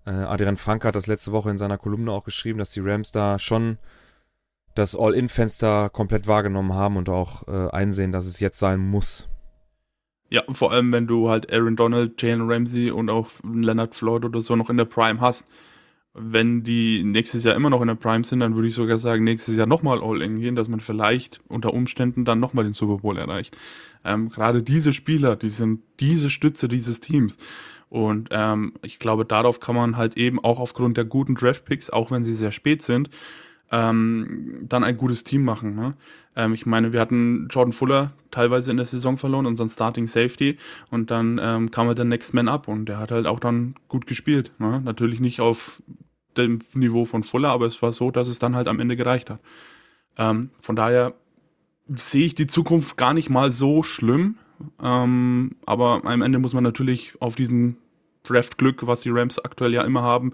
Äh, 0.04 0.10
Adrian 0.10 0.58
Franke 0.58 0.86
hat 0.86 0.94
das 0.94 1.06
letzte 1.06 1.32
Woche 1.32 1.48
in 1.48 1.56
seiner 1.56 1.78
Kolumne 1.78 2.12
auch 2.12 2.24
geschrieben, 2.24 2.58
dass 2.58 2.72
die 2.72 2.80
Rams 2.80 3.12
da 3.12 3.38
schon 3.38 3.78
das 4.78 4.96
All-In-Fenster 4.96 5.90
komplett 5.90 6.26
wahrgenommen 6.26 6.74
haben 6.74 6.96
und 6.96 7.08
auch 7.08 7.46
äh, 7.48 7.70
einsehen, 7.70 8.12
dass 8.12 8.26
es 8.26 8.40
jetzt 8.40 8.58
sein 8.58 8.80
muss. 8.80 9.28
Ja, 10.30 10.42
vor 10.52 10.72
allem, 10.72 10.92
wenn 10.92 11.06
du 11.06 11.30
halt 11.30 11.52
Aaron 11.52 11.76
Donald, 11.76 12.20
Jalen 12.20 12.50
Ramsey 12.50 12.90
und 12.90 13.08
auch 13.08 13.28
Leonard 13.42 13.94
Floyd 13.94 14.24
oder 14.24 14.40
so 14.40 14.56
noch 14.56 14.70
in 14.70 14.76
der 14.76 14.84
Prime 14.84 15.20
hast. 15.20 15.48
Wenn 16.14 16.64
die 16.64 17.04
nächstes 17.04 17.44
Jahr 17.44 17.54
immer 17.54 17.70
noch 17.70 17.80
in 17.80 17.88
der 17.88 17.94
Prime 17.94 18.24
sind, 18.24 18.40
dann 18.40 18.54
würde 18.54 18.68
ich 18.68 18.74
sogar 18.74 18.98
sagen, 18.98 19.24
nächstes 19.24 19.56
Jahr 19.56 19.66
nochmal 19.66 20.02
All-In 20.02 20.40
gehen, 20.40 20.56
dass 20.56 20.68
man 20.68 20.80
vielleicht 20.80 21.40
unter 21.48 21.72
Umständen 21.72 22.24
dann 22.24 22.40
nochmal 22.40 22.64
den 22.64 22.72
Super 22.72 22.98
Bowl 22.98 23.16
erreicht. 23.16 23.56
Ähm, 24.04 24.28
Gerade 24.28 24.62
diese 24.62 24.92
Spieler, 24.92 25.36
die 25.36 25.50
sind 25.50 25.80
diese 26.00 26.28
Stütze 26.28 26.66
dieses 26.66 27.00
Teams. 27.00 27.36
Und 27.88 28.28
ähm, 28.32 28.74
ich 28.82 28.98
glaube, 28.98 29.24
darauf 29.24 29.60
kann 29.60 29.76
man 29.76 29.96
halt 29.96 30.16
eben 30.16 30.42
auch 30.42 30.60
aufgrund 30.60 30.96
der 30.96 31.04
guten 31.04 31.34
Draft-Picks, 31.34 31.88
auch 31.90 32.10
wenn 32.10 32.24
sie 32.24 32.34
sehr 32.34 32.52
spät 32.52 32.82
sind, 32.82 33.10
ähm, 33.70 34.60
dann 34.62 34.84
ein 34.84 34.96
gutes 34.96 35.24
Team 35.24 35.44
machen. 35.44 35.74
Ne? 35.74 35.94
Ähm, 36.36 36.54
ich 36.54 36.66
meine, 36.66 36.92
wir 36.92 37.00
hatten 37.00 37.48
Jordan 37.50 37.72
Fuller 37.72 38.12
teilweise 38.30 38.70
in 38.70 38.76
der 38.76 38.86
Saison 38.86 39.18
verloren, 39.18 39.46
unseren 39.46 39.68
Starting 39.68 40.06
Safety, 40.06 40.58
und 40.90 41.10
dann 41.10 41.38
ähm, 41.42 41.70
kam 41.70 41.88
er 41.88 41.94
der 41.94 42.04
Next 42.04 42.34
Man 42.34 42.48
Up 42.48 42.68
und 42.68 42.86
der 42.86 42.98
hat 42.98 43.10
halt 43.10 43.26
auch 43.26 43.40
dann 43.40 43.74
gut 43.88 44.06
gespielt. 44.06 44.52
Ne? 44.58 44.80
Natürlich 44.80 45.20
nicht 45.20 45.40
auf 45.40 45.82
dem 46.36 46.60
Niveau 46.72 47.04
von 47.04 47.24
Fuller, 47.24 47.50
aber 47.50 47.66
es 47.66 47.82
war 47.82 47.92
so, 47.92 48.10
dass 48.10 48.28
es 48.28 48.38
dann 48.38 48.54
halt 48.54 48.68
am 48.68 48.80
Ende 48.80 48.96
gereicht 48.96 49.30
hat. 49.30 49.40
Ähm, 50.16 50.50
von 50.60 50.76
daher 50.76 51.14
sehe 51.88 52.26
ich 52.26 52.34
die 52.34 52.46
Zukunft 52.46 52.96
gar 52.96 53.14
nicht 53.14 53.30
mal 53.30 53.50
so 53.50 53.82
schlimm, 53.82 54.36
ähm, 54.82 55.56
aber 55.66 56.02
am 56.04 56.22
Ende 56.22 56.38
muss 56.38 56.54
man 56.54 56.64
natürlich 56.64 57.20
auf 57.20 57.34
diesen 57.34 57.76
Draft-Glück, 58.24 58.86
was 58.86 59.02
die 59.02 59.10
Rams 59.10 59.38
aktuell 59.38 59.72
ja 59.72 59.82
immer 59.82 60.02
haben, 60.02 60.32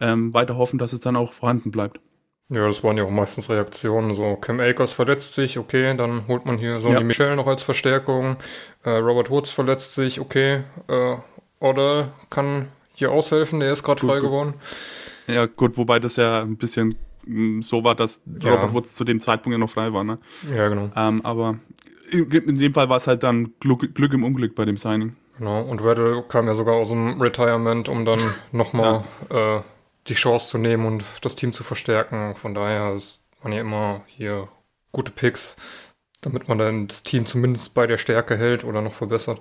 ähm, 0.00 0.32
weiter 0.32 0.56
hoffen, 0.56 0.78
dass 0.78 0.92
es 0.92 1.00
dann 1.00 1.16
auch 1.16 1.32
vorhanden 1.32 1.70
bleibt. 1.70 2.00
Ja, 2.48 2.66
das 2.66 2.84
waren 2.84 2.96
ja 2.96 3.04
auch 3.04 3.10
meistens 3.10 3.50
Reaktionen. 3.50 4.14
So, 4.14 4.36
Cam 4.36 4.60
Akers 4.60 4.92
verletzt 4.92 5.34
sich, 5.34 5.58
okay, 5.58 5.96
dann 5.96 6.28
holt 6.28 6.46
man 6.46 6.58
hier 6.58 6.78
so 6.80 6.90
ja. 6.90 6.98
die 6.98 7.04
Michelle 7.04 7.34
noch 7.34 7.48
als 7.48 7.62
Verstärkung. 7.62 8.36
Äh, 8.84 8.90
Robert 8.90 9.30
Woods 9.30 9.50
verletzt 9.50 9.94
sich, 9.94 10.20
okay. 10.20 10.62
Äh, 10.86 11.16
Oder 11.58 12.12
kann 12.30 12.68
hier 12.94 13.10
aushelfen, 13.10 13.60
der 13.60 13.72
ist 13.72 13.82
gerade 13.82 14.00
frei 14.00 14.20
gut. 14.20 14.28
geworden. 14.30 14.54
Ja, 15.26 15.46
gut, 15.46 15.76
wobei 15.76 15.98
das 15.98 16.16
ja 16.16 16.42
ein 16.42 16.56
bisschen 16.56 16.94
mh, 17.24 17.62
so 17.62 17.82
war, 17.82 17.96
dass 17.96 18.20
Ja. 18.40 18.54
Robert 18.54 18.72
Woods 18.74 18.94
zu 18.94 19.02
dem 19.02 19.18
Zeitpunkt 19.18 19.54
ja 19.54 19.58
noch 19.58 19.70
frei 19.70 19.92
war, 19.92 20.04
ne? 20.04 20.18
Ja, 20.54 20.68
genau. 20.68 20.90
Ähm, 20.94 21.20
aber 21.24 21.58
in, 22.12 22.30
in 22.30 22.58
dem 22.58 22.74
Fall 22.74 22.88
war 22.88 22.98
es 22.98 23.08
halt 23.08 23.24
dann 23.24 23.54
Glück, 23.58 23.92
Glück 23.94 24.12
im 24.12 24.22
Unglück 24.22 24.54
bei 24.54 24.64
dem 24.64 24.76
Signing. 24.76 25.16
Genau, 25.38 25.62
und 25.62 25.84
Weddle 25.84 26.22
kam 26.28 26.46
ja 26.46 26.54
sogar 26.54 26.76
aus 26.76 26.88
dem 26.90 27.20
Retirement, 27.20 27.88
um 27.88 28.04
dann 28.04 28.20
nochmal 28.52 29.02
äh, 29.30 29.60
die 30.08 30.14
Chance 30.14 30.48
zu 30.48 30.58
nehmen 30.58 30.86
und 30.86 31.04
das 31.22 31.36
Team 31.36 31.52
zu 31.52 31.64
verstärken. 31.64 32.34
Von 32.34 32.54
daher 32.54 32.94
ist 32.94 33.20
man 33.42 33.52
ja 33.52 33.60
immer 33.60 34.02
hier 34.06 34.48
gute 34.92 35.12
Picks, 35.12 35.56
damit 36.20 36.48
man 36.48 36.58
dann 36.58 36.88
das 36.88 37.02
Team 37.02 37.26
zumindest 37.26 37.74
bei 37.74 37.86
der 37.86 37.98
Stärke 37.98 38.36
hält 38.36 38.64
oder 38.64 38.82
noch 38.82 38.94
verbessert. 38.94 39.40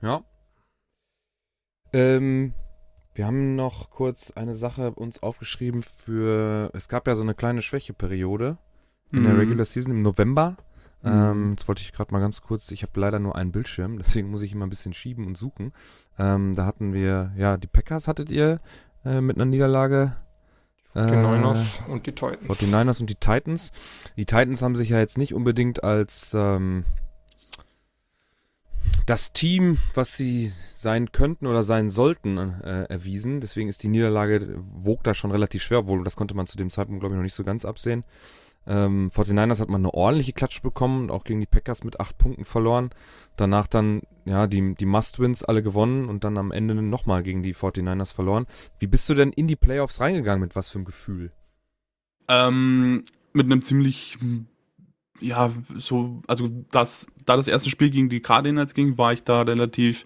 Ja. 0.00 0.22
Ähm, 1.92 2.54
wir 3.14 3.26
haben 3.26 3.56
noch 3.56 3.90
kurz 3.90 4.30
eine 4.30 4.54
Sache 4.54 4.92
uns 4.92 5.22
aufgeschrieben 5.22 5.82
für. 5.82 6.70
Es 6.74 6.88
gab 6.88 7.06
ja 7.08 7.14
so 7.14 7.22
eine 7.22 7.34
kleine 7.34 7.62
Schwächeperiode 7.62 8.58
in 9.10 9.22
der 9.22 9.32
Mhm. 9.32 9.38
Regular 9.40 9.64
Season 9.64 9.92
im 9.92 10.02
November. 10.02 10.56
Mhm. 11.02 11.10
Ähm, 11.10 11.50
jetzt 11.52 11.68
wollte 11.68 11.82
ich 11.82 11.92
gerade 11.92 12.12
mal 12.12 12.20
ganz 12.20 12.42
kurz, 12.42 12.70
ich 12.70 12.82
habe 12.82 12.98
leider 13.00 13.18
nur 13.18 13.36
einen 13.36 13.52
Bildschirm, 13.52 13.98
deswegen 13.98 14.30
muss 14.30 14.42
ich 14.42 14.52
immer 14.52 14.66
ein 14.66 14.70
bisschen 14.70 14.94
schieben 14.94 15.26
und 15.26 15.36
suchen. 15.36 15.72
Ähm, 16.18 16.54
da 16.54 16.66
hatten 16.66 16.92
wir, 16.92 17.32
ja, 17.36 17.56
die 17.56 17.68
Packers 17.68 18.08
hattet 18.08 18.30
ihr 18.30 18.60
äh, 19.04 19.20
mit 19.20 19.36
einer 19.36 19.44
Niederlage. 19.44 20.16
Die 20.94 21.00
Niners 21.00 21.80
und 21.86 22.06
die 22.06 22.12
Titans. 22.12 22.58
Die 22.58 22.74
Niners 22.74 23.00
und 23.00 23.08
die 23.08 23.14
Titans. 23.14 23.72
Die 24.16 24.24
Titans 24.24 24.62
haben 24.62 24.74
sich 24.74 24.88
ja 24.88 24.98
jetzt 24.98 25.16
nicht 25.16 25.32
unbedingt 25.32 25.84
als 25.84 26.34
ähm, 26.34 26.84
das 29.06 29.32
Team, 29.32 29.78
was 29.94 30.16
sie 30.16 30.52
sein 30.74 31.12
könnten 31.12 31.46
oder 31.46 31.62
sein 31.62 31.90
sollten, 31.90 32.38
äh, 32.38 32.84
erwiesen. 32.84 33.40
Deswegen 33.40 33.68
ist 33.68 33.82
die 33.82 33.88
Niederlage, 33.88 34.58
wog 34.58 35.02
da 35.04 35.14
schon 35.14 35.30
relativ 35.30 35.62
schwer, 35.62 35.80
obwohl 35.80 36.04
das 36.04 36.16
konnte 36.16 36.34
man 36.34 36.46
zu 36.46 36.56
dem 36.56 36.70
Zeitpunkt, 36.70 37.00
glaube 37.00 37.14
ich, 37.14 37.16
noch 37.16 37.22
nicht 37.22 37.34
so 37.34 37.44
ganz 37.44 37.64
absehen. 37.64 38.04
Ähm, 38.68 39.08
49ers 39.08 39.60
hat 39.60 39.70
man 39.70 39.80
eine 39.80 39.94
ordentliche 39.94 40.34
Klatsch 40.34 40.60
bekommen 40.60 41.04
und 41.04 41.10
auch 41.10 41.24
gegen 41.24 41.40
die 41.40 41.46
Packers 41.46 41.84
mit 41.84 42.00
acht 42.00 42.18
Punkten 42.18 42.44
verloren. 42.44 42.90
Danach 43.36 43.66
dann, 43.66 44.02
ja, 44.26 44.46
die, 44.46 44.74
die 44.74 44.84
Must-Wins 44.84 45.42
alle 45.42 45.62
gewonnen 45.62 46.06
und 46.08 46.22
dann 46.22 46.36
am 46.36 46.52
Ende 46.52 46.74
nochmal 46.74 47.22
gegen 47.22 47.42
die 47.42 47.54
49ers 47.54 48.14
verloren. 48.14 48.46
Wie 48.78 48.86
bist 48.86 49.08
du 49.08 49.14
denn 49.14 49.32
in 49.32 49.46
die 49.46 49.56
Playoffs 49.56 50.02
reingegangen? 50.02 50.42
Mit 50.42 50.54
was 50.54 50.70
für 50.70 50.76
einem 50.76 50.84
Gefühl? 50.84 51.32
Ähm, 52.28 53.04
mit 53.32 53.46
einem 53.46 53.62
ziemlich, 53.62 54.18
ja, 55.18 55.50
so, 55.74 56.20
also 56.26 56.48
das, 56.70 57.06
da 57.24 57.38
das 57.38 57.48
erste 57.48 57.70
Spiel 57.70 57.88
gegen 57.88 58.10
die 58.10 58.20
Cardinals 58.20 58.74
ging, 58.74 58.98
war 58.98 59.14
ich 59.14 59.24
da 59.24 59.42
relativ 59.42 60.04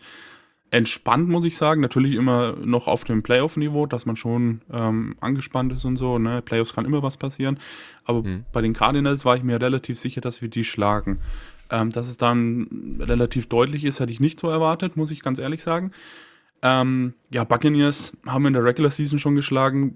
entspannt, 0.73 1.29
muss 1.29 1.45
ich 1.45 1.57
sagen. 1.57 1.81
Natürlich 1.83 2.15
immer 2.15 2.55
noch 2.65 2.89
auf 2.89 3.05
dem 3.05 3.23
Playoff-Niveau, 3.23 3.85
dass 3.87 4.07
man 4.07 4.17
schon 4.17 4.63
ähm, 4.73 5.15
angespannt 5.21 5.71
ist 5.73 5.85
und 5.85 5.97
so. 5.99 6.19
Ne? 6.19 6.41
Playoffs 6.43 6.73
kann 6.75 6.87
immer 6.87 7.03
was 7.03 7.19
passieren. 7.19 7.59
Aber 8.05 8.23
Mhm. 8.23 8.45
bei 8.53 8.63
den 8.63 8.73
Cardinals 8.73 9.25
war 9.25 9.37
ich 9.37 9.43
mir 9.43 9.61
relativ 9.61 9.99
sicher, 10.01 10.23
dass 10.23 10.41
wir 10.41 10.49
die 10.49 10.65
schlagen. 10.65 11.19
Ähm, 11.71 11.91
dass 11.91 12.09
es 12.09 12.17
dann 12.17 12.99
relativ 13.01 13.49
deutlich 13.49 13.85
ist, 13.85 14.01
hätte 14.01 14.13
ich 14.13 14.21
nicht 14.21 14.41
so 14.41 14.49
erwartet, 14.49 14.97
muss 14.97 15.11
ich 15.11 15.21
ganz 15.23 15.39
ehrlich 15.39 15.63
sagen. 15.63 15.93
Ähm, 16.63 17.13
ja, 17.31 17.45
Buccaneers 17.45 18.13
haben 18.27 18.43
wir 18.45 18.49
in 18.49 18.55
der 18.55 18.65
Regular 18.65 18.91
Season 18.91 19.19
schon 19.19 19.35
geschlagen. 19.35 19.95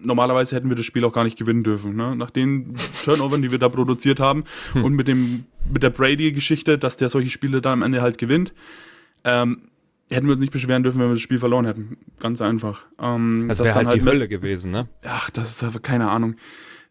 Normalerweise 0.00 0.56
hätten 0.56 0.68
wir 0.68 0.76
das 0.76 0.86
Spiel 0.86 1.04
auch 1.04 1.12
gar 1.12 1.24
nicht 1.24 1.38
gewinnen 1.38 1.62
dürfen. 1.62 1.94
Ne? 1.94 2.16
Nach 2.16 2.30
den 2.30 2.74
Turnovern, 3.04 3.40
die 3.42 3.52
wir 3.52 3.58
da 3.58 3.68
produziert 3.68 4.18
haben 4.18 4.44
und 4.74 4.94
mit 4.94 5.06
dem 5.06 5.44
mit 5.72 5.82
der 5.84 5.90
Brady-Geschichte, 5.90 6.76
dass 6.78 6.96
der 6.96 7.08
solche 7.08 7.30
Spiele 7.30 7.60
dann 7.60 7.74
am 7.74 7.82
Ende 7.82 8.00
halt 8.02 8.16
gewinnt, 8.18 8.52
ähm, 9.24 9.62
hätten 10.10 10.26
wir 10.26 10.32
uns 10.32 10.40
nicht 10.40 10.52
beschweren 10.52 10.82
dürfen, 10.82 11.00
wenn 11.00 11.08
wir 11.08 11.14
das 11.14 11.22
Spiel 11.22 11.38
verloren 11.38 11.66
hätten. 11.66 11.98
Ganz 12.20 12.40
einfach. 12.40 12.86
Ähm, 12.98 13.46
Das 13.48 13.58
wäre 13.60 13.74
dann 13.74 13.86
halt 13.86 14.00
die 14.00 14.04
Hölle 14.04 14.28
gewesen, 14.28 14.70
ne? 14.70 14.88
Ach, 15.04 15.30
das 15.30 15.50
ist 15.50 15.64
aber 15.64 15.80
keine 15.80 16.10
Ahnung. 16.10 16.36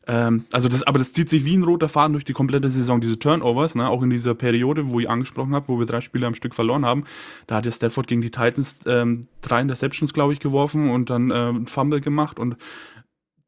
Ähm, 0.08 0.46
also 0.52 0.70
das, 0.70 0.84
aber 0.84 1.00
das 1.00 1.12
zieht 1.12 1.30
sich 1.30 1.44
wie 1.44 1.56
ein 1.56 1.64
roter 1.64 1.90
Faden 1.90 2.14
durch 2.14 2.24
die 2.24 2.34
komplette 2.34 2.70
Saison, 2.70 3.02
diese 3.02 3.20
Turnovers, 3.20 3.76
ne? 3.76 3.90
auch 3.90 4.02
in 4.02 4.10
dieser 4.10 4.36
Periode, 4.36 4.88
wo 4.88 5.00
ich 5.02 5.10
angesprochen 5.10 5.54
habe, 5.54 5.68
wo 5.68 5.80
wir 5.80 5.86
drei 5.86 6.00
Spiele 6.00 6.26
am 6.26 6.34
Stück 6.34 6.56
verloren 6.56 6.86
haben. 6.86 7.04
Da 7.46 7.56
hat 7.56 7.66
ja 7.66 7.72
Stafford 7.72 8.08
gegen 8.08 8.22
die 8.22 8.32
Titans 8.32 8.80
ähm, 8.86 9.28
drei 9.42 9.62
Interceptions, 9.62 10.14
glaube 10.14 10.32
ich, 10.34 10.40
geworfen 10.40 10.90
und 10.90 11.10
dann 11.10 11.32
ähm, 11.32 11.64
ein 11.64 11.68
Fumble 11.68 12.00
gemacht 12.00 12.40
und 12.40 12.56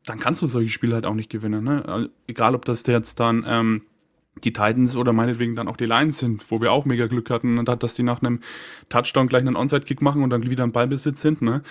dann 0.05 0.19
kannst 0.19 0.41
du 0.41 0.47
solche 0.47 0.69
Spiele 0.69 0.95
halt 0.95 1.05
auch 1.05 1.13
nicht 1.13 1.29
gewinnen. 1.29 1.63
Ne? 1.63 1.85
Also, 1.87 2.09
egal, 2.27 2.55
ob 2.55 2.65
das 2.65 2.85
jetzt 2.87 3.19
dann 3.19 3.45
ähm, 3.47 3.81
die 4.41 4.53
Titans 4.53 4.95
oder 4.95 5.13
meinetwegen 5.13 5.55
dann 5.55 5.67
auch 5.67 5.77
die 5.77 5.85
Lions 5.85 6.19
sind, 6.19 6.49
wo 6.51 6.61
wir 6.61 6.71
auch 6.71 6.85
mega 6.85 7.07
Glück 7.07 7.29
hatten, 7.29 7.57
und 7.57 7.67
dass 7.83 7.95
die 7.95 8.03
nach 8.03 8.21
einem 8.21 8.39
Touchdown 8.89 9.27
gleich 9.27 9.41
einen 9.41 9.55
Onside-Kick 9.55 10.01
machen 10.01 10.23
und 10.23 10.29
dann 10.29 10.49
wieder 10.49 10.63
im 10.63 10.71
Ballbesitz 10.71 11.21
sind. 11.21 11.41
Ne? 11.41 11.61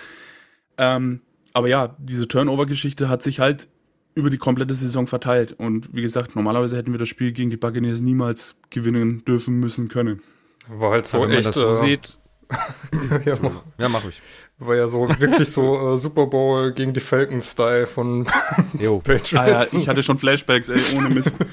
Ähm, 0.77 1.21
aber 1.53 1.67
ja, 1.67 1.95
diese 1.99 2.27
Turnover-Geschichte 2.27 3.09
hat 3.09 3.23
sich 3.23 3.39
halt 3.39 3.67
über 4.15 4.29
die 4.29 4.37
komplette 4.37 4.73
Saison 4.75 5.07
verteilt. 5.07 5.53
Und 5.53 5.93
wie 5.93 6.01
gesagt, 6.01 6.35
normalerweise 6.35 6.75
hätten 6.77 6.91
wir 6.91 6.99
das 6.99 7.09
Spiel 7.09 7.31
gegen 7.31 7.49
die 7.49 7.57
Buccaneers 7.57 8.01
niemals 8.01 8.55
gewinnen 8.69 9.23
dürfen 9.25 9.59
müssen 9.59 9.87
können. 9.87 10.21
War 10.67 10.91
halt 10.91 11.07
so 11.07 11.21
Wenn 11.21 11.29
man 11.29 11.37
echt. 11.37 11.47
das 11.47 11.55
so 11.55 11.69
äh, 11.69 11.75
sieht. 11.75 12.17
ja, 13.25 13.35
mach- 13.41 13.63
Ja, 13.77 13.89
mach 13.89 14.03
ich. 14.09 14.19
war 14.57 14.75
ja 14.75 14.87
so 14.87 15.07
wirklich 15.19 15.47
so 15.49 15.93
äh, 15.93 15.97
Super 15.97 16.25
Bowl 16.27 16.73
gegen 16.73 16.93
die 16.93 16.99
Falcons-Style 16.99 17.85
von. 17.87 18.25
Patriots. 18.73 19.33
Ah 19.35 19.47
ja, 19.47 19.65
ich 19.71 19.87
hatte 19.87 20.01
schon 20.03 20.17
Flashbacks, 20.17 20.69
ey, 20.69 20.79
ohne 20.97 21.09
Mist. 21.09 21.35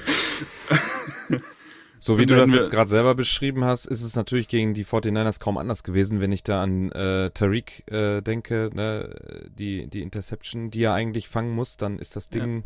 So 1.99 2.19
wie 2.19 2.25
du 2.25 2.35
das 2.35 2.51
jetzt 2.51 2.69
gerade 2.69 2.89
selber 2.89 3.15
beschrieben 3.15 3.63
hast, 3.63 3.85
ist 3.85 4.03
es 4.03 4.15
natürlich 4.15 4.47
gegen 4.47 4.73
die 4.73 4.85
49ers 4.85 5.39
kaum 5.39 5.57
anders 5.57 5.83
gewesen, 5.83 6.19
wenn 6.19 6.31
ich 6.31 6.43
da 6.43 6.61
an 6.61 6.91
äh, 6.91 7.31
Tariq 7.31 7.83
äh, 7.91 8.21
denke, 8.21 8.69
ne, 8.73 9.49
die, 9.49 9.87
die 9.87 10.01
Interception, 10.01 10.69
die 10.69 10.83
er 10.83 10.93
eigentlich 10.93 11.27
fangen 11.27 11.51
muss, 11.51 11.77
dann 11.77 11.99
ist 11.99 12.15
das 12.15 12.29
Ding, 12.29 12.63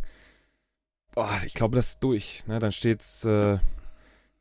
boah, 1.13 1.30
ich 1.46 1.54
glaube, 1.54 1.76
das 1.76 1.89
ist 1.89 2.04
durch. 2.04 2.44
Ne? 2.48 2.60
Dann 2.60 2.72
steht's 2.72 3.24
äh, 3.26 3.60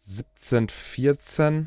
17-14 0.09 1.67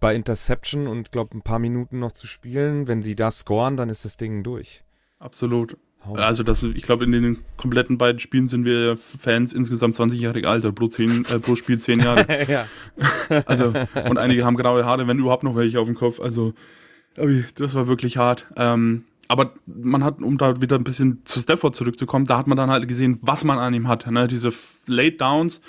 bei 0.00 0.14
Interception 0.14 0.86
und 0.86 1.12
glaube 1.12 1.36
ein 1.36 1.42
paar 1.42 1.58
Minuten 1.58 1.98
noch 1.98 2.12
zu 2.12 2.26
spielen. 2.26 2.88
Wenn 2.88 3.02
sie 3.02 3.14
da 3.14 3.30
scoren, 3.30 3.76
dann 3.76 3.90
ist 3.90 4.04
das 4.04 4.16
Ding 4.16 4.42
durch. 4.42 4.84
Absolut. 5.18 5.76
Also 6.14 6.42
das, 6.42 6.62
ich 6.62 6.82
glaube, 6.82 7.04
in 7.04 7.12
den 7.12 7.38
kompletten 7.56 7.98
beiden 7.98 8.18
Spielen 8.18 8.48
sind 8.48 8.64
wir 8.64 8.96
Fans 8.96 9.52
insgesamt 9.52 9.94
20 9.94 10.20
Jahre 10.20 10.46
alt, 10.48 10.74
pro, 10.74 10.88
10, 10.88 11.26
äh, 11.26 11.38
pro 11.38 11.54
Spiel 11.54 11.78
10 11.78 12.00
Jahre. 12.00 12.26
ja. 12.48 12.66
Also, 13.46 13.74
und 14.08 14.16
einige 14.16 14.44
haben 14.44 14.56
graue 14.56 14.86
Haare, 14.86 15.06
wenn 15.06 15.18
überhaupt 15.18 15.42
noch 15.42 15.54
welche 15.56 15.78
auf 15.80 15.86
dem 15.86 15.94
Kopf. 15.96 16.18
Also, 16.20 16.54
das 17.56 17.74
war 17.74 17.88
wirklich 17.88 18.16
hart. 18.16 18.46
Ähm, 18.56 19.04
aber 19.26 19.52
man 19.66 20.02
hat, 20.02 20.22
um 20.22 20.38
da 20.38 20.62
wieder 20.62 20.76
ein 20.76 20.84
bisschen 20.84 21.20
zu 21.26 21.40
Stafford 21.40 21.76
zurückzukommen, 21.76 22.24
da 22.24 22.38
hat 22.38 22.46
man 22.46 22.56
dann 22.56 22.70
halt 22.70 22.88
gesehen, 22.88 23.18
was 23.20 23.44
man 23.44 23.58
an 23.58 23.74
ihm 23.74 23.86
hat. 23.88 24.10
Ne? 24.10 24.26
Diese 24.26 24.50
Late 24.86 25.16
Downs, 25.18 25.60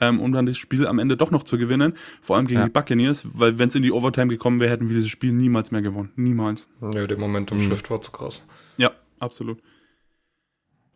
ähm, 0.00 0.20
um 0.20 0.32
dann 0.32 0.44
das 0.44 0.58
Spiel 0.58 0.86
am 0.86 0.98
Ende 0.98 1.16
doch 1.16 1.30
noch 1.30 1.44
zu 1.44 1.56
gewinnen. 1.56 1.94
Vor 2.20 2.36
allem 2.36 2.46
gegen 2.46 2.60
Ja. 2.60 2.66
die 2.66 2.72
Buccaneers, 2.72 3.26
weil 3.32 3.58
wenn 3.58 3.68
es 3.68 3.74
in 3.74 3.82
die 3.82 3.92
Overtime 3.92 4.28
gekommen 4.28 4.60
wäre, 4.60 4.70
hätten 4.70 4.88
wir 4.90 4.96
dieses 4.96 5.08
Spiel 5.10 5.32
niemals 5.32 5.70
mehr 5.70 5.80
gewonnen. 5.80 6.10
Niemals. 6.16 6.68
Ja, 6.82 7.06
der 7.06 7.16
Momentum-Shift 7.18 7.90
war 7.90 8.02
zu 8.02 8.12
krass. 8.12 8.42
Ja, 8.76 8.90
absolut. 9.18 9.60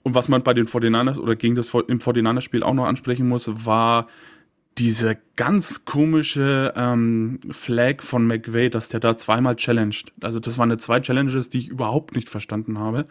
Und 0.02 0.14
was 0.14 0.28
man 0.28 0.42
bei 0.42 0.54
den 0.54 0.66
49ers 0.66 1.18
oder 1.18 1.36
gegen 1.36 1.54
das 1.54 1.72
im 1.74 1.98
49ers-Spiel 1.98 2.62
auch 2.62 2.74
noch 2.74 2.86
ansprechen 2.86 3.28
muss, 3.28 3.50
war 3.66 4.06
diese 4.78 5.18
ganz 5.36 5.84
komische 5.84 6.72
ähm, 6.76 7.38
Flag 7.50 8.02
von 8.02 8.26
McVay, 8.26 8.70
dass 8.70 8.88
der 8.88 9.00
da 9.00 9.16
zweimal 9.18 9.56
challenged. 9.56 10.12
Also 10.22 10.40
das 10.40 10.56
waren 10.58 10.76
zwei 10.78 11.00
Challenges, 11.00 11.48
die 11.50 11.58
ich 11.58 11.68
überhaupt 11.68 12.14
nicht 12.14 12.30
verstanden 12.30 12.78
habe. 12.78 13.06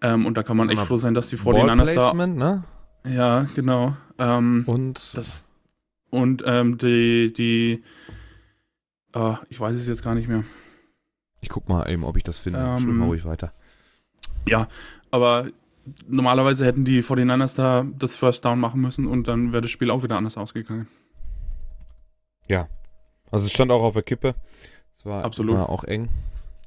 Ähm, 0.00 0.26
und 0.26 0.36
da 0.36 0.42
kann 0.42 0.56
man 0.56 0.68
Sag 0.68 0.76
echt 0.76 0.86
froh 0.86 0.96
sein, 0.96 1.14
dass 1.14 1.28
die 1.28 1.36
49ers 1.38 1.94
da. 1.94 2.26
Ne? 2.26 2.64
Ja, 3.04 3.46
genau. 3.54 3.96
Ähm, 4.18 4.64
Und 4.66 5.16
das 5.16 5.48
und 6.10 6.42
ähm, 6.46 6.78
die 6.78 7.32
die 7.32 7.82
äh, 9.14 9.34
ich 9.48 9.58
weiß 9.58 9.76
es 9.76 9.88
jetzt 9.88 10.04
gar 10.04 10.14
nicht 10.14 10.28
mehr. 10.28 10.44
ich 11.40 11.48
guck 11.48 11.68
mal 11.68 11.90
eben, 11.90 12.04
ob 12.04 12.16
ich 12.16 12.22
das 12.22 12.38
finde. 12.38 12.60
Ähm, 12.60 12.98
mal 12.98 13.06
ruhig 13.06 13.24
weiter. 13.24 13.52
Aber 15.10 15.48
normalerweise 16.08 16.64
hätten 16.66 16.84
die 16.84 17.02
49ers 17.02 17.54
da 17.56 17.86
das 17.98 18.16
First 18.16 18.44
Down 18.44 18.58
machen 18.60 18.80
müssen 18.80 19.06
und 19.06 19.28
dann 19.28 19.52
wäre 19.52 19.62
das 19.62 19.70
Spiel 19.70 19.90
auch 19.90 20.02
wieder 20.02 20.16
anders 20.16 20.36
ausgegangen. 20.36 20.88
Also 23.32 23.46
es 23.46 23.52
stand 23.52 23.72
auch 23.72 23.82
auf 23.82 23.94
der 23.94 24.04
Kippe. 24.04 24.34
Es 24.96 25.04
war 25.04 25.24
Absolut. 25.24 25.56
Auch 25.58 25.82
eng. 25.82 26.08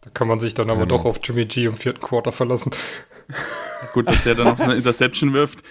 Da 0.02 0.10
kann 0.10 0.28
man 0.28 0.40
sich 0.42 0.54
dann 0.54 0.70
aber 0.70 0.82
Genau. 0.82 0.98
doch 0.98 1.06
auf 1.06 1.20
Jimmy 1.24 1.46
G 1.46 1.66
im 1.66 1.76
vierten 1.76 2.02
Quarter 2.02 2.32
verlassen. 2.34 2.72
Gut, 3.94 4.08
dass 4.08 4.24
der 4.24 4.36
dann 4.36 4.48
noch 4.48 4.60
eine 4.60 4.76
Interception 4.76 5.32
wirft. 5.34 5.64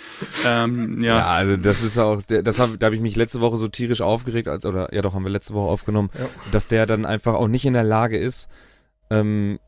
Ähm, 0.47 1.01
Ja, 1.03 1.19
ja, 1.19 1.27
also 1.27 1.57
das 1.59 1.83
ist 1.83 1.99
auch, 1.99 2.23
das 2.23 2.59
hab, 2.59 2.79
da 2.81 2.87
habe 2.87 2.95
ich 2.97 3.03
mich 3.03 3.17
letzte 3.17 3.41
Woche 3.43 3.59
so 3.59 3.69
tierisch 3.69 4.01
aufgeregt, 4.01 4.49
als 4.49 4.65
oder 4.65 4.93
ja 4.95 5.03
doch 5.03 5.13
haben 5.15 5.25
wir 5.25 5.31
letzte 5.31 5.53
Woche 5.55 5.71
aufgenommen, 5.71 6.09
Ja. 6.19 6.27
dass 6.53 6.69
der 6.69 6.87
dann 6.87 7.05
einfach 7.05 7.35
auch 7.35 7.49
nicht 7.49 7.67
in 7.67 7.75
der 7.75 7.85
Lage 7.85 8.17
ist, 8.19 8.49
ähm, 9.11 9.59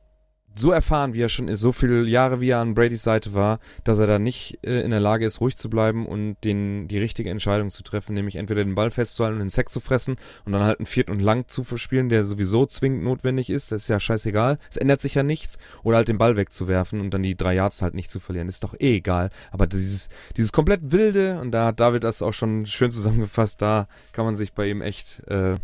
so 0.57 0.72
erfahren, 0.72 1.14
wie 1.14 1.22
er 1.22 1.28
schon 1.28 1.48
ist, 1.48 1.61
so 1.61 1.72
viele 1.72 2.03
Jahre, 2.05 2.40
wie 2.40 2.51
er 2.51 2.59
an 2.59 2.74
Bradys 2.74 3.03
Seite 3.03 3.34
war, 3.34 3.61
dass 3.84 3.98
er 3.98 4.07
da 4.07 4.18
nicht 4.18 4.59
äh, 4.66 4.82
in 4.82 4.90
der 4.90 5.01
Lage 5.01 5.24
ist, 5.24 5.40
ruhig 5.40 5.57
zu 5.57 5.70
bleiben 5.70 6.07
und 6.07 6.36
den, 6.44 6.88
die 6.88 6.98
richtige 6.98 7.30
Entscheidung 7.30 7.70
zu 7.70 7.82
treffen, 7.82 8.14
nämlich 8.14 8.36
entweder 8.36 8.64
den 8.64 8.74
Ball 8.74 8.90
festzuhalten 8.90 9.36
und 9.36 9.40
den 9.40 9.51
Sack 9.51 9.70
zu 9.70 9.80
fressen 9.80 10.16
und 10.44 10.53
dann 10.53 10.62
halt 10.62 10.80
einen 10.80 10.86
Viert 10.86 11.09
und 11.09 11.20
Lang 11.20 11.46
zu 11.46 11.64
verspielen, 11.64 12.09
der 12.09 12.24
sowieso 12.24 12.66
zwingend 12.66 13.05
notwendig 13.05 13.51
ist, 13.51 13.72
das 13.72 13.82
ist 13.82 13.88
ja 13.88 14.01
scheißegal, 14.01 14.59
es 14.68 14.76
ändert 14.76 15.01
sich 15.01 15.14
ja 15.14 15.22
nichts, 15.22 15.59
oder 15.82 15.98
halt 15.98 16.09
den 16.09 16.18
Ball 16.18 16.36
wegzuwerfen 16.36 17.01
und 17.01 17.14
dann 17.14 17.22
die 17.22 17.36
drei 17.36 17.55
Yards 17.55 17.82
halt 17.82 17.94
nicht 17.94 18.11
zu 18.11 18.20
verlieren, 18.20 18.48
ist 18.48 18.64
doch 18.64 18.74
eh 18.74 18.96
egal, 18.96 19.30
aber 19.53 19.66
dieses, 19.66 20.09
dieses 20.36 20.53
komplett 20.53 20.80
wilde, 20.92 21.40
und 21.40 21.53
da 21.53 21.66
hat 21.66 21.80
David 21.80 22.05
das 22.05 22.22
auch 22.22 22.32
schon 22.32 22.66
schön 22.66 22.90
zusammengefasst, 22.90 23.62
da 23.62 23.88
kann 24.12 24.24
man 24.24 24.36
sich 24.36 24.53
bei 24.53 24.68
ihm 24.68 24.82
echt, 24.82 25.22
äh, 25.28 25.55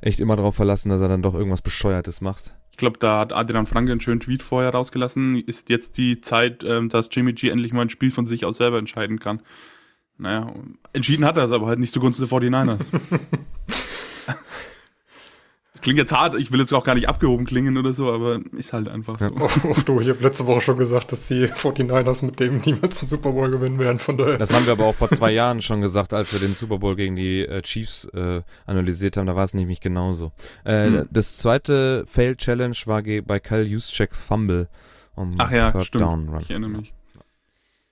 echt 0.00 0.20
immer 0.20 0.36
darauf 0.36 0.54
verlassen, 0.54 0.90
dass 0.90 1.00
er 1.00 1.08
dann 1.08 1.22
doch 1.22 1.34
irgendwas 1.34 1.62
Bescheuertes 1.62 2.20
macht. 2.20 2.55
Ich 2.76 2.78
glaube, 2.78 2.98
da 2.98 3.20
hat 3.20 3.32
Adrian 3.32 3.64
Franke 3.64 3.90
einen 3.90 4.02
schönen 4.02 4.20
Tweet 4.20 4.42
vorher 4.42 4.68
rausgelassen. 4.68 5.40
Ist 5.40 5.70
jetzt 5.70 5.96
die 5.96 6.20
Zeit, 6.20 6.62
ähm, 6.62 6.90
dass 6.90 7.08
Jimmy 7.10 7.32
G 7.32 7.48
endlich 7.48 7.72
mal 7.72 7.80
ein 7.80 7.88
Spiel 7.88 8.10
von 8.10 8.26
sich 8.26 8.44
aus 8.44 8.58
selber 8.58 8.76
entscheiden 8.76 9.18
kann. 9.18 9.40
Naja, 10.18 10.52
entschieden 10.92 11.24
hat 11.24 11.38
er 11.38 11.44
es 11.44 11.52
aber 11.52 11.68
halt 11.68 11.78
nicht 11.78 11.94
zugunsten 11.94 12.28
der 12.28 12.38
49ers. 12.38 12.84
Klingt 15.86 16.00
jetzt 16.00 16.10
hart, 16.12 16.34
ich 16.34 16.50
will 16.50 16.58
jetzt 16.58 16.74
auch 16.74 16.82
gar 16.82 16.96
nicht 16.96 17.08
abgehoben 17.08 17.46
klingen 17.46 17.76
oder 17.78 17.92
so, 17.94 18.10
aber 18.12 18.40
ist 18.56 18.72
halt 18.72 18.88
einfach 18.88 19.20
so. 19.20 19.30
Ach 19.36 19.82
du, 19.84 20.00
ich 20.00 20.08
habe 20.08 20.20
letzte 20.20 20.44
Woche 20.46 20.60
schon 20.60 20.76
gesagt, 20.76 21.12
dass 21.12 21.28
die 21.28 21.46
49ers 21.46 22.24
mit 22.24 22.40
dem 22.40 22.58
niemals 22.66 22.98
einen 23.02 23.08
Super 23.08 23.30
Bowl 23.30 23.48
gewinnen 23.52 23.78
werden, 23.78 24.00
von 24.00 24.16
daher. 24.18 24.36
Das 24.36 24.52
haben 24.52 24.66
wir 24.66 24.72
aber 24.72 24.86
auch 24.86 24.96
vor 24.96 25.08
zwei 25.10 25.30
Jahren 25.30 25.62
schon 25.62 25.80
gesagt, 25.80 26.12
als 26.12 26.32
wir 26.32 26.40
den 26.40 26.54
Super 26.56 26.78
Bowl 26.78 26.96
gegen 26.96 27.14
die 27.14 27.42
äh, 27.46 27.62
Chiefs 27.62 28.04
äh, 28.06 28.42
analysiert 28.66 29.16
haben. 29.16 29.26
Da 29.26 29.36
war 29.36 29.44
es 29.44 29.54
nämlich 29.54 29.80
genauso. 29.80 30.32
Äh, 30.64 30.86
Hm. 30.86 31.08
Das 31.12 31.38
zweite 31.38 32.04
Failed 32.08 32.38
Challenge 32.38 32.76
war 32.86 33.02
ge- 33.04 33.20
bei 33.20 33.38
Kyle 33.38 33.62
Juszczyk 33.62 34.16
Fumble. 34.16 34.68
Um 35.14 35.34
Ach 35.38 35.52
ja, 35.52 35.70
Third 35.70 35.84
stimmt. 35.86 36.02
Down 36.02 36.28
Run. 36.30 36.40
Ich 36.40 36.50
erinnere 36.50 36.70
mich. 36.70 36.92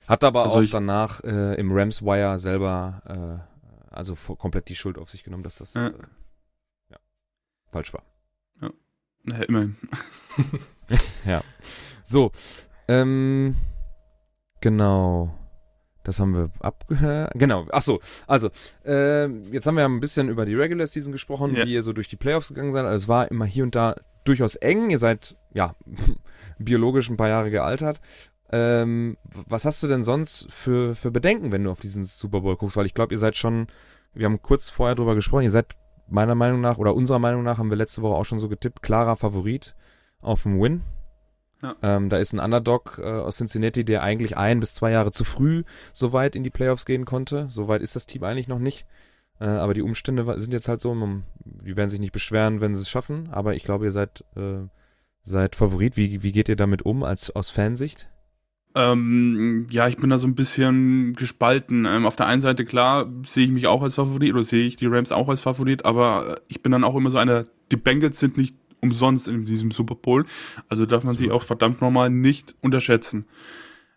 Hat 0.08 0.24
aber 0.24 0.42
Also 0.42 0.58
auch 0.58 0.64
danach 0.70 1.22
äh, 1.22 1.54
im 1.60 1.70
Rams 1.72 2.02
Wire 2.02 2.38
selber 2.40 3.40
äh, 3.40 3.94
also 3.94 4.16
komplett 4.36 4.68
die 4.68 4.74
Schuld 4.74 4.98
auf 4.98 5.08
sich 5.10 5.22
genommen, 5.22 5.44
dass 5.44 5.56
das 5.58 5.74
Ja. 5.74 5.86
äh, 5.86 5.92
ja, 5.92 5.94
falsch 7.74 7.92
war. 7.92 8.02
Naja, 9.26 9.44
immerhin. 9.44 9.76
So, 12.06 12.30
ähm, 12.88 13.56
genau. 14.60 15.32
Das 16.02 16.20
haben 16.20 16.34
wir 16.34 16.50
abgehört. 16.60 17.32
Genau, 17.34 17.66
ach 17.72 17.80
so. 17.80 18.00
Also, 18.26 18.50
ähm, 18.84 19.42
jetzt 19.50 19.66
haben 19.66 19.78
wir 19.78 19.86
ein 19.86 20.00
bisschen 20.00 20.28
über 20.28 20.44
die 20.44 20.54
Regular 20.54 20.86
Season 20.86 21.12
gesprochen, 21.12 21.56
Ja. 21.56 21.64
wie 21.64 21.72
ihr 21.72 21.82
so 21.82 21.94
durch 21.94 22.08
die 22.08 22.16
Playoffs 22.16 22.48
gegangen 22.48 22.72
seid. 22.72 22.84
Also, 22.84 23.04
es 23.04 23.08
war 23.08 23.30
immer 23.30 23.46
hier 23.46 23.64
und 23.64 23.74
da 23.74 23.96
durchaus 24.24 24.54
eng. 24.56 24.90
Ihr 24.90 24.98
seid, 24.98 25.34
ja, 25.54 25.74
biologisch 26.58 27.08
ein 27.08 27.16
paar 27.16 27.28
Jahre 27.28 27.50
gealtert. 27.50 28.02
Ähm, 28.52 29.16
was 29.48 29.64
hast 29.64 29.82
du 29.82 29.88
denn 29.88 30.04
sonst 30.04 30.46
für, 30.52 30.94
für 30.94 31.10
Bedenken, 31.10 31.50
wenn 31.52 31.64
du 31.64 31.70
auf 31.70 31.80
diesen 31.80 32.04
Super 32.04 32.42
Bowl 32.42 32.56
guckst? 32.58 32.76
Weil 32.76 32.84
ich 32.86 32.92
glaube, 32.92 33.14
ihr 33.14 33.18
seid 33.18 33.36
schon, 33.36 33.68
wir 34.12 34.26
haben 34.26 34.42
kurz 34.42 34.68
vorher 34.68 34.94
drüber 34.94 35.14
gesprochen, 35.14 35.44
ihr 35.44 35.50
seid 35.50 35.74
meiner 36.08 36.34
Meinung 36.34 36.60
nach 36.60 36.78
oder 36.78 36.94
unserer 36.94 37.18
Meinung 37.18 37.42
nach, 37.42 37.58
haben 37.58 37.70
wir 37.70 37.76
letzte 37.76 38.02
Woche 38.02 38.14
auch 38.14 38.24
schon 38.24 38.38
so 38.38 38.48
getippt, 38.48 38.82
klarer 38.82 39.16
Favorit 39.16 39.74
auf 40.20 40.42
dem 40.42 40.60
Win. 40.60 40.82
Ja. 41.62 41.76
Ähm, 41.82 42.08
da 42.08 42.18
ist 42.18 42.32
ein 42.32 42.40
Underdog 42.40 43.00
äh, 43.02 43.06
aus 43.06 43.38
Cincinnati, 43.38 43.84
der 43.84 44.02
eigentlich 44.02 44.36
ein 44.36 44.60
bis 44.60 44.74
zwei 44.74 44.90
Jahre 44.90 45.12
zu 45.12 45.24
früh 45.24 45.64
so 45.92 46.12
weit 46.12 46.36
in 46.36 46.42
die 46.42 46.50
Playoffs 46.50 46.84
gehen 46.84 47.04
konnte. 47.04 47.46
So 47.48 47.68
weit 47.68 47.80
ist 47.80 47.96
das 47.96 48.06
Team 48.06 48.22
eigentlich 48.24 48.48
noch 48.48 48.58
nicht. 48.58 48.86
Äh, 49.40 49.46
aber 49.46 49.72
die 49.72 49.82
Umstände 49.82 50.38
sind 50.38 50.52
jetzt 50.52 50.68
halt 50.68 50.80
so, 50.80 50.94
man, 50.94 51.24
die 51.44 51.76
werden 51.76 51.90
sich 51.90 52.00
nicht 52.00 52.12
beschweren, 52.12 52.60
wenn 52.60 52.74
sie 52.74 52.82
es 52.82 52.88
schaffen. 52.88 53.28
Aber 53.30 53.54
ich 53.54 53.64
glaube, 53.64 53.86
ihr 53.86 53.92
seid, 53.92 54.24
äh, 54.36 54.66
seid 55.22 55.56
Favorit. 55.56 55.96
Wie, 55.96 56.22
wie 56.22 56.32
geht 56.32 56.48
ihr 56.48 56.56
damit 56.56 56.82
um 56.82 57.02
als 57.02 57.34
aus 57.34 57.50
Fansicht? 57.50 58.10
Ähm, 58.76 59.66
ja, 59.70 59.86
ich 59.86 59.96
bin 59.98 60.10
da 60.10 60.18
so 60.18 60.26
ein 60.26 60.34
bisschen 60.34 61.14
gespalten. 61.14 61.86
Ähm, 61.86 62.06
auf 62.06 62.16
der 62.16 62.26
einen 62.26 62.42
Seite, 62.42 62.64
klar, 62.64 63.08
sehe 63.24 63.44
ich 63.44 63.52
mich 63.52 63.66
auch 63.66 63.82
als 63.82 63.94
Favorit 63.94 64.32
oder 64.32 64.44
sehe 64.44 64.66
ich 64.66 64.76
die 64.76 64.86
Rams 64.86 65.12
auch 65.12 65.28
als 65.28 65.40
Favorit, 65.40 65.84
aber 65.84 66.36
äh, 66.36 66.40
ich 66.48 66.62
bin 66.62 66.72
dann 66.72 66.84
auch 66.84 66.96
immer 66.96 67.10
so 67.10 67.18
einer, 67.18 67.44
die 67.70 67.76
Bengals 67.76 68.18
sind 68.18 68.36
nicht 68.36 68.56
umsonst 68.80 69.28
in 69.28 69.44
diesem 69.44 69.70
Super 69.70 69.94
Bowl. 69.94 70.26
Also 70.68 70.86
darf 70.86 71.04
man 71.04 71.16
sie 71.16 71.30
auch 71.30 71.42
verdammt 71.42 71.80
nochmal 71.80 72.10
nicht 72.10 72.54
unterschätzen. 72.60 73.26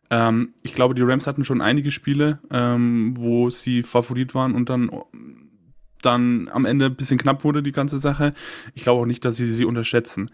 Ähm, 0.09 0.53
ich 0.63 0.73
glaube, 0.73 0.95
die 0.95 1.01
Rams 1.01 1.27
hatten 1.27 1.43
schon 1.43 1.61
einige 1.61 1.91
Spiele, 1.91 2.39
ähm, 2.51 3.13
wo 3.17 3.49
sie 3.49 3.83
Favorit 3.83 4.33
waren 4.35 4.53
und 4.53 4.69
dann, 4.69 4.89
dann 6.01 6.49
am 6.53 6.65
Ende 6.65 6.85
ein 6.85 6.95
bisschen 6.95 7.17
knapp 7.17 7.43
wurde 7.43 7.63
die 7.63 7.71
ganze 7.71 7.99
Sache. 7.99 8.33
Ich 8.75 8.83
glaube 8.83 9.01
auch 9.01 9.05
nicht, 9.05 9.25
dass 9.25 9.35
sie 9.35 9.45
sie 9.45 9.65
unterschätzen. 9.65 10.31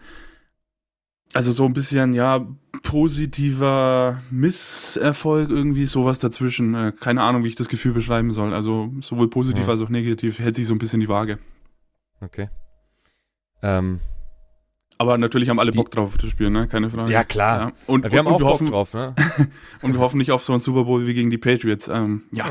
Also 1.34 1.52
so 1.52 1.64
ein 1.64 1.72
bisschen, 1.72 2.14
ja, 2.14 2.46
positiver 2.82 4.22
Misserfolg 4.30 5.50
irgendwie, 5.50 5.86
sowas 5.86 6.18
dazwischen. 6.20 6.74
Äh, 6.74 6.92
keine 6.98 7.22
Ahnung, 7.22 7.44
wie 7.44 7.48
ich 7.48 7.54
das 7.56 7.68
Gefühl 7.68 7.92
beschreiben 7.92 8.32
soll. 8.32 8.54
Also 8.54 8.92
sowohl 9.00 9.28
positiv 9.28 9.66
Ja. 9.66 9.72
als 9.72 9.80
auch 9.82 9.88
negativ 9.88 10.38
hält 10.38 10.54
sich 10.54 10.66
so 10.66 10.74
ein 10.74 10.78
bisschen 10.78 11.00
die 11.00 11.08
Waage. 11.08 11.38
Okay. 12.20 12.48
Ähm, 13.62 14.00
Aber 14.98 15.18
natürlich 15.18 15.48
haben 15.48 15.58
alle 15.58 15.72
Die- 15.72 15.76
Bock 15.76 15.90
drauf 15.90 16.16
zu 16.16 16.30
spielen, 16.30 16.52
ne? 16.52 16.68
Keine 16.68 16.88
Frage. 16.88 17.10
ja, 17.10 17.24
klar. 17.24 17.58
Ja. 17.60 17.72
Und, 17.88 18.04
wir 18.04 18.12
und, 18.12 18.18
haben 18.18 18.26
und 18.28 18.32
auch 18.34 18.38
wir 18.38 18.44
Bock 18.44 18.52
hoffen, 18.52 18.70
drauf, 18.70 18.94
ne? 18.94 19.14
und 19.82 19.92
wir 19.94 20.00
hoffen 20.00 20.18
nicht 20.18 20.30
auf 20.30 20.44
so 20.44 20.52
einen 20.52 20.60
Super 20.60 20.84
Bowl 20.84 21.04
wie 21.06 21.14
gegen 21.14 21.30
die 21.30 21.38
Patriots. 21.38 21.88
Ähm, 21.88 22.22
ja, 22.30 22.46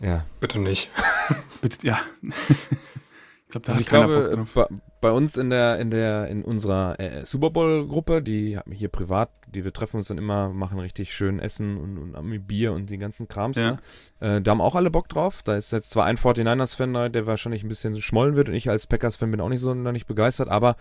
Äh, 0.00 0.06
Ja. 0.08 0.24
bitte 0.40 0.58
nicht. 0.58 0.90
bitte, 1.60 1.86
ja. 1.86 2.00
ich 3.54 3.62
glaube, 3.62 3.66
da 3.66 3.72
hat 3.74 3.80
ich 3.80 3.86
keiner 3.86 4.06
Bock 4.08 4.24
glaube, 4.24 4.36
drauf. 4.36 4.54
bei, 4.54 4.66
bei 5.00 5.10
uns 5.12 5.36
in 5.36 5.50
der, 5.50 5.78
in 5.78 5.90
der, 5.90 6.28
in 6.28 6.42
unserer 6.44 6.98
äh, 6.98 7.24
Super 7.24 7.50
Bowl-Gruppe, 7.50 8.22
die 8.22 8.56
haben 8.56 8.70
wir 8.70 8.76
hier 8.78 8.88
privat, 8.88 9.30
die 9.46 9.64
wir 9.64 9.72
treffen 9.72 9.96
uns 9.98 10.08
dann 10.08 10.18
immer, 10.18 10.48
machen 10.48 10.78
richtig 10.78 11.14
schön 11.14 11.38
Essen 11.38 11.76
und, 11.76 11.98
und 11.98 12.16
haben 12.16 12.42
Bier 12.46 12.72
und 12.72 12.90
die 12.90 12.98
ganzen 12.98 13.28
Krams. 13.28 13.56
Ja. 13.58 13.78
Ne? 14.20 14.36
Äh, 14.36 14.40
da 14.40 14.50
haben 14.52 14.60
auch 14.60 14.74
alle 14.74 14.90
Bock 14.90 15.08
drauf. 15.08 15.42
Da 15.42 15.56
ist 15.56 15.72
jetzt 15.72 15.90
zwar 15.90 16.06
ein 16.06 16.16
49ers-Fan, 16.16 16.92
da, 16.94 17.08
der 17.08 17.26
wahrscheinlich 17.26 17.62
ein 17.62 17.68
bisschen 17.68 18.00
schmollen 18.00 18.34
wird 18.36 18.48
und 18.48 18.54
ich 18.54 18.68
als 18.70 18.86
Packers-Fan 18.86 19.30
bin 19.30 19.40
auch 19.40 19.48
nicht 19.48 19.60
so 19.60 19.72
noch 19.74 19.92
nicht 19.92 20.06
begeistert, 20.06 20.48
aber 20.48 20.76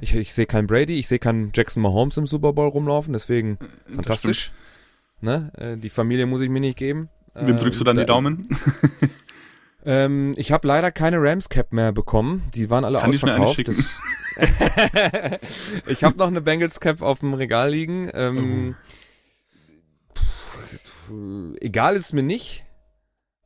ich, 0.00 0.14
ich 0.14 0.34
sehe 0.34 0.46
keinen 0.46 0.66
Brady, 0.66 0.98
ich 0.98 1.08
sehe 1.08 1.18
keinen 1.18 1.52
Jackson 1.54 1.82
Mahomes 1.82 2.16
im 2.16 2.26
Super 2.26 2.52
Bowl 2.52 2.68
rumlaufen, 2.68 3.12
deswegen 3.12 3.58
fantastisch. 3.94 4.52
Ne? 5.20 5.50
Äh, 5.56 5.76
die 5.76 5.90
Familie 5.90 6.26
muss 6.26 6.40
ich 6.42 6.48
mir 6.50 6.60
nicht 6.60 6.78
geben. 6.78 7.08
Wem 7.34 7.56
Äh, 7.56 7.58
drückst 7.60 7.80
du 7.80 7.84
dann 7.84 7.96
da- 7.96 8.02
die 8.02 8.06
Daumen? 8.06 8.42
ähm, 9.90 10.34
ich 10.36 10.52
habe 10.52 10.68
leider 10.68 10.90
keine 10.92 11.16
Rams 11.18 11.48
Cap 11.48 11.72
mehr 11.72 11.92
bekommen. 11.92 12.42
Die 12.54 12.68
waren 12.68 12.84
alle 12.84 12.98
Kann 12.98 13.10
ich 13.10 13.16
ausverkauft. 13.24 13.66
Das- 13.66 13.84
ich 15.86 16.04
habe 16.04 16.16
noch 16.18 16.26
eine 16.28 16.40
Bengals 16.42 16.78
Cap 16.78 17.00
auf 17.02 17.20
dem 17.20 17.32
Regal 17.34 17.70
liegen. 17.70 18.10
Ähm, 18.12 18.76
pff, 20.14 21.10
egal 21.60 21.96
ist 21.96 22.12
mir 22.12 22.22
nicht. 22.22 22.64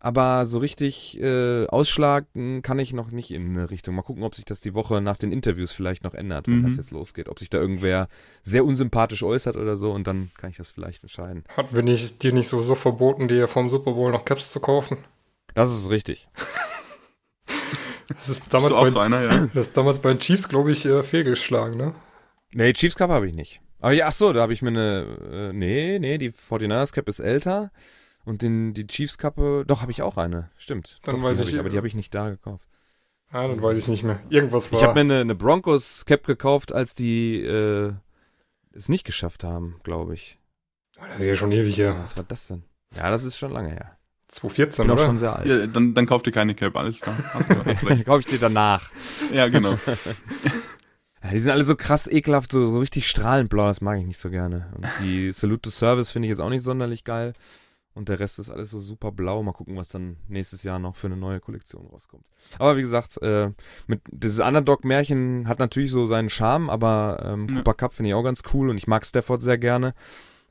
Aber 0.04 0.46
so 0.46 0.58
richtig 0.58 1.16
äh, 1.20 1.66
ausschlagen 1.68 2.62
kann 2.62 2.80
ich 2.80 2.92
noch 2.92 3.12
nicht 3.12 3.30
in 3.30 3.50
eine 3.50 3.70
Richtung. 3.70 3.94
Mal 3.94 4.02
gucken, 4.02 4.24
ob 4.24 4.34
sich 4.34 4.44
das 4.44 4.60
die 4.60 4.74
Woche 4.74 5.00
nach 5.00 5.16
den 5.16 5.30
Interviews 5.30 5.70
vielleicht 5.70 6.02
noch 6.02 6.12
ändert, 6.14 6.48
wenn 6.48 6.58
Mhm. 6.62 6.66
das 6.66 6.76
jetzt 6.76 6.90
losgeht. 6.90 7.28
Ob 7.28 7.38
sich 7.38 7.50
da 7.50 7.58
irgendwer 7.58 8.08
sehr 8.42 8.64
unsympathisch 8.64 9.22
äußert 9.22 9.56
oder 9.56 9.76
so 9.76 9.92
und 9.92 10.08
dann 10.08 10.32
kann 10.36 10.50
ich 10.50 10.56
das 10.56 10.70
vielleicht 10.72 11.04
entscheiden. 11.04 11.44
Hatten 11.56 11.76
wir 11.76 11.84
nicht, 11.84 12.20
dir 12.24 12.32
nicht 12.32 12.48
sowieso 12.48 12.74
verboten, 12.74 13.28
dir 13.28 13.46
vom 13.46 13.70
Super 13.70 13.92
Bowl 13.92 14.10
noch 14.10 14.24
Caps 14.24 14.50
zu 14.50 14.58
kaufen? 14.58 15.04
Das 15.54 15.72
ist 15.72 15.90
richtig. 15.90 16.28
Das 18.08 18.28
ist 18.28 18.52
damals, 18.52 18.74
bei, 18.74 18.90
so 18.90 18.98
einer, 18.98 19.22
ja. 19.22 19.46
das 19.54 19.68
ist 19.68 19.76
damals 19.76 20.00
bei 20.00 20.10
den 20.10 20.18
Chiefs, 20.18 20.48
glaube 20.48 20.70
ich, 20.72 20.84
äh, 20.84 21.02
fehlgeschlagen, 21.02 21.76
ne? 21.76 21.94
Nee, 22.52 22.72
Chiefs 22.72 22.96
Cup 22.96 23.10
habe 23.10 23.26
ich 23.26 23.34
nicht. 23.34 23.60
Aber 23.80 23.92
ja, 23.92 24.06
ach 24.08 24.12
so, 24.12 24.32
da 24.32 24.42
habe 24.42 24.52
ich 24.52 24.62
mir 24.62 24.68
eine. 24.68 25.50
Äh, 25.50 25.52
nee, 25.52 25.98
nee, 25.98 26.18
die 26.18 26.30
49ers 26.30 26.92
Cap 26.92 27.08
ist 27.08 27.18
älter. 27.20 27.70
Und 28.24 28.42
den, 28.42 28.72
die 28.74 28.86
Chiefs 28.86 29.18
Kappe, 29.18 29.64
doch, 29.66 29.82
habe 29.82 29.90
ich 29.90 30.02
auch 30.02 30.16
eine. 30.16 30.50
Stimmt. 30.56 31.00
Dann 31.02 31.16
doch, 31.16 31.22
weiß 31.24 31.38
die 31.38 31.42
hab 31.42 31.48
ich- 31.52 31.58
aber 31.58 31.70
die 31.70 31.76
habe 31.76 31.88
ich 31.88 31.94
nicht 31.96 32.14
da 32.14 32.30
gekauft. 32.30 32.68
Ah, 33.30 33.48
dann 33.48 33.60
weiß 33.62 33.78
ich 33.78 33.88
nicht 33.88 34.04
mehr. 34.04 34.20
Irgendwas 34.28 34.70
war. 34.70 34.78
Ich 34.78 34.84
habe 34.84 34.94
mir 34.94 35.00
eine, 35.12 35.20
eine 35.22 35.34
Broncos 35.34 36.04
Cap 36.04 36.24
gekauft, 36.26 36.70
als 36.72 36.94
die 36.94 37.40
äh, 37.42 37.92
es 38.72 38.88
nicht 38.88 39.04
geschafft 39.04 39.42
haben, 39.42 39.80
glaube 39.82 40.14
ich. 40.14 40.38
das 40.96 41.18
ist 41.20 41.24
ja 41.24 41.34
schon 41.34 41.50
ewig 41.50 41.78
her. 41.78 41.96
Was 42.00 42.16
war 42.16 42.24
das 42.24 42.46
denn? 42.48 42.62
Ja, 42.94 43.10
das 43.10 43.24
ist 43.24 43.38
schon 43.38 43.50
lange 43.52 43.70
her. 43.70 43.96
2014, 44.32 44.84
Bin 44.84 44.90
auch 44.92 44.96
oder? 44.96 45.06
schon 45.06 45.18
sehr 45.18 45.36
alt. 45.36 45.46
ja 45.46 45.66
dann, 45.66 45.94
dann 45.94 46.06
kauf 46.06 46.22
dir 46.22 46.32
keine 46.32 46.54
Cap, 46.54 46.76
alles 46.76 47.00
klar. 47.00 47.14
Kaufe 48.04 48.20
ich 48.20 48.26
dir 48.26 48.38
danach. 48.38 48.90
ja, 49.32 49.48
genau. 49.48 49.76
Ja, 51.24 51.30
die 51.30 51.38
sind 51.38 51.52
alle 51.52 51.62
so 51.64 51.76
krass 51.76 52.08
ekelhaft, 52.10 52.50
so, 52.50 52.66
so 52.66 52.80
richtig 52.80 53.08
strahlend 53.08 53.48
blau, 53.48 53.68
das 53.68 53.80
mag 53.80 53.96
ich 54.00 54.04
nicht 54.06 54.18
so 54.18 54.28
gerne. 54.28 54.72
Und 54.74 54.86
die 55.00 55.32
Salute 55.32 55.62
to 55.62 55.70
Service 55.70 56.10
finde 56.10 56.26
ich 56.26 56.30
jetzt 56.30 56.40
auch 56.40 56.48
nicht 56.48 56.62
sonderlich 56.64 57.04
geil. 57.04 57.34
Und 57.94 58.08
der 58.08 58.18
Rest 58.18 58.40
ist 58.40 58.50
alles 58.50 58.70
so 58.72 58.80
super 58.80 59.12
blau. 59.12 59.40
Mal 59.44 59.52
gucken, 59.52 59.76
was 59.76 59.88
dann 59.90 60.16
nächstes 60.26 60.64
Jahr 60.64 60.80
noch 60.80 60.96
für 60.96 61.06
eine 61.06 61.16
neue 61.16 61.38
Kollektion 61.38 61.86
rauskommt. 61.86 62.24
Aber 62.58 62.76
wie 62.76 62.80
gesagt, 62.82 63.22
äh, 63.22 63.50
mit 63.86 64.00
dieses 64.10 64.40
Underdog-Märchen 64.40 65.46
hat 65.46 65.60
natürlich 65.60 65.92
so 65.92 66.06
seinen 66.06 66.28
Charme, 66.30 66.70
aber 66.70 67.22
ähm, 67.24 67.48
Ja. 67.50 67.56
Cooper 67.58 67.74
Cup 67.74 67.92
finde 67.92 68.08
ich 68.08 68.14
auch 68.14 68.24
ganz 68.24 68.42
cool 68.52 68.68
und 68.70 68.76
ich 68.76 68.88
mag 68.88 69.04
Stafford 69.06 69.44
sehr 69.44 69.58
gerne 69.58 69.94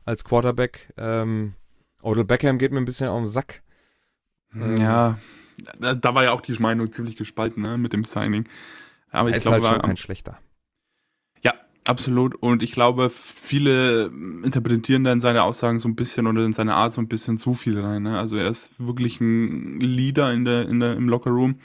als 0.06 0.24
Quarterback. 0.24 0.94
Ähm, 0.98 1.56
Odell 2.02 2.24
Beckham 2.24 2.60
geht 2.60 2.72
mir 2.72 2.78
ein 2.78 2.86
bisschen 2.86 3.10
auf 3.10 3.20
den 3.20 3.28
Sack. 3.28 3.62
Ähm, 4.56 4.76
Ja, 4.78 5.18
da, 5.80 5.94
da 5.96 6.16
war 6.16 6.24
ja 6.24 6.32
auch 6.32 6.42
die 6.42 6.54
Meinung 6.60 6.92
ziemlich 6.92 7.18
gespalten, 7.18 7.64
ne, 7.64 7.78
mit 7.78 7.94
dem 7.94 8.04
Signing. 8.04 8.46
Aber 9.12 9.30
Er 9.30 9.32
ich 9.32 9.38
ist 9.38 9.44
glaube, 9.44 9.56
halt 9.58 9.66
schon 9.66 9.76
war- 9.82 9.88
kein 9.88 9.98
schlechter. 9.98 10.38
Absolut. 11.88 12.36
Und 12.36 12.62
ich 12.62 12.74
glaube, 12.74 13.10
viele 13.10 14.12
interpretieren 14.44 15.04
dann 15.04 15.20
seine 15.20 15.42
Aussagen 15.42 15.80
so 15.80 15.90
ein 15.90 15.96
bisschen 15.96 16.28
oder 16.28 16.46
in 16.46 16.54
seine 16.54 16.76
Art 16.76 16.94
so 16.94 17.02
ein 17.02 17.08
bisschen 17.08 17.40
zu 17.40 17.56
viel 17.56 17.80
rein. 17.80 18.04
Ne? 18.04 18.20
Also 18.20 18.38
er 18.38 18.48
ist 18.48 18.86
wirklich 18.86 19.20
ein 19.20 19.80
Leader 19.80 20.32
in 20.32 20.46
der, 20.46 20.70
in 20.70 20.80
der, 20.80 20.94
im 20.96 21.10
Lockerroom. 21.10 21.56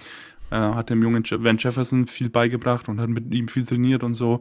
Er 0.49 0.75
hat 0.75 0.89
dem 0.89 1.03
jungen 1.03 1.23
Van 1.31 1.59
Jefferson 1.59 2.07
viel 2.07 2.31
beigebracht 2.31 2.89
und 2.89 2.99
hat 2.99 3.11
mit 3.11 3.33
ihm 3.35 3.49
viel 3.49 3.67
trainiert 3.67 4.03
und 4.03 4.15
so. 4.15 4.41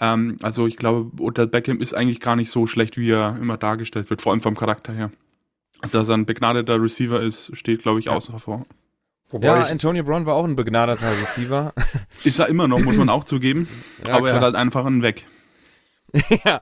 Ähm, 0.00 0.36
also 0.42 0.66
ich 0.66 0.76
glaube, 0.76 1.12
Odell 1.22 1.46
Beckham 1.46 1.80
ist 1.80 1.94
eigentlich 1.94 2.18
gar 2.18 2.34
nicht 2.34 2.50
so 2.50 2.66
schlecht, 2.66 2.96
wie 2.96 3.10
er 3.12 3.38
immer 3.40 3.56
dargestellt 3.56 4.10
wird, 4.10 4.20
vor 4.20 4.32
allem 4.32 4.40
vom 4.40 4.56
Charakter 4.56 4.92
her. 4.92 5.12
Dass 5.92 6.08
er 6.08 6.16
ein 6.16 6.26
begnadeter 6.26 6.80
Receiver 6.80 7.20
ist, 7.20 7.56
steht, 7.56 7.82
glaube 7.82 8.00
ich, 8.00 8.08
außer 8.08 8.38
vor. 8.38 8.66
Wobei 9.30 9.48
ja, 9.48 9.62
Antonio 9.62 10.04
Brown 10.04 10.26
war 10.26 10.34
auch 10.34 10.44
ein 10.44 10.54
begnadeter 10.54 11.10
Receiver. 11.10 11.72
Ist 12.24 12.38
er 12.38 12.48
immer 12.48 12.68
noch, 12.68 12.80
muss 12.80 12.96
man 12.96 13.08
auch 13.08 13.24
zugeben. 13.24 13.68
Ja, 14.06 14.14
aber 14.14 14.26
klar. 14.26 14.28
er 14.28 14.34
hat 14.36 14.42
halt 14.42 14.54
einfach 14.54 14.84
einen 14.84 15.02
weg. 15.02 15.26
ja. 16.44 16.60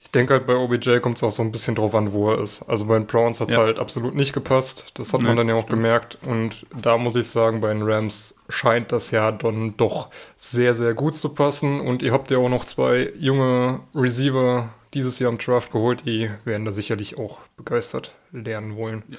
Ich 0.00 0.10
denke 0.10 0.34
halt 0.34 0.46
bei 0.46 0.56
OBJ 0.56 0.98
kommt 0.98 1.16
es 1.16 1.22
auch 1.22 1.30
so 1.30 1.42
ein 1.42 1.52
bisschen 1.52 1.74
drauf 1.74 1.94
an, 1.94 2.12
wo 2.12 2.30
er 2.30 2.42
ist. 2.42 2.62
Also 2.62 2.86
bei 2.86 2.98
den 2.98 3.06
Browns 3.06 3.40
hat 3.40 3.48
es 3.48 3.54
ja. 3.54 3.60
halt 3.60 3.78
absolut 3.78 4.14
nicht 4.14 4.32
gepasst. 4.32 4.92
Das 4.94 5.12
hat 5.12 5.22
man 5.22 5.32
nee, 5.32 5.36
dann 5.36 5.48
ja 5.48 5.54
auch 5.54 5.64
stimmt. 5.64 5.82
gemerkt. 5.82 6.18
Und 6.26 6.66
da 6.74 6.98
muss 6.98 7.16
ich 7.16 7.28
sagen, 7.28 7.60
bei 7.60 7.68
den 7.68 7.82
Rams 7.82 8.36
scheint 8.48 8.90
das 8.90 9.10
ja 9.10 9.30
dann 9.30 9.76
doch 9.76 10.10
sehr, 10.36 10.74
sehr 10.74 10.94
gut 10.94 11.14
zu 11.14 11.34
passen. 11.34 11.80
Und 11.80 12.02
ihr 12.02 12.12
habt 12.12 12.30
ja 12.30 12.38
auch 12.38 12.48
noch 12.48 12.64
zwei 12.64 13.12
junge 13.18 13.80
Receiver 13.94 14.70
dieses 14.94 15.18
Jahr 15.18 15.30
im 15.30 15.38
Draft 15.38 15.72
geholt. 15.72 16.06
Die 16.06 16.30
werden 16.44 16.64
da 16.64 16.72
sicherlich 16.72 17.18
auch 17.18 17.40
begeistert 17.56 18.14
lernen 18.32 18.76
wollen. 18.76 19.02
Ja. 19.08 19.18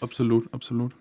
Absolut, 0.00 0.52
absolut. 0.52 0.94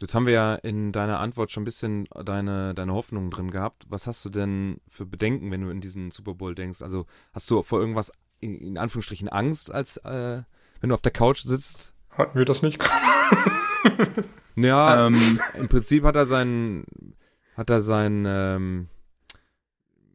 Jetzt 0.00 0.14
haben 0.14 0.26
wir 0.26 0.32
ja 0.32 0.54
in 0.56 0.92
deiner 0.92 1.20
Antwort 1.20 1.50
schon 1.50 1.62
ein 1.62 1.64
bisschen 1.64 2.06
deine, 2.24 2.74
deine 2.74 2.92
Hoffnungen 2.92 3.30
drin 3.30 3.50
gehabt. 3.50 3.84
Was 3.88 4.06
hast 4.06 4.24
du 4.24 4.28
denn 4.28 4.80
für 4.88 5.06
Bedenken, 5.06 5.50
wenn 5.50 5.62
du 5.62 5.70
in 5.70 5.80
diesen 5.80 6.10
Super 6.10 6.34
Bowl 6.34 6.54
denkst? 6.54 6.82
Also 6.82 7.06
hast 7.32 7.50
du 7.50 7.62
vor 7.62 7.80
irgendwas 7.80 8.12
in, 8.40 8.60
in 8.60 8.78
Anführungsstrichen 8.78 9.28
Angst, 9.28 9.72
als 9.72 9.96
äh, 9.98 10.42
wenn 10.80 10.88
du 10.88 10.94
auf 10.94 11.00
der 11.00 11.12
Couch 11.12 11.42
sitzt? 11.42 11.94
Hatten 12.10 12.38
wir 12.38 12.44
das 12.44 12.62
nicht? 12.62 12.82
ja, 14.56 15.06
ähm. 15.06 15.40
im 15.58 15.68
Prinzip 15.68 16.04
hat 16.04 16.16
er 16.16 16.26
seinen, 16.26 16.84
hat 17.56 17.70
er 17.70 17.80
sein, 17.80 18.24
ähm, 18.26 18.88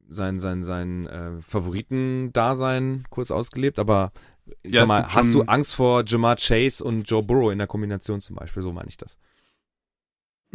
sein, 0.10 0.40
sein, 0.40 0.64
sein 0.64 1.08
äh, 1.08 1.42
Favoriten-Dasein 1.42 3.06
kurz 3.10 3.32
ausgelebt, 3.32 3.80
aber 3.80 4.12
ich 4.64 4.74
ja, 4.74 4.82
sag 4.82 4.88
mal, 4.88 5.08
hast 5.14 5.34
du 5.34 5.44
Angst 5.44 5.76
vor 5.76 6.04
Jamar 6.06 6.36
Chase 6.36 6.84
und 6.84 7.10
Joe 7.10 7.24
Burrow 7.24 7.52
in 7.52 7.60
der 7.60 7.68
Kombination 7.68 8.20
zum 8.20 8.36
Beispiel? 8.36 8.64
So 8.64 8.72
meine 8.72 8.90
ich 8.90 8.98
das 8.98 9.18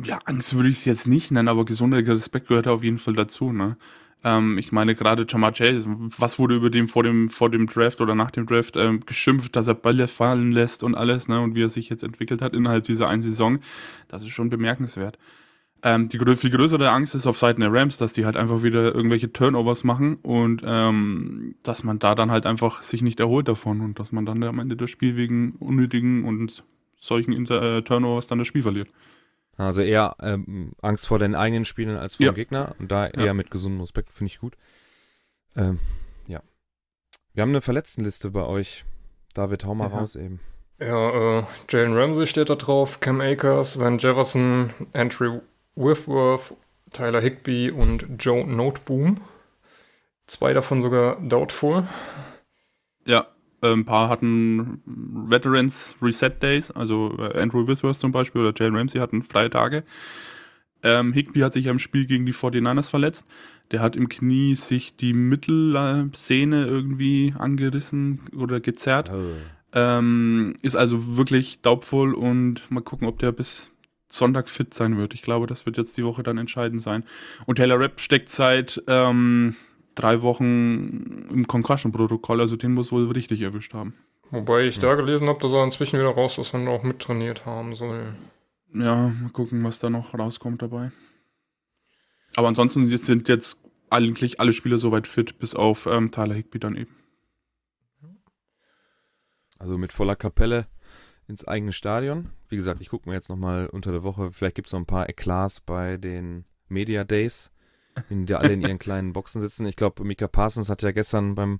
ja, 0.02 0.18
Angst 0.24 0.54
würde 0.54 0.68
ich 0.68 0.78
es 0.78 0.84
jetzt 0.84 1.06
nicht 1.06 1.30
nennen, 1.30 1.48
aber 1.48 1.64
gesunder 1.64 2.04
Respekt 2.06 2.48
gehört 2.48 2.66
auf 2.66 2.82
jeden 2.82 2.98
Fall 2.98 3.14
dazu, 3.14 3.52
ne? 3.52 3.76
Ähm, 4.24 4.58
ich 4.58 4.72
meine, 4.72 4.94
gerade 4.94 5.26
Jamar 5.28 5.52
Chase, 5.52 5.84
was 5.86 6.38
wurde 6.38 6.56
über 6.56 6.70
dem 6.70 6.88
vor 6.88 7.02
dem, 7.02 7.28
vor 7.28 7.50
dem 7.50 7.66
Draft 7.66 8.00
oder 8.00 8.14
nach 8.14 8.30
dem 8.30 8.46
Draft 8.46 8.76
ähm, 8.76 9.00
geschimpft, 9.00 9.54
dass 9.54 9.66
er 9.68 9.74
Bälle 9.74 10.08
fallen 10.08 10.50
lässt 10.50 10.82
und 10.82 10.94
alles, 10.94 11.28
ne? 11.28 11.40
Und 11.40 11.54
wie 11.54 11.62
er 11.62 11.68
sich 11.68 11.88
jetzt 11.90 12.02
entwickelt 12.02 12.42
hat 12.42 12.54
innerhalb 12.54 12.84
dieser 12.84 13.08
einen 13.08 13.22
Saison, 13.22 13.60
das 14.08 14.22
ist 14.22 14.30
schon 14.30 14.50
bemerkenswert. 14.50 15.18
Ähm, 15.86 16.08
die 16.08 16.18
viel 16.36 16.50
größere 16.50 16.88
Angst 16.88 17.14
ist 17.14 17.26
auf 17.26 17.36
Seiten 17.36 17.60
der 17.60 17.70
Rams, 17.70 17.98
dass 17.98 18.14
die 18.14 18.24
halt 18.24 18.36
einfach 18.36 18.62
wieder 18.62 18.94
irgendwelche 18.94 19.30
Turnovers 19.30 19.84
machen 19.84 20.16
und 20.22 20.62
ähm, 20.64 21.56
dass 21.62 21.84
man 21.84 21.98
da 21.98 22.14
dann 22.14 22.30
halt 22.30 22.46
einfach 22.46 22.82
sich 22.82 23.02
nicht 23.02 23.20
erholt 23.20 23.48
davon 23.48 23.82
und 23.82 23.98
dass 23.98 24.10
man 24.10 24.24
dann 24.24 24.42
am 24.44 24.58
Ende 24.60 24.76
das 24.76 24.88
Spiel 24.88 25.14
wegen 25.16 25.56
unnötigen 25.56 26.24
und 26.24 26.64
solchen 26.96 27.34
Inter 27.34 27.62
äh, 27.62 27.82
Turnovers 27.82 28.26
dann 28.26 28.38
das 28.38 28.48
Spiel 28.48 28.62
verliert. 28.62 28.88
Also 29.58 29.82
eher 29.82 30.16
ähm, 30.20 30.72
Angst 30.80 31.06
vor 31.06 31.18
den 31.18 31.34
eigenen 31.34 31.66
Spielen 31.66 31.98
als 31.98 32.14
vor 32.14 32.24
ja. 32.24 32.32
dem 32.32 32.36
Gegner 32.36 32.74
und 32.78 32.90
da 32.90 33.06
eher 33.06 33.26
ja. 33.26 33.34
mit 33.34 33.50
gesundem 33.50 33.82
Respekt, 33.82 34.10
finde 34.10 34.32
ich 34.32 34.40
gut. 34.40 34.56
Ähm, 35.54 35.80
ja. 36.26 36.40
Wir 37.34 37.42
haben 37.42 37.50
eine 37.50 37.60
Verletztenliste 37.60 38.30
bei 38.30 38.44
euch. 38.44 38.86
David, 39.34 39.66
hau 39.66 39.74
mal 39.74 39.90
ja. 39.90 39.98
raus 39.98 40.16
eben. 40.16 40.40
Ja, 40.80 41.40
äh, 41.40 41.44
Jalen 41.68 41.92
Ramsey 41.92 42.26
steht 42.26 42.48
da 42.48 42.54
drauf, 42.54 43.00
Cam 43.00 43.20
Akers, 43.20 43.78
Van 43.78 43.98
Jefferson, 43.98 44.70
Andrew 44.94 45.40
Whitworth, 45.76 46.56
Tyler 46.92 47.20
Higby 47.20 47.70
und 47.70 48.06
Joe 48.18 48.46
Noteboom. 48.46 49.18
Zwei 50.26 50.54
davon 50.54 50.80
sogar 50.80 51.20
doubtful. 51.20 51.86
Ja, 53.04 53.26
ein 53.60 53.84
paar 53.84 54.08
hatten 54.08 54.82
Veterans 54.86 55.96
Reset 56.00 56.30
Days, 56.40 56.70
also 56.70 57.16
äh, 57.18 57.38
Andrew 57.38 57.66
Withworth 57.66 57.96
zum 57.96 58.12
Beispiel 58.12 58.42
oder 58.42 58.52
Jalen 58.56 58.76
Ramsey 58.76 59.00
hatten 59.00 59.22
freie 59.22 59.50
Tage. 59.50 59.84
Ähm, 60.82 61.12
Higby 61.14 61.40
hat 61.40 61.54
sich 61.54 61.68
am 61.68 61.78
Spiel 61.78 62.06
gegen 62.06 62.26
die 62.26 62.34
49ers 62.34 62.90
verletzt. 62.90 63.26
Der 63.70 63.80
hat 63.80 63.96
im 63.96 64.10
Knie 64.10 64.54
sich 64.54 64.96
die 64.96 65.14
Mittelsehne 65.14 66.66
irgendwie 66.66 67.34
angerissen 67.38 68.20
oder 68.36 68.60
gezerrt. 68.60 69.10
Oh. 69.10 69.32
Ähm, 69.72 70.56
ist 70.60 70.76
also 70.76 71.16
wirklich 71.16 71.62
daubvoll 71.62 72.14
und 72.14 72.70
mal 72.70 72.82
gucken, 72.82 73.08
ob 73.08 73.18
der 73.18 73.32
bis 73.32 73.70
Sonntag 74.16 74.48
fit 74.48 74.74
sein 74.74 74.96
wird. 74.96 75.14
Ich 75.14 75.22
glaube, 75.22 75.46
das 75.46 75.66
wird 75.66 75.76
jetzt 75.76 75.96
die 75.96 76.04
Woche 76.04 76.22
dann 76.22 76.38
entscheidend 76.38 76.82
sein. 76.82 77.04
Und 77.46 77.56
Taylor 77.56 77.80
Rapp 77.80 78.00
steckt 78.00 78.30
seit 78.30 78.82
ähm, 78.86 79.56
drei 79.94 80.22
Wochen 80.22 81.26
im 81.30 81.46
Concussion-Protokoll, 81.46 82.40
also 82.40 82.56
den 82.56 82.74
muss 82.74 82.92
wohl 82.92 83.10
richtig 83.10 83.40
erwischt 83.40 83.74
haben. 83.74 83.94
Wobei 84.30 84.66
ich 84.66 84.76
ja. 84.76 84.82
da 84.82 84.94
gelesen 84.94 85.28
habe, 85.28 85.40
dass 85.40 85.52
er 85.52 85.64
inzwischen 85.64 85.98
wieder 85.98 86.10
raus 86.10 86.38
ist 86.38 86.54
und 86.54 86.66
auch 86.68 86.82
mittrainiert 86.82 87.46
haben 87.46 87.74
soll. 87.74 88.14
Ja, 88.72 89.08
mal 89.08 89.30
gucken, 89.32 89.62
was 89.62 89.78
da 89.78 89.90
noch 89.90 90.14
rauskommt 90.18 90.62
dabei. 90.62 90.90
Aber 92.36 92.48
ansonsten 92.48 92.86
sind 92.86 93.28
jetzt 93.28 93.58
eigentlich 93.90 94.40
alle 94.40 94.52
Spieler 94.52 94.78
soweit 94.78 95.06
fit, 95.06 95.38
bis 95.38 95.54
auf 95.54 95.86
ähm, 95.86 96.10
Tyler 96.10 96.34
Higby 96.34 96.58
dann 96.58 96.74
eben. 96.76 96.96
Also 99.58 99.78
mit 99.78 99.92
voller 99.92 100.16
Kapelle 100.16 100.66
ins 101.28 101.46
eigene 101.46 101.72
Stadion. 101.72 102.30
Wie 102.48 102.56
gesagt, 102.56 102.80
ich 102.80 102.88
gucke 102.88 103.08
mir 103.08 103.14
jetzt 103.14 103.28
nochmal 103.28 103.66
unter 103.66 103.92
der 103.92 104.04
Woche, 104.04 104.32
vielleicht 104.32 104.56
gibt 104.56 104.68
es 104.68 104.72
noch 104.72 104.80
ein 104.80 104.86
paar 104.86 105.08
Eklats 105.08 105.60
bei 105.60 105.96
den 105.96 106.44
Media 106.68 107.04
Days 107.04 107.50
in 108.08 108.26
der 108.26 108.40
alle 108.40 108.52
in 108.52 108.60
ihren 108.60 108.78
kleinen 108.80 109.12
Boxen 109.12 109.40
sitzen. 109.40 109.66
Ich 109.66 109.76
glaube, 109.76 110.04
Mika 110.04 110.28
Parsons 110.28 110.68
hat 110.68 110.82
ja 110.82 110.92
gestern 110.92 111.34
beim 111.34 111.58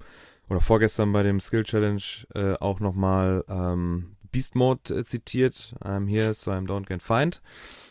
oder 0.49 0.61
vorgestern 0.61 1.13
bei 1.13 1.23
dem 1.23 1.41
Skill 1.41 1.63
Challenge 1.63 2.03
äh, 2.35 2.55
auch 2.55 2.81
nochmal 2.81 3.45
ähm, 3.49 4.17
Beast 4.31 4.55
Mode 4.55 4.95
äh, 4.95 5.05
zitiert. 5.05 5.75
I'm 5.81 6.09
here, 6.09 6.35
so 6.35 6.51
I'm 6.51 6.67
don't 6.67 6.87
get 6.87 7.03
find. 7.03 7.41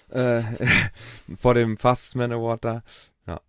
Äh, 0.09 0.43
vor 1.36 1.53
dem 1.55 1.78
Fastest 1.78 2.15
Man 2.15 2.32
Award 2.32 2.65
da. 2.65 2.84
Ja, 3.26 3.41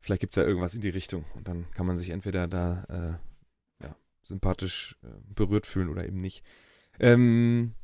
vielleicht 0.00 0.20
gibt 0.20 0.36
es 0.36 0.42
ja 0.42 0.48
irgendwas 0.48 0.74
in 0.74 0.80
die 0.80 0.88
Richtung 0.88 1.24
und 1.34 1.46
dann 1.46 1.70
kann 1.72 1.86
man 1.86 1.96
sich 1.96 2.10
entweder 2.10 2.48
da 2.48 2.84
äh, 2.88 3.84
ja, 3.84 3.94
sympathisch 4.22 4.96
äh, 5.04 5.08
berührt 5.34 5.66
fühlen 5.66 5.88
oder 5.88 6.04
eben 6.04 6.20
nicht. 6.20 6.42
Ähm, 7.00 7.74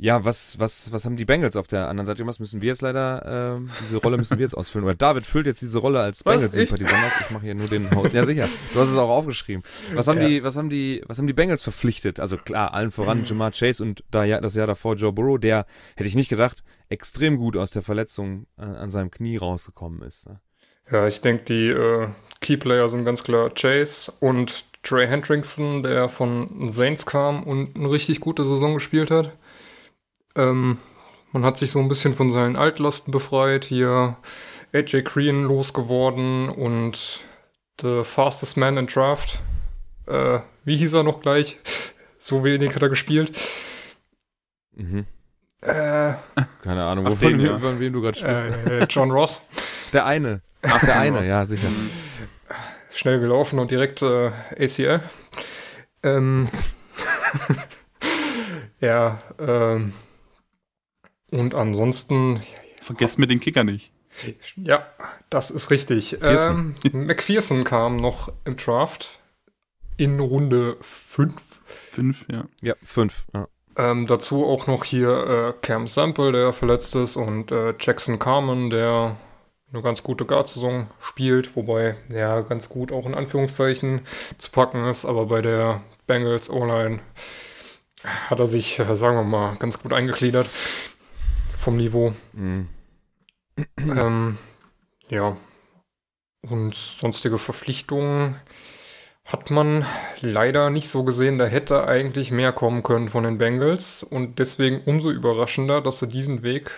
ja, 0.00 0.24
was, 0.24 0.60
was, 0.60 0.92
was 0.92 1.04
haben 1.04 1.16
die 1.16 1.24
Bengals 1.24 1.56
auf 1.56 1.66
der 1.66 1.88
anderen 1.88 2.06
Seite 2.06 2.24
Was 2.24 2.38
Müssen 2.38 2.62
wir 2.62 2.68
jetzt 2.68 2.82
leider, 2.82 3.58
äh, 3.58 3.68
diese 3.80 3.96
Rolle 3.96 4.16
müssen 4.16 4.38
wir 4.38 4.44
jetzt 4.44 4.54
ausfüllen. 4.56 4.84
Oder 4.84 4.94
David 4.94 5.26
füllt 5.26 5.46
jetzt 5.46 5.60
diese 5.60 5.80
Rolle 5.80 5.98
als 5.98 6.22
Bengals-Sympathisant 6.22 7.04
aus. 7.04 7.12
Ich 7.22 7.30
mache 7.30 7.44
hier 7.44 7.56
nur 7.56 7.66
den 7.66 7.90
Host. 7.90 8.14
Ja, 8.14 8.24
sicher. 8.24 8.48
Du 8.72 8.80
hast 8.80 8.90
es 8.90 8.96
auch 8.96 9.08
aufgeschrieben. 9.08 9.64
Was 9.94 10.06
haben 10.06 10.20
ja. 10.20 10.28
die, 10.28 10.44
was 10.44 10.56
haben 10.56 10.70
die, 10.70 11.02
was 11.06 11.18
haben 11.18 11.26
die 11.26 11.32
Bengals 11.32 11.64
verpflichtet? 11.64 12.20
Also 12.20 12.36
klar, 12.36 12.74
allen 12.74 12.92
voran 12.92 13.24
Jamar 13.24 13.50
Chase 13.50 13.82
und 13.82 14.04
da 14.12 14.22
ja, 14.22 14.40
das 14.40 14.54
Jahr 14.54 14.68
davor 14.68 14.94
Joe 14.94 15.12
Burrow, 15.12 15.38
der, 15.38 15.66
hätte 15.96 16.08
ich 16.08 16.14
nicht 16.14 16.28
gedacht, 16.28 16.62
extrem 16.88 17.36
gut 17.36 17.56
aus 17.56 17.72
der 17.72 17.82
Verletzung 17.82 18.46
an, 18.56 18.76
an 18.76 18.90
seinem 18.92 19.10
Knie 19.10 19.36
rausgekommen 19.36 20.02
ist. 20.02 20.28
Ne? 20.28 20.40
Ja, 20.92 21.08
ich 21.08 21.20
denke, 21.20 21.44
die 21.44 21.68
äh, 21.70 22.08
Keyplayer 22.40 22.88
sind 22.88 23.04
ganz 23.04 23.24
klar 23.24 23.50
Chase 23.50 24.12
und 24.20 24.64
Trey 24.82 25.06
Hendrickson, 25.06 25.82
der 25.82 26.08
von 26.08 26.68
Saints 26.70 27.06
kam 27.06 27.42
und 27.42 27.76
eine 27.76 27.90
richtig 27.90 28.20
gute 28.20 28.44
Saison 28.44 28.74
gespielt 28.74 29.10
hat. 29.10 29.32
Ähm, 30.36 30.78
man 31.32 31.44
hat 31.44 31.58
sich 31.58 31.70
so 31.70 31.78
ein 31.78 31.88
bisschen 31.88 32.14
von 32.14 32.32
seinen 32.32 32.56
Altlasten 32.56 33.10
befreit. 33.12 33.64
Hier 33.64 34.16
AJ 34.72 35.02
Green 35.02 35.44
losgeworden 35.44 36.48
und 36.48 37.20
The 37.80 38.02
Fastest 38.04 38.56
Man 38.56 38.76
in 38.76 38.86
Draft. 38.86 39.40
Äh, 40.06 40.40
wie 40.64 40.76
hieß 40.76 40.94
er 40.94 41.02
noch 41.04 41.20
gleich? 41.20 41.58
So 42.20 42.42
wenig 42.42 42.74
hat 42.74 42.82
er 42.82 42.88
gespielt. 42.88 43.30
Mhm. 44.74 45.06
Äh, 45.62 46.14
Keine 46.64 46.84
Ahnung, 46.84 47.06
wovon, 47.06 47.38
ja. 47.38 47.56
von 47.60 47.78
wem 47.78 47.92
du 47.92 48.00
gerade 48.00 48.18
sprichst. 48.18 48.66
Äh, 48.66 48.86
John 48.90 49.12
Ross. 49.12 49.42
Der 49.92 50.04
eine. 50.04 50.42
Ach, 50.62 50.80
der 50.80 50.98
eine, 50.98 51.24
ja, 51.26 51.46
sicher. 51.46 51.68
Schnell 52.98 53.20
gelaufen 53.20 53.60
und 53.60 53.70
direkt 53.70 54.02
äh, 54.02 54.32
ACL. 54.58 55.00
Ähm, 56.02 56.48
ja, 58.80 59.20
ähm, 59.38 59.92
und 61.30 61.54
ansonsten. 61.54 62.42
Vergesst 62.82 63.20
mir 63.20 63.28
den 63.28 63.38
Kicker 63.38 63.62
nicht. 63.62 63.92
Ja, 64.56 64.84
das 65.30 65.52
ist 65.52 65.70
richtig. 65.70 66.18
Ähm, 66.22 66.74
McPherson 66.90 67.62
kam 67.62 67.98
noch 67.98 68.32
im 68.44 68.56
Draft 68.56 69.20
in 69.96 70.18
Runde 70.18 70.76
5. 70.80 71.40
5, 71.92 72.26
ja. 72.28 72.46
Ja, 72.62 72.74
5, 72.82 73.26
ja. 73.32 73.46
Ähm, 73.76 74.08
dazu 74.08 74.44
auch 74.44 74.66
noch 74.66 74.82
hier 74.82 75.54
äh, 75.54 75.54
Cam 75.62 75.86
Sample, 75.86 76.32
der 76.32 76.52
verletzt 76.52 76.96
ist, 76.96 77.14
und 77.14 77.52
äh, 77.52 77.74
Jackson 77.78 78.18
Carmen, 78.18 78.70
der 78.70 79.14
eine 79.72 79.82
ganz 79.82 80.02
gute 80.02 80.24
Guard-Saison 80.24 80.88
spielt, 81.00 81.54
wobei 81.56 81.96
ja 82.08 82.40
ganz 82.40 82.68
gut 82.68 82.92
auch 82.92 83.06
in 83.06 83.14
Anführungszeichen 83.14 84.02
zu 84.38 84.50
packen 84.50 84.86
ist, 84.86 85.04
aber 85.04 85.26
bei 85.26 85.42
der 85.42 85.82
Bengals 86.06 86.48
O-Line 86.48 87.00
hat 88.02 88.40
er 88.40 88.46
sich, 88.46 88.78
äh, 88.78 88.96
sagen 88.96 89.16
wir 89.16 89.24
mal, 89.24 89.56
ganz 89.56 89.80
gut 89.80 89.92
eingegliedert 89.92 90.48
vom 91.56 91.76
Niveau. 91.76 92.14
Mhm. 92.32 92.68
Ähm, 93.76 94.38
ja. 95.08 95.36
Und 96.42 96.74
sonstige 96.74 97.38
Verpflichtungen 97.38 98.36
hat 99.24 99.50
man 99.50 99.84
leider 100.20 100.70
nicht 100.70 100.88
so 100.88 101.04
gesehen. 101.04 101.38
Da 101.38 101.46
hätte 101.46 101.86
eigentlich 101.86 102.30
mehr 102.30 102.52
kommen 102.52 102.82
können 102.82 103.08
von 103.08 103.24
den 103.24 103.36
Bengals. 103.38 104.02
Und 104.02 104.38
deswegen 104.38 104.80
umso 104.86 105.10
überraschender, 105.10 105.80
dass 105.82 105.98
sie 105.98 106.08
diesen 106.08 106.42
Weg 106.42 106.70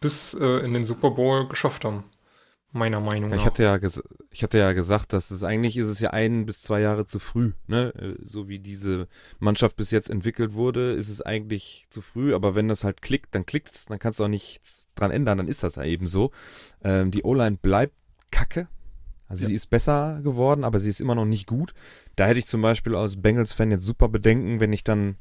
bis 0.00 0.34
äh, 0.34 0.64
in 0.64 0.74
den 0.74 0.84
Super 0.84 1.10
Bowl 1.10 1.46
geschafft 1.48 1.84
haben. 1.84 2.04
Meiner 2.76 2.98
Meinung 2.98 3.30
nach. 3.30 3.36
Ich 3.36 3.44
hatte 3.44 3.62
ja, 3.62 3.78
ich 4.32 4.42
hatte 4.42 4.58
ja 4.58 4.72
gesagt, 4.72 5.12
dass 5.12 5.30
es 5.30 5.44
eigentlich 5.44 5.76
ist 5.76 5.86
es 5.86 6.00
ja 6.00 6.10
ein 6.10 6.44
bis 6.44 6.60
zwei 6.60 6.80
Jahre 6.80 7.06
zu 7.06 7.20
früh, 7.20 7.52
ne? 7.68 7.94
Äh, 7.94 8.16
So 8.26 8.48
wie 8.48 8.58
diese 8.58 9.06
Mannschaft 9.38 9.76
bis 9.76 9.92
jetzt 9.92 10.10
entwickelt 10.10 10.54
wurde, 10.54 10.92
ist 10.92 11.08
es 11.08 11.22
eigentlich 11.22 11.86
zu 11.90 12.02
früh. 12.02 12.34
Aber 12.34 12.56
wenn 12.56 12.66
das 12.66 12.82
halt 12.82 13.00
klickt, 13.00 13.32
dann 13.36 13.46
klickt's, 13.46 13.86
dann 13.86 14.00
kannst 14.00 14.18
du 14.18 14.24
auch 14.24 14.28
nichts 14.28 14.88
dran 14.96 15.12
ändern, 15.12 15.38
dann 15.38 15.46
ist 15.46 15.62
das 15.62 15.76
ja 15.76 15.84
eben 15.84 16.08
so. 16.08 16.32
Ähm, 16.82 17.12
die 17.12 17.22
O-Line 17.22 17.58
bleibt 17.62 17.94
kacke. 18.32 18.66
Also 19.28 19.42
Ja. 19.44 19.48
sie 19.50 19.54
ist 19.54 19.70
besser 19.70 20.20
geworden, 20.24 20.64
aber 20.64 20.80
sie 20.80 20.88
ist 20.88 21.00
immer 21.00 21.14
noch 21.14 21.26
nicht 21.26 21.46
gut. 21.46 21.74
Da 22.16 22.26
hätte 22.26 22.40
ich 22.40 22.46
zum 22.48 22.60
Beispiel 22.60 22.96
als 22.96 23.22
Bengals-Fan 23.22 23.70
jetzt 23.70 23.86
super 23.86 24.08
Bedenken, 24.08 24.58
wenn 24.58 24.72
ich 24.72 24.82
dann 24.82 25.16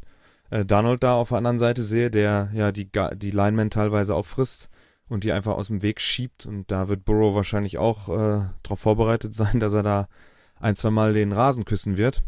äh, 0.50 0.66
Donald 0.66 1.04
da 1.04 1.14
auf 1.14 1.30
der 1.30 1.38
anderen 1.38 1.60
Seite 1.60 1.84
sehe, 1.84 2.10
der 2.10 2.50
ja 2.56 2.72
die, 2.72 2.90
die 3.16 3.32
Linemen 3.32 3.70
teilweise 3.70 4.16
auffrisst 4.16 4.72
und 5.10 5.24
die 5.24 5.32
einfach 5.32 5.54
aus 5.54 5.68
dem 5.68 5.82
Weg 5.82 6.02
schiebt. 6.02 6.46
Und 6.46 6.72
da 6.72 6.88
wird 6.88 7.06
Burrow 7.06 7.36
wahrscheinlich 7.36 7.78
auch 7.78 8.10
äh, 8.10 8.46
darauf 8.64 8.80
vorbereitet 8.80 9.36
sein, 9.36 9.60
dass 9.60 9.74
er 9.74 9.84
da 9.84 10.08
ein, 10.60 10.76
zwei 10.76 10.92
Mal 10.92 11.14
den 11.14 11.32
Rasen 11.32 11.66
küssen 11.66 11.98
wird. 11.98 12.24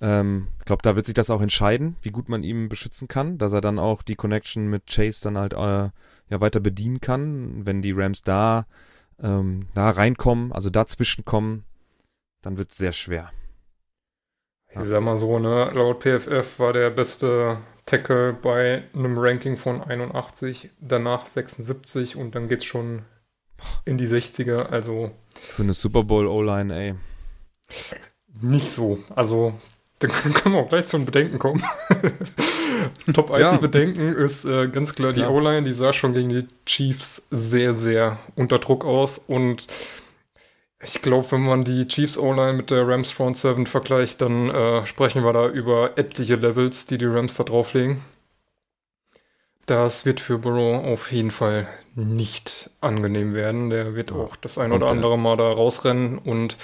Ähm, 0.00 0.48
ich 0.58 0.66
glaube, 0.66 0.82
da 0.82 0.94
wird 0.94 1.06
sich 1.06 1.14
das 1.14 1.30
auch 1.30 1.40
entscheiden, 1.40 1.96
wie 2.02 2.10
gut 2.10 2.28
man 2.28 2.42
ihm 2.42 2.68
beschützen 2.68 3.08
kann, 3.08 3.38
dass 3.38 3.52
er 3.52 3.60
dann 3.60 3.78
auch 3.78 4.02
die 4.02 4.16
Connection 4.16 4.68
mit 4.68 4.86
Chase 4.86 5.22
dann 5.22 5.38
halt 5.38 5.54
äh, 5.54 5.56
ja 6.28 6.40
weiter 6.40 6.60
bedienen 6.60 7.00
kann. 7.00 7.64
Wenn 7.64 7.82
die 7.82 7.92
Rams 7.92 8.22
da, 8.22 8.66
ähm, 9.20 9.68
da 9.74 9.90
reinkommen, 9.90 10.52
also 10.52 10.68
dazwischen 10.68 11.24
kommen, 11.24 11.64
dann 12.42 12.58
wird 12.58 12.72
es 12.72 12.78
sehr 12.78 12.92
schwer. 12.92 13.30
Ich 14.68 14.84
sag 14.84 15.02
mal 15.02 15.16
so, 15.16 15.38
ne, 15.38 15.70
laut 15.72 16.02
PFF 16.02 16.58
war 16.58 16.74
der 16.74 16.90
beste 16.90 17.58
Tackle 17.86 18.32
bei 18.34 18.82
einem 18.94 19.16
Ranking 19.16 19.56
von 19.56 19.80
81, 19.80 20.70
danach 20.80 21.26
76 21.26 22.16
und 22.16 22.34
dann 22.34 22.48
geht's 22.48 22.64
schon 22.64 23.02
in 23.84 23.96
die 23.96 24.06
60er, 24.08 24.66
also 24.70 25.12
Für 25.40 25.62
eine 25.62 25.72
Super 25.72 26.02
Bowl 26.02 26.26
O-Line, 26.26 26.74
ey. 26.74 26.94
nicht 28.42 28.68
so. 28.68 28.98
Also, 29.14 29.54
dann 30.00 30.10
können 30.10 30.54
wir 30.54 30.60
auch 30.62 30.68
gleich 30.68 30.86
zu 30.86 30.98
den 30.98 31.06
Bedenken 31.06 31.38
kommen. 31.38 31.62
Top 33.14 33.30
1 33.30 33.40
Ja. 33.54 33.56
Bedenken 33.58 34.12
ist 34.14 34.44
äh, 34.44 34.68
ganz 34.68 34.94
klar 34.94 35.12
die 35.12 35.20
Ja. 35.20 35.30
O-Line, 35.30 35.62
die 35.62 35.72
sah 35.72 35.92
schon 35.92 36.12
gegen 36.12 36.28
die 36.28 36.46
Chiefs 36.66 37.26
sehr, 37.30 37.72
sehr 37.72 38.18
unter 38.34 38.58
Druck 38.58 38.84
aus 38.84 39.18
und 39.18 39.66
ich 40.82 41.00
glaube, 41.02 41.30
wenn 41.32 41.42
man 41.42 41.64
die 41.64 41.86
Chiefs 41.88 42.18
O-Line 42.18 42.52
mit 42.52 42.70
der 42.70 42.86
Rams 42.86 43.10
Front 43.10 43.38
7 43.38 43.66
vergleicht, 43.66 44.20
dann 44.20 44.50
äh, 44.50 44.86
sprechen 44.86 45.24
wir 45.24 45.32
da 45.32 45.48
über 45.48 45.96
etliche 45.96 46.36
Levels, 46.36 46.86
die 46.86 46.98
die 46.98 47.06
Rams 47.06 47.36
da 47.36 47.44
drauflegen. 47.44 48.02
Das 49.64 50.04
wird 50.04 50.20
für 50.20 50.38
Burrow 50.38 50.84
auf 50.84 51.10
jeden 51.10 51.32
Fall 51.32 51.66
nicht 51.94 52.70
angenehm 52.80 53.34
werden. 53.34 53.70
Der 53.70 53.96
wird 53.96 54.12
auch 54.12 54.36
das 54.36 54.58
ein 54.58 54.70
oder 54.70 54.86
andere 54.86 55.18
Mal 55.18 55.36
da 55.36 55.50
rausrennen 55.50 56.18
und 56.18 56.56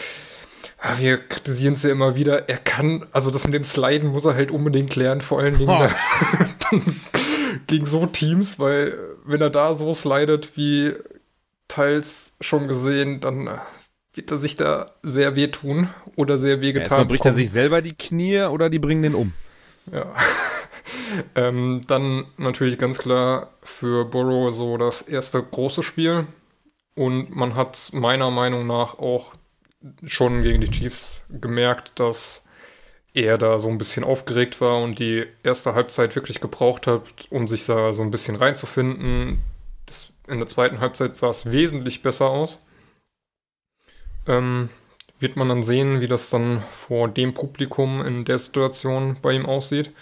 ah, 0.79 0.99
wir 0.99 1.17
kritisieren 1.19 1.73
es 1.73 1.83
ja 1.83 1.91
immer 1.91 2.15
wieder. 2.15 2.49
Er 2.49 2.59
kann, 2.59 3.05
also 3.13 3.31
das 3.31 3.45
mit 3.45 3.55
dem 3.55 3.65
Sliden 3.65 4.11
muss 4.11 4.25
er 4.25 4.35
halt 4.35 4.53
unbedingt 4.53 4.95
lernen, 4.95 5.21
vor 5.21 5.41
allen 5.41 5.59
Dingen 5.59 5.69
dann 6.71 7.01
gegen 7.67 7.87
so 7.87 8.07
Teams, 8.07 8.61
weil 8.61 8.97
wenn 9.25 9.41
er 9.41 9.51
da 9.51 9.75
so 9.75 9.93
slidet 9.95 10.57
wie 10.57 10.93
teils 11.67 12.37
schon 12.41 12.69
gesehen, 12.69 13.21
dann 13.21 13.47
äh, 13.49 13.59
wird 14.15 14.31
er 14.31 14.37
sich 14.37 14.57
da 14.57 14.93
sehr 15.03 15.37
wehtun 15.37 15.89
oder 16.17 16.39
sehr 16.39 16.57
Ja, 16.57 16.61
wehgetan. 16.61 16.83
erstmal 16.83 17.05
bricht 17.07 17.25
er 17.25 17.33
sich 17.33 17.51
selber 17.51 17.83
die 17.83 17.95
Knie 17.95 18.43
oder 18.43 18.69
die 18.69 18.79
bringen 18.79 19.03
den 19.03 19.15
um. 19.15 19.33
Ja. 19.91 20.13
ähm, 21.35 21.81
dann 21.87 22.27
natürlich 22.37 22.79
ganz 22.79 22.99
klar 22.99 23.51
für 23.63 24.05
Burrow 24.05 24.55
so 24.55 24.77
das 24.77 25.03
erste 25.03 25.43
große 25.43 25.83
Spiel. 25.83 26.27
Und 26.95 27.35
man 27.35 27.55
hat 27.55 27.91
meiner 27.93 28.31
Meinung 28.31 28.67
nach 28.67 28.99
auch 28.99 29.33
schon 30.05 30.43
gegen 30.43 30.61
die 30.61 30.71
Chiefs 30.71 31.23
gemerkt, 31.31 31.93
dass 31.99 32.45
er 33.15 33.39
da 33.39 33.59
so 33.59 33.69
ein 33.69 33.79
bisschen 33.79 34.05
aufgeregt 34.05 34.61
war 34.61 34.79
und 34.83 34.99
die 34.99 35.25
erste 35.43 35.75
Halbzeit 35.75 36.15
wirklich 36.15 36.41
gebraucht 36.41 36.87
hat, 36.87 37.03
um 37.31 37.49
sich 37.49 37.67
da 37.67 37.93
so 37.93 38.03
ein 38.03 38.11
bisschen 38.11 38.37
reinzufinden. 38.37 39.41
Das, 39.87 40.13
in 40.29 40.39
der 40.39 40.49
zweiten 40.49 40.81
Halbzeit 40.81 41.17
sah 41.17 41.31
es 41.31 41.51
wesentlich 41.51 42.03
besser 42.03 42.31
aus. 42.31 42.59
Ähm, 44.27 44.69
wird 45.19 45.37
man 45.37 45.49
dann 45.49 45.63
sehen, 45.63 46.01
wie 46.01 46.09
das 46.09 46.31
dann 46.31 46.63
vor 46.71 47.09
dem 47.09 47.33
Publikum 47.33 48.05
in 48.05 48.25
der 48.25 48.39
Situation 48.39 49.17
bei 49.23 49.33
ihm 49.33 49.47
aussieht. 49.47 49.93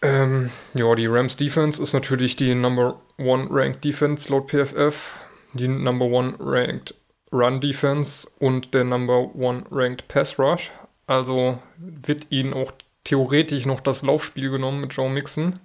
Ähm, 0.00 0.50
ja, 0.74 0.94
die 0.94 1.06
Rams 1.06 1.36
Defense 1.36 1.82
ist 1.82 1.92
natürlich 1.92 2.36
die 2.36 2.54
Number 2.54 3.00
One 3.18 3.48
Ranked 3.50 3.84
Defense 3.84 4.30
laut 4.30 4.50
PFF, 4.50 5.14
die 5.54 5.68
Number 5.68 6.06
One 6.06 6.34
Ranked 6.38 6.94
Run 7.32 7.60
Defense 7.60 8.28
und 8.38 8.74
der 8.74 8.84
Number 8.84 9.34
One 9.34 9.64
Ranked 9.70 10.06
Pass 10.06 10.38
Rush. 10.38 10.70
Also 11.06 11.58
wird 11.76 12.28
ihnen 12.30 12.54
auch 12.54 12.72
theoretisch 13.02 13.66
noch 13.66 13.80
das 13.80 14.02
Laufspiel 14.02 14.50
genommen 14.50 14.80
mit 14.80 14.92
Joe 14.92 15.10
Mixon. 15.10 15.58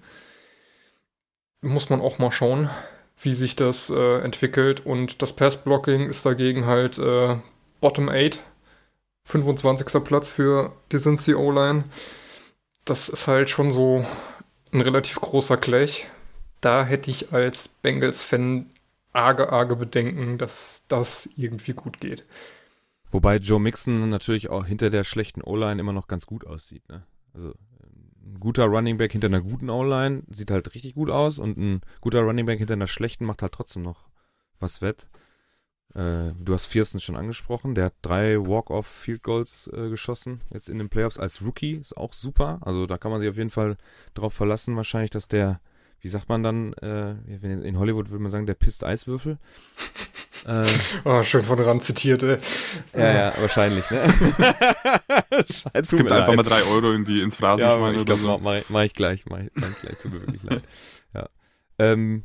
Muss 1.61 1.89
man 1.89 2.01
auch 2.01 2.17
mal 2.17 2.31
schauen, 2.31 2.69
wie 3.21 3.33
sich 3.33 3.55
das 3.55 3.89
äh, 3.89 4.19
entwickelt. 4.19 4.85
Und 4.85 5.21
das 5.21 5.33
Pass-Blocking 5.33 6.09
ist 6.09 6.25
dagegen 6.25 6.65
halt 6.65 6.97
äh, 6.97 7.37
Bottom 7.81 8.09
8. 8.09 8.43
25. 9.25 10.03
Platz 10.03 10.29
für 10.29 10.73
die 10.91 10.97
Cincy 10.97 11.35
O-Line. 11.35 11.83
Das 12.85 13.09
ist 13.09 13.27
halt 13.27 13.49
schon 13.49 13.71
so 13.71 14.03
ein 14.71 14.81
relativ 14.81 15.21
großer 15.21 15.57
Clash. 15.57 16.07
Da 16.61 16.83
hätte 16.83 17.11
ich 17.11 17.31
als 17.31 17.67
Bengals-Fan 17.67 18.65
arge, 19.13 19.51
arge 19.51 19.75
Bedenken, 19.75 20.37
dass 20.37 20.85
das 20.87 21.29
irgendwie 21.37 21.73
gut 21.73 21.99
geht. 21.99 22.25
Wobei 23.11 23.37
Joe 23.37 23.59
Mixon 23.59 24.09
natürlich 24.09 24.49
auch 24.49 24.65
hinter 24.65 24.89
der 24.89 25.03
schlechten 25.03 25.41
O-Line 25.41 25.79
immer 25.79 25.93
noch 25.93 26.07
ganz 26.07 26.25
gut 26.25 26.45
aussieht. 26.45 26.87
Ne? 26.89 27.03
Also 27.33 27.53
ein 28.25 28.39
guter 28.39 28.65
Running 28.65 28.97
Back 28.97 29.11
hinter 29.11 29.27
einer 29.27 29.41
guten 29.41 29.69
O-Line 29.69 30.23
sieht 30.29 30.51
halt 30.51 30.73
richtig 30.73 30.95
gut 30.95 31.09
aus 31.09 31.39
und 31.39 31.57
ein 31.57 31.81
guter 32.01 32.21
Running 32.21 32.45
Back 32.45 32.59
hinter 32.59 32.73
einer 32.73 32.87
schlechten 32.87 33.25
macht 33.25 33.41
halt 33.41 33.53
trotzdem 33.53 33.81
noch 33.81 34.07
was 34.59 34.81
wett. 34.81 35.07
Äh, 35.95 36.33
du 36.39 36.53
hast 36.53 36.65
Viersten 36.65 36.99
schon 36.99 37.15
angesprochen, 37.15 37.73
der 37.73 37.85
hat 37.85 37.95
drei 38.01 38.37
Walk-Off-Field 38.37 39.23
Goals 39.23 39.69
äh, 39.73 39.89
geschossen, 39.89 40.41
jetzt 40.53 40.69
in 40.69 40.77
den 40.77 40.89
Playoffs 40.89 41.17
als 41.17 41.41
Rookie, 41.41 41.75
ist 41.75 41.97
auch 41.97 42.13
super. 42.13 42.59
Also 42.61 42.85
da 42.85 42.97
kann 42.97 43.11
man 43.11 43.21
sich 43.21 43.29
auf 43.29 43.37
jeden 43.37 43.49
Fall 43.49 43.77
drauf 44.13 44.33
verlassen, 44.33 44.75
wahrscheinlich, 44.75 45.09
dass 45.09 45.27
der, 45.27 45.61
wie 45.99 46.09
sagt 46.09 46.29
man 46.29 46.43
dann, 46.43 46.73
äh, 46.73 47.15
in 47.41 47.79
Hollywood 47.79 48.09
würde 48.11 48.21
man 48.21 48.31
sagen, 48.31 48.45
der 48.45 48.53
pisst 48.53 48.83
Eiswürfel. 48.83 49.39
äh, 50.47 50.65
Ah, 51.05 51.23
schön 51.23 51.43
von 51.45 51.59
Rand 51.59 51.83
zitiert, 51.83 52.23
ey. 52.23 52.37
ja, 52.95 53.11
ja, 53.13 53.33
wahrscheinlich, 53.39 53.89
ne? 53.91 54.01
Scheiße, 55.31 55.69
Es 55.73 55.89
gibt 55.91 56.11
einfach 56.11 56.35
mal 56.35 56.43
drei 56.43 56.61
Euro 56.63 56.91
in 56.93 57.05
die, 57.05 57.21
ins 57.21 57.35
ja, 57.39 57.39
Phrasenschwein 57.57 57.93
ich 57.95 58.01
oder 58.01 58.05
glaube, 58.15 58.21
so. 58.21 58.37
mach, 58.39 58.61
mach, 58.69 58.83
ich 58.83 58.93
gleich, 58.93 59.25
mach, 59.25 59.39
ich- 59.39 59.51
mach 59.55 59.69
ich 59.69 59.79
gleich, 59.81 59.97
tut 59.97 60.13
mir 60.13 60.21
wirklich 60.21 60.43
leid. 60.43 60.63
Ja, 61.13 61.29
ähm, 61.79 62.23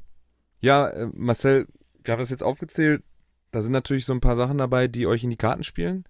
ja 0.60 0.88
äh, 0.88 1.08
Marcel, 1.14 1.66
wir 2.02 2.12
haben 2.12 2.20
das 2.20 2.30
jetzt 2.30 2.42
aufgezählt, 2.42 3.02
da 3.52 3.62
sind 3.62 3.72
natürlich 3.72 4.04
so 4.04 4.12
ein 4.12 4.20
paar 4.20 4.36
Sachen 4.36 4.58
dabei, 4.58 4.88
die 4.88 5.06
euch 5.06 5.24
in 5.24 5.30
die 5.30 5.36
Karten 5.36 5.62
spielen. 5.64 6.04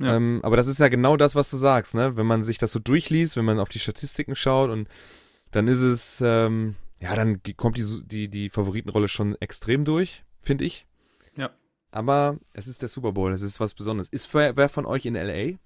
Ja. 0.00 0.16
Ähm, 0.16 0.40
aber 0.42 0.56
das 0.56 0.66
ist 0.66 0.80
ja 0.80 0.88
genau 0.88 1.16
das, 1.16 1.34
was 1.34 1.50
du 1.50 1.56
sagst, 1.56 1.94
ne? 1.94 2.16
Wenn 2.16 2.26
man 2.26 2.42
sich 2.42 2.58
das 2.58 2.72
so 2.72 2.78
durchliest, 2.80 3.36
wenn 3.36 3.44
man 3.44 3.60
auf 3.60 3.68
die 3.68 3.78
Statistiken 3.78 4.34
schaut 4.34 4.70
und 4.70 4.88
dann 5.52 5.68
ist 5.68 5.78
es, 5.80 6.20
ähm, 6.24 6.74
ja, 7.00 7.14
dann 7.14 7.40
kommt 7.56 7.76
die, 7.76 7.84
die, 8.04 8.28
die 8.28 8.50
Favoritenrolle 8.50 9.06
schon 9.08 9.36
extrem 9.40 9.84
durch, 9.84 10.24
finde 10.40 10.64
ich. 10.64 10.86
Aber 11.94 12.38
es 12.52 12.66
ist 12.66 12.82
der 12.82 12.88
Super 12.88 13.12
Bowl, 13.12 13.32
es 13.32 13.42
ist 13.42 13.60
was 13.60 13.72
Besonderes. 13.72 14.08
Ist 14.08 14.32
wer, 14.34 14.56
wer 14.56 14.68
von 14.68 14.84
euch 14.84 15.06
in 15.06 15.14
LA? 15.14 15.58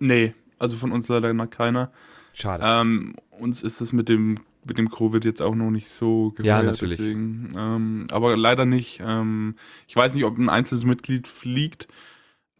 Nee, 0.00 0.34
also 0.58 0.76
von 0.76 0.90
uns 0.90 1.06
leider 1.06 1.32
noch 1.32 1.48
keiner. 1.48 1.92
Schade. 2.32 2.64
Ähm, 2.66 3.14
uns 3.30 3.62
ist 3.62 3.80
es 3.80 3.92
mit 3.92 4.08
dem 4.08 4.40
mit 4.64 4.78
dem 4.78 4.90
Covid 4.90 5.24
jetzt 5.24 5.42
auch 5.42 5.54
noch 5.54 5.70
nicht 5.70 5.90
so 5.90 6.32
geheuer, 6.32 6.46
Ja, 6.46 6.62
natürlich. 6.62 6.96
Deswegen, 6.96 7.52
ähm, 7.56 8.06
aber 8.10 8.36
leider 8.36 8.64
nicht. 8.64 9.00
Ähm, 9.04 9.54
ich 9.86 9.94
weiß 9.94 10.14
nicht, 10.14 10.24
ob 10.24 10.38
ein 10.38 10.48
einzelnes 10.48 10.84
Mitglied 10.84 11.28
fliegt, 11.28 11.86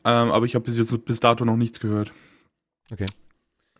ähm, 0.04 0.30
aber 0.30 0.46
ich 0.46 0.54
habe 0.54 0.64
bis 0.66 0.78
jetzt 0.78 1.04
bis 1.04 1.18
dato 1.18 1.44
noch 1.44 1.56
nichts 1.56 1.80
gehört. 1.80 2.12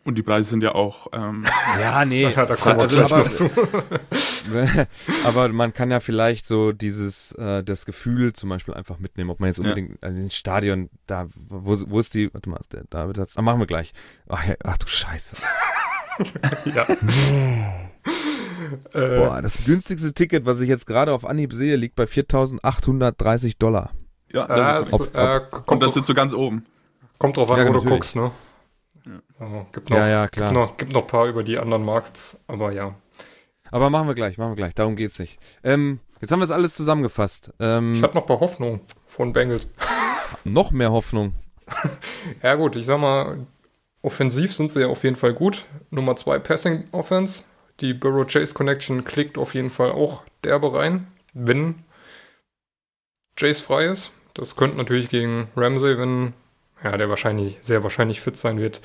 Und 0.05 0.15
die 0.19 0.23
Preise 0.23 0.49
sind 0.51 0.61
ja 0.63 0.73
auch. 0.75 1.07
Ähm, 1.13 1.45
Ja, 1.81 2.05
nee. 2.05 2.21
Ja, 2.23 2.45
da 2.45 2.55
kommen 2.55 2.77
wir 2.77 2.83
also, 2.83 2.95
gleich 2.95 3.11
aber, 3.11 3.23
noch 3.23 3.31
zu. 3.31 3.49
aber 5.25 5.49
man 5.49 5.73
kann 5.73 5.89
ja 5.91 5.99
vielleicht 5.99 6.45
so 6.47 6.71
dieses, 6.71 7.31
äh, 7.33 7.63
das 7.63 7.85
Gefühl 7.87 8.31
zum 8.33 8.49
Beispiel 8.49 8.75
einfach 8.75 8.99
mitnehmen, 8.99 9.31
ob 9.31 9.39
man 9.39 9.47
jetzt 9.47 9.57
Ja. 9.57 9.63
unbedingt 9.63 10.01
also 10.03 10.21
ins 10.21 10.35
Stadion, 10.35 10.89
da, 11.07 11.25
wo, 11.49 11.75
wo 11.87 11.99
ist 11.99 12.13
die, 12.13 12.31
warte 12.33 12.49
mal, 12.49 12.57
ist 12.57 12.71
der 12.73 12.83
David 12.89 13.17
hat's, 13.17 13.35
ah, 13.35 13.41
machen 13.41 13.59
wir 13.59 13.65
gleich. 13.67 13.93
Ach, 14.29 14.45
ja, 14.47 14.53
ach 14.63 14.77
du 14.77 14.87
Scheiße. 14.87 15.35
ja. 16.75 16.85
äh, 18.93 19.17
Boah, 19.17 19.41
das 19.41 19.65
günstigste 19.65 20.13
Ticket, 20.13 20.45
was 20.45 20.59
ich 20.59 20.69
jetzt 20.69 20.85
gerade 20.85 21.11
auf 21.13 21.25
Anhieb 21.25 21.51
sehe, 21.53 21.75
liegt 21.75 21.95
bei 21.95 22.03
4.830 22.05 23.55
Dollar. 23.57 23.91
ja, 24.31 24.45
äh, 24.45 24.47
das 24.47 24.81
es, 24.81 24.87
ist, 24.87 24.93
ob- 24.93 25.15
äh, 25.15 25.39
und 25.51 25.65
kommt, 25.65 25.81
das 25.81 25.87
drauf, 25.87 25.93
sitzt 25.95 26.07
so 26.07 26.13
ganz 26.13 26.33
oben. 26.33 26.65
kommt 27.17 27.37
drauf 27.37 27.49
an, 27.51 27.57
Ja, 27.59 27.63
wo 27.65 27.69
du 27.69 27.73
natürlich. 27.79 27.93
guckst, 27.93 28.15
ne? 28.15 28.31
Also, 29.39 29.65
gibt 29.71 29.89
noch, 29.89 29.97
Ja, 29.97 30.07
ja, 30.07 30.27
klar. 30.27 30.49
Gibt 30.49 30.59
noch, 30.59 30.77
gibt 30.77 30.93
noch 30.93 31.01
ein 31.03 31.07
paar 31.07 31.25
über 31.27 31.43
die 31.43 31.57
anderen 31.57 31.83
Markts, 31.85 32.39
aber 32.47 32.71
ja. 32.71 32.95
Aber 33.71 33.89
machen 33.89 34.07
wir 34.07 34.15
gleich, 34.15 34.37
machen 34.37 34.51
wir 34.51 34.55
gleich, 34.55 34.73
darum 34.75 34.95
geht's 34.95 35.19
nicht. 35.19 35.39
Ähm, 35.63 35.99
jetzt 36.21 36.31
haben 36.31 36.39
wir 36.39 36.45
es 36.45 36.51
alles 36.51 36.75
zusammengefasst. 36.75 37.51
Ähm, 37.59 37.93
Ich 37.93 38.03
hatte 38.03 38.15
noch 38.15 38.23
ein 38.23 38.27
paar 38.27 38.39
Hoffnungen 38.39 38.81
von 39.07 39.33
Bengals. 39.33 39.67
noch 40.43 40.71
mehr 40.71 40.91
Hoffnung. 40.91 41.33
Ja 42.43 42.55
gut, 42.55 42.75
ich 42.75 42.85
sag 42.85 42.99
mal, 42.99 43.45
offensiv 44.01 44.53
sind 44.55 44.71
sie 44.71 44.81
ja 44.81 44.87
auf 44.87 45.03
jeden 45.03 45.15
Fall 45.15 45.33
gut. 45.33 45.65
Nummer 45.91 46.15
zwei 46.15 46.39
Passing 46.39 46.85
Offense. 46.91 47.43
Die 47.81 47.93
Burrow 47.93 48.25
Chase 48.25 48.53
Connection 48.53 49.03
klickt 49.03 49.37
auf 49.37 49.53
jeden 49.53 49.69
Fall 49.69 49.91
auch 49.91 50.23
derbe 50.43 50.73
rein, 50.73 51.07
wenn 51.33 51.83
Chase 53.35 53.61
frei 53.63 53.85
ist. 53.85 54.11
Das 54.33 54.55
könnte 54.55 54.77
natürlich 54.77 55.09
gegen 55.09 55.49
Ramsey, 55.55 55.97
wenn 55.97 56.33
ja, 56.83 56.97
der 56.97 57.09
wahrscheinlich, 57.09 57.57
sehr 57.61 57.83
wahrscheinlich 57.83 58.21
fit 58.21 58.37
sein 58.37 58.59
wird, 58.59 58.81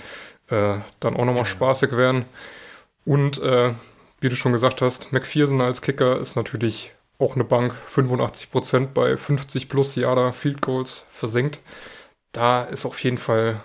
äh, 0.48 0.74
dann 1.00 1.16
auch 1.16 1.24
nochmal 1.24 1.46
spaßig 1.46 1.92
werden. 1.92 2.24
Und 3.04 3.40
äh, 3.42 3.74
wie 4.20 4.28
du 4.28 4.36
schon 4.36 4.52
gesagt 4.52 4.82
hast, 4.82 5.12
McPherson 5.12 5.60
als 5.60 5.82
Kicker 5.82 6.18
ist 6.20 6.36
natürlich 6.36 6.92
auch 7.18 7.34
eine 7.34 7.44
Bank. 7.44 7.74
85% 7.94 8.88
bei 8.88 9.16
50 9.16 9.68
plus 9.68 9.94
Yarder 9.96 10.32
Field 10.32 10.60
Goals 10.60 11.06
versenkt. 11.10 11.60
Da 12.32 12.62
ist 12.62 12.86
auf 12.86 13.02
jeden 13.02 13.18
Fall 13.18 13.60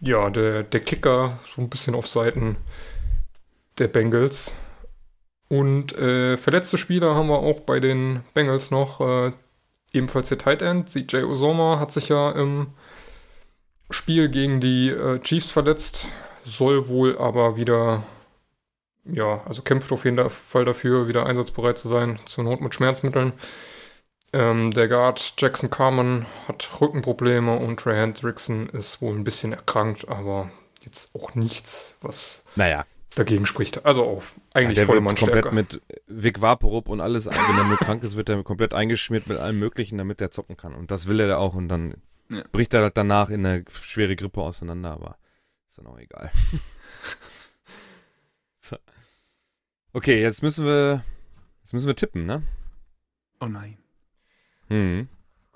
ja, 0.00 0.30
der, 0.30 0.62
der 0.62 0.80
Kicker 0.80 1.38
so 1.54 1.60
ein 1.60 1.68
bisschen 1.68 1.94
auf 1.94 2.06
Seiten 2.06 2.56
der 3.78 3.88
Bengals. 3.88 4.54
Und 5.48 5.96
äh, 5.96 6.36
verletzte 6.36 6.78
Spieler 6.78 7.14
haben 7.14 7.28
wir 7.28 7.38
auch 7.38 7.60
bei 7.60 7.80
den 7.80 8.20
Bengals 8.34 8.70
noch. 8.70 9.00
Äh, 9.00 9.32
ebenfalls 9.92 10.28
der 10.28 10.38
Tight 10.38 10.62
End. 10.62 10.88
CJ 10.90 11.24
Osoma 11.24 11.78
hat 11.78 11.90
sich 11.90 12.08
ja 12.08 12.30
im 12.32 12.68
Spiel 13.90 14.28
gegen 14.28 14.60
die 14.60 14.90
äh, 14.90 15.18
Chiefs 15.20 15.50
verletzt. 15.50 16.08
Soll 16.44 16.88
wohl 16.88 17.18
aber 17.18 17.56
wieder, 17.56 18.04
ja, 19.04 19.42
also 19.46 19.62
kämpft 19.62 19.92
auf 19.92 20.04
jeden 20.04 20.30
Fall 20.30 20.64
dafür, 20.64 21.08
wieder 21.08 21.26
einsatzbereit 21.26 21.78
zu 21.78 21.88
sein. 21.88 22.18
Zur 22.24 22.44
Not 22.44 22.60
mit 22.60 22.74
Schmerzmitteln. 22.74 23.32
Ähm, 24.32 24.72
der 24.72 24.88
Guard 24.88 25.34
Jackson 25.38 25.70
Carman 25.70 26.26
hat 26.46 26.80
Rückenprobleme 26.80 27.56
und 27.56 27.80
Trey 27.80 27.96
Hendrickson 27.96 28.68
ist 28.68 29.00
wohl 29.00 29.14
ein 29.14 29.24
bisschen 29.24 29.52
erkrankt, 29.52 30.08
aber 30.08 30.50
jetzt 30.82 31.14
auch 31.14 31.34
nichts, 31.34 31.94
was 32.02 32.44
Naja, 32.54 32.84
dagegen 33.14 33.46
spricht. 33.46 33.86
Also 33.86 34.04
auch 34.04 34.22
eigentlich 34.52 34.76
der 34.76 34.84
volle 34.86 35.02
wird 35.02 35.18
komplett 35.18 35.44
Mannstärke. 35.46 35.54
mit 35.54 35.82
Vic 36.06 36.42
Vaporub 36.42 36.90
und 36.90 37.00
alles, 37.00 37.26
wenn 37.26 37.56
er 37.56 37.64
nur 37.64 37.78
krank 37.78 38.02
ist, 38.02 38.16
wird 38.16 38.28
er 38.28 38.42
komplett 38.42 38.74
eingeschmiert 38.74 39.28
mit 39.28 39.38
allem 39.38 39.58
möglichen, 39.58 39.96
damit 39.96 40.20
er 40.20 40.30
zocken 40.30 40.58
kann. 40.58 40.74
Und 40.74 40.90
das 40.90 41.08
will 41.08 41.20
er 41.20 41.38
auch 41.38 41.54
und 41.54 41.68
dann 41.68 41.94
Ja. 42.30 42.44
bricht 42.52 42.74
er 42.74 42.82
halt 42.82 42.96
danach 42.96 43.30
in 43.30 43.44
eine 43.44 43.64
schwere 43.70 44.14
Grippe 44.14 44.42
auseinander, 44.42 44.92
aber 44.92 45.18
ist 45.66 45.78
dann 45.78 45.86
auch 45.86 45.98
egal. 45.98 46.30
so. 48.58 48.76
Okay, 49.94 50.20
jetzt 50.20 50.42
müssen 50.42 50.66
wir 50.66 51.04
jetzt 51.62 51.72
müssen 51.72 51.86
wir 51.86 51.96
tippen, 51.96 52.26
ne? 52.26 52.42
Oh 53.40 53.46
nein. 53.46 53.78
Hm. 54.68 55.08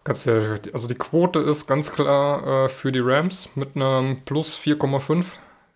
Ganz 0.05 0.25
ja, 0.25 0.57
also 0.73 0.89
die 0.89 0.95
Quote 0.95 1.39
ist 1.41 1.67
ganz 1.67 1.93
klar 1.93 2.65
äh, 2.65 2.69
für 2.69 2.91
die 2.91 3.01
Rams 3.01 3.55
mit 3.55 3.77
einem 3.77 4.25
plus 4.25 4.59
4,5 4.59 5.27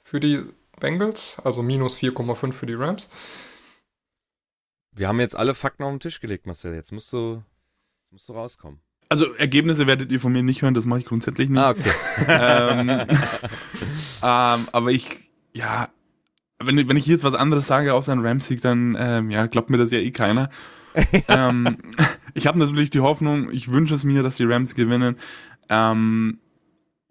für 0.03 0.19
die 0.19 0.45
Bengals, 0.81 1.39
also 1.45 1.63
minus 1.63 1.97
4,5 1.99 2.53
für 2.53 2.67
die 2.67 2.75
Rams. 2.75 3.09
Wir 4.93 5.09
haben 5.09 5.21
jetzt 5.21 5.37
alle 5.37 5.55
Fakten 5.55 5.83
auf 5.83 5.91
den 5.91 6.01
Tisch 6.01 6.21
gelegt, 6.21 6.47
Marcel. 6.47 6.75
Jetzt 6.75 6.91
musst 6.91 7.13
du 7.13 7.43
jetzt 8.01 8.13
musst 8.13 8.29
du 8.29 8.33
rauskommen. 8.33 8.81
Also 9.09 9.33
Ergebnisse 9.35 9.87
werdet 9.87 10.11
ihr 10.11 10.19
von 10.21 10.33
mir 10.33 10.43
nicht 10.43 10.63
hören, 10.63 10.75
das 10.75 10.85
mache 10.87 11.01
ich 11.01 11.07
grundsätzlich 11.07 11.49
nicht. 11.49 11.59
Ah, 11.61 11.71
okay. 11.71 11.91
ähm, 12.29 12.89
ähm, 14.23 14.69
aber 14.73 14.91
ich, 14.91 15.07
ja, 15.53 15.89
wenn, 16.59 16.77
ich- 16.79 16.89
wenn 16.89 16.97
ich 16.97 17.07
jetzt 17.07 17.23
was 17.25 17.35
anderes 17.35 17.67
sage 17.67 17.95
außer 17.95 18.13
ein 18.13 18.25
Rams-Sieg, 18.27 18.61
dann 18.63 18.97
ähm, 18.99 19.31
ja, 19.31 19.47
glaubt 19.47 19.71
mir 19.71 19.79
das 19.79 19.91
ja 19.91 19.99
eh 19.99 20.11
keiner. 20.11 20.51
ähm, 21.29 21.77
ich 22.35 22.47
habe 22.47 22.59
natürlich 22.59 22.91
die 22.91 23.01
Hoffnung, 23.01 23.51
ich 23.53 23.71
wünsche 23.71 23.95
es 23.95 24.03
mir, 24.05 24.23
dass 24.23 24.37
die 24.37 24.45
Rams 24.45 24.75
gewinnen. 24.75 25.17
Ähm, 25.69 26.39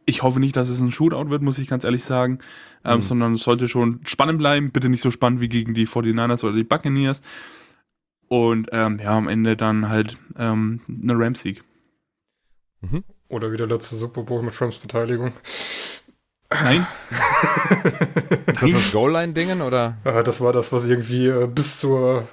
ich 0.05 0.21
hoffe 0.23 0.39
nicht, 0.39 0.55
dass 0.55 0.69
es 0.69 0.79
ein 0.79 0.91
Shootout 0.91 1.29
wird, 1.29 1.41
muss 1.43 1.59
ich 1.59 1.67
ganz 1.67 1.83
ehrlich 1.83 2.03
sagen, 2.03 2.39
ähm, 2.83 2.97
Mhm. 2.97 3.01
sondern 3.03 3.33
es 3.35 3.43
sollte 3.43 3.67
schon 3.67 4.01
spannend 4.05 4.39
bleiben. 4.39 4.71
Bitte 4.71 4.89
nicht 4.89 5.01
so 5.01 5.11
spannend 5.11 5.39
wie 5.41 5.49
gegen 5.49 5.73
die 5.73 5.87
49ers 5.87 6.43
oder 6.43 6.53
die 6.55 6.63
Buccaneers. 6.63 7.21
Und 8.27 8.69
ähm, 8.71 8.99
ja, 9.01 9.15
am 9.17 9.27
Ende 9.27 9.55
dann 9.55 9.87
halt 9.89 10.17
ähm, 10.37 10.81
eine 10.89 11.13
Rams-Sieg. 11.17 11.63
Oder 13.27 13.51
wie 13.51 13.57
der 13.57 13.67
letzte 13.67 13.95
Super 13.95 14.23
Bowl 14.23 14.41
mit 14.41 14.53
Trumps 14.55 14.77
Beteiligung. 14.77 15.33
Nein? 16.49 16.86
Ist 18.47 18.61
das 18.61 18.71
das 18.71 18.91
Goal-Line-Dingen 18.91 19.61
oder? 19.61 19.97
Äh, 20.03 20.23
das 20.23 20.41
war 20.41 20.53
das, 20.53 20.71
was 20.71 20.88
irgendwie 20.88 21.27
äh, 21.27 21.47
bis 21.47 21.79
zur 21.79 22.27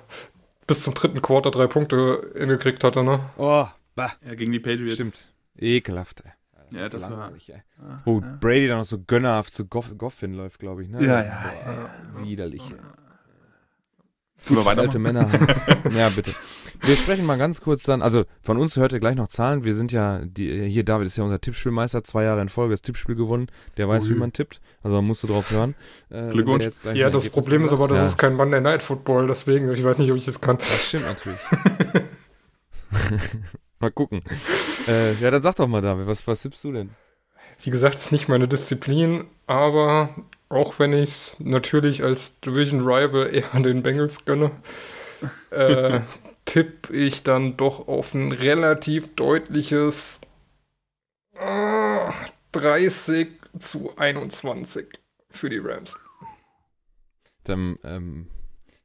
bis 0.67 0.83
zum 0.83 0.95
dritten 0.95 1.21
Quarter 1.21 1.51
drei 1.51 1.67
Punkte 1.67 2.31
hingekriegt 2.37 2.85
hatte, 2.85 3.03
ne? 3.03 3.21
Oh, 3.37 3.67
bah. 3.95 4.13
Ja, 4.25 4.35
gegen 4.35 4.53
die 4.53 4.61
Patriots. 4.61 4.95
Stimmt. 4.95 5.33
Ekelhaft, 5.59 6.23
ey. 6.25 6.79
Ja, 6.79 6.89
das 6.89 7.03
war. 7.03 7.11
Langweilig, 7.11 7.53
ey. 7.53 7.63
Ja, 7.79 8.03
Wo 8.05 8.21
ja. 8.21 8.39
Brady 8.41 8.69
dann 8.69 8.79
noch 8.79 8.85
so 8.85 8.99
gönnerhaft 8.99 9.53
zu 9.55 9.67
Goff, 9.67 9.93
Goff 9.99 10.21
hinläuft, 10.21 10.61
glaube 10.61 10.85
ich, 10.85 10.89
ne? 10.89 11.05
Ja, 11.05 11.23
ja, 11.23 11.91
Boah, 12.15 12.25
Widerlich. 12.25 12.63
ey. 12.71 14.57
Wir 14.57 14.67
Alte? 14.67 14.99
Männer. 14.99 15.29
ja, 15.97 16.09
bitte. 16.09 16.35
Wir 16.85 16.97
sprechen 16.97 17.25
mal 17.25 17.39
ganz 17.39 17.61
kurz 17.61 17.85
dann, 17.85 18.03
also 18.03 18.25
von 18.43 18.59
uns 18.59 18.77
hört 18.77 18.93
ihr 18.93 19.01
gleich 19.01 19.15
noch 19.15 19.29
Zahlen. 19.29 19.65
Wir 19.65 19.75
sind 19.75 19.93
ja, 19.93 20.21
die, 20.25 20.69
hier 20.69 20.85
David 20.85 21.07
ist 21.07 21.17
ja 21.17 21.25
unser 21.25 21.41
Tippspielmeister, 21.41 22.03
zwei 22.03 22.25
Jahre 22.25 22.43
in 22.43 22.49
Folge 22.49 22.73
das 22.73 22.83
Tippspiel 22.83 23.15
gewonnen. 23.15 23.49
Der 23.77 23.89
weiß, 23.89 24.09
wie 24.09 24.15
Ui. 24.15 24.19
man 24.19 24.33
tippt. 24.33 24.61
Also 24.83 24.97
man 24.97 25.07
musst 25.07 25.23
du 25.23 25.29
drauf 25.29 25.51
hören. 25.51 25.75
Äh, 26.11 26.31
Glückwunsch. 26.31 26.67
Ja, 26.95 27.11
das 27.11 27.29
Problem 27.31 27.65
ist 27.65 27.73
aber, 27.73 27.89
das 27.89 27.99
ja, 27.99 28.07
ist 28.07 28.19
kein 28.19 28.35
Monday 28.35 28.61
Night 28.61 28.83
Football, 28.83 29.29
deswegen, 29.29 29.71
ich 29.71 29.85
weiß 29.85 29.99
nicht, 29.99 30.11
ob 30.11 30.17
ich 30.17 30.25
das 30.25 30.41
kann. 30.41 30.59
Das 30.59 30.89
stimmt 30.89 31.05
natürlich. 31.07 31.39
mal 33.79 33.91
gucken. 33.91 34.23
Äh, 34.89 35.15
ja, 35.15 35.31
dann 35.31 35.43
sag 35.43 35.57
doch 35.57 35.69
mal, 35.69 35.81
David, 35.83 36.07
was, 36.07 36.27
was 36.27 36.43
tippst 36.43 36.65
du 36.65 36.73
denn? 36.73 36.91
Wie 37.63 37.71
gesagt, 37.71 37.97
ist 37.97 38.11
nicht 38.13 38.29
meine 38.29 38.49
Disziplin, 38.49 39.27
aber 39.47 40.11
auch 40.49 40.79
wenn 40.79 40.93
ich 40.93 41.11
es 41.11 41.37
natürlich 41.39 42.03
als 42.03 42.41
Division 42.41 42.81
Rival 42.81 43.33
eher 43.33 43.55
an 43.55 43.63
den 43.63 43.83
Bengals 43.83 44.25
gönne, 44.25 44.51
äh, 45.51 46.01
tippe 46.45 46.93
ich 46.93 47.23
dann 47.23 47.57
doch 47.57 47.89
auf 47.89 48.15
ein 48.15 48.33
relativ 48.33 49.15
deutliches 49.15 50.21
äh, 51.35 52.11
30 52.53 53.29
zu 53.59 53.97
21 53.97 54.87
für 55.31 55.49
die 55.49 55.59
Rams. 55.59 55.99
Dann 57.45 57.79
ähm, 57.85 58.29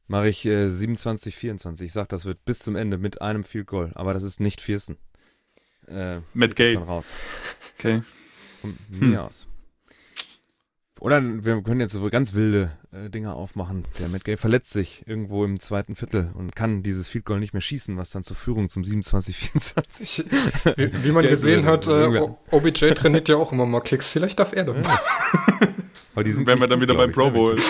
mache 0.07 0.29
ich 0.29 0.45
äh, 0.45 0.69
27, 0.69 1.35
24. 1.35 1.85
Ich 1.85 1.93
sag, 1.93 2.09
das 2.09 2.25
wird 2.25 2.43
bis 2.45 2.59
zum 2.59 2.75
Ende 2.75 2.97
mit 2.97 3.21
einem 3.21 3.43
Field 3.43 3.67
Goal, 3.67 3.91
aber 3.95 4.13
das 4.13 4.23
ist 4.23 4.39
nicht 4.39 4.61
Viersten. 4.61 4.97
Äh, 5.87 6.17
ist 6.17 6.55
Gay. 6.55 6.73
dann 6.73 6.83
raus. 6.83 7.15
Okay. 7.77 8.01
Von 8.61 8.75
mir 8.89 9.23
aus. 9.23 9.47
Oder 10.99 11.21
wir 11.21 11.61
können 11.61 11.79
jetzt 11.79 11.93
so 11.93 12.09
ganz 12.09 12.33
wilde 12.33 12.71
äh, 12.91 13.09
Dinger 13.09 13.35
aufmachen. 13.35 13.83
Der 13.99 14.09
Matt 14.09 14.25
Gay 14.25 14.35
verletzt 14.37 14.71
sich 14.71 15.03
irgendwo 15.05 15.45
im 15.45 15.59
zweiten 15.59 15.95
Viertel 15.95 16.31
und 16.33 16.55
kann 16.55 16.81
dieses 16.83 17.07
Field 17.07 17.25
Goal 17.25 17.39
nicht 17.39 17.53
mehr 17.53 17.61
schießen, 17.61 17.97
was 17.97 18.09
dann 18.09 18.23
zur 18.23 18.35
Führung 18.35 18.69
zum 18.69 18.83
27, 18.83 19.35
24. 19.37 20.19
Ich, 20.19 20.77
wie, 20.77 21.03
wie 21.03 21.11
man 21.11 21.23
Ja, 21.23 21.29
gesehen 21.29 21.65
hat, 21.65 21.87
äh, 21.87 22.19
O- 22.19 22.37
OBJ 22.51 22.91
trainiert 22.95 23.29
ja 23.29 23.35
auch 23.37 23.51
immer 23.51 23.65
mal 23.65 23.81
Kicks. 23.81 24.09
Vielleicht 24.09 24.39
darf 24.39 24.53
er 24.53 24.65
dann. 24.65 24.83
Ja. 24.83 24.99
Aber 26.15 26.23
die 26.23 26.31
sind 26.31 26.47
Wären 26.47 26.57
wir 26.59 26.65
nicht 26.65 26.71
dann 26.73 26.81
wieder 26.81 26.95
beim 26.95 27.11
Pro 27.11 27.25
ne? 27.25 27.31
Bowl. 27.31 27.55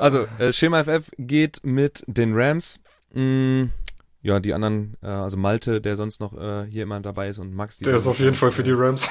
Also, 0.00 0.26
äh, 0.38 0.52
Schema 0.52 0.84
FF 0.84 1.10
geht 1.16 1.60
mit 1.64 2.04
den 2.06 2.34
Rams. 2.34 2.80
Mm, 3.14 3.64
ja, 4.24 4.40
die 4.40 4.54
anderen, 4.54 4.96
äh, 5.02 5.06
also 5.06 5.36
Malte, 5.36 5.80
der 5.82 5.96
sonst 5.96 6.18
noch 6.18 6.32
äh, 6.36 6.64
hier 6.68 6.82
immer 6.84 6.98
dabei 7.00 7.28
ist 7.28 7.38
und 7.38 7.54
Max. 7.54 7.78
die 7.78 7.84
Der 7.84 7.94
ist 7.96 8.06
auf 8.06 8.18
jeden 8.18 8.34
Fall 8.34 8.50
für 8.50 8.62
die 8.64 8.72
Rams. 8.72 9.10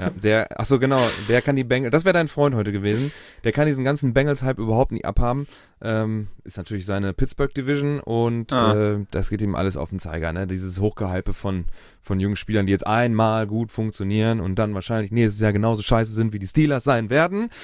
Ja, 0.00 0.10
der, 0.22 0.60
ach 0.60 0.64
so 0.66 0.78
genau, 0.78 1.00
der 1.28 1.42
kann 1.42 1.56
die 1.56 1.64
Bengals, 1.64 1.90
das 1.90 2.04
wäre 2.04 2.12
dein 2.12 2.28
Freund 2.28 2.54
heute 2.54 2.70
gewesen, 2.70 3.10
der 3.42 3.50
kann 3.50 3.66
diesen 3.66 3.82
ganzen 3.84 4.14
Bengals-Hype 4.14 4.58
überhaupt 4.58 4.92
nicht 4.92 5.04
abhaben. 5.04 5.48
Ähm, 5.82 6.28
ist 6.44 6.56
natürlich 6.56 6.86
seine 6.86 7.12
Pittsburgh 7.12 7.52
Division 7.52 7.98
und 7.98 8.52
Ah. 8.52 8.74
äh, 8.94 9.06
das 9.10 9.30
geht 9.30 9.42
ihm 9.42 9.56
alles 9.56 9.76
auf 9.76 9.90
den 9.90 9.98
Zeiger, 9.98 10.32
ne? 10.32 10.46
Dieses 10.46 10.80
Hochgehype 10.80 11.32
von, 11.32 11.64
von 12.08 12.18
jungen 12.18 12.34
Spielern, 12.36 12.66
die 12.66 12.72
jetzt 12.72 12.86
einmal 12.86 13.46
gut 13.46 13.70
funktionieren 13.70 14.40
und 14.40 14.56
dann 14.58 14.74
wahrscheinlich 14.74 15.12
nächstes 15.12 15.40
Jahr 15.40 15.52
genauso 15.52 15.82
scheiße 15.82 16.12
sind, 16.12 16.32
wie 16.32 16.40
die 16.40 16.46
Steelers 16.48 16.82
sein 16.84 17.10
werden. 17.10 17.50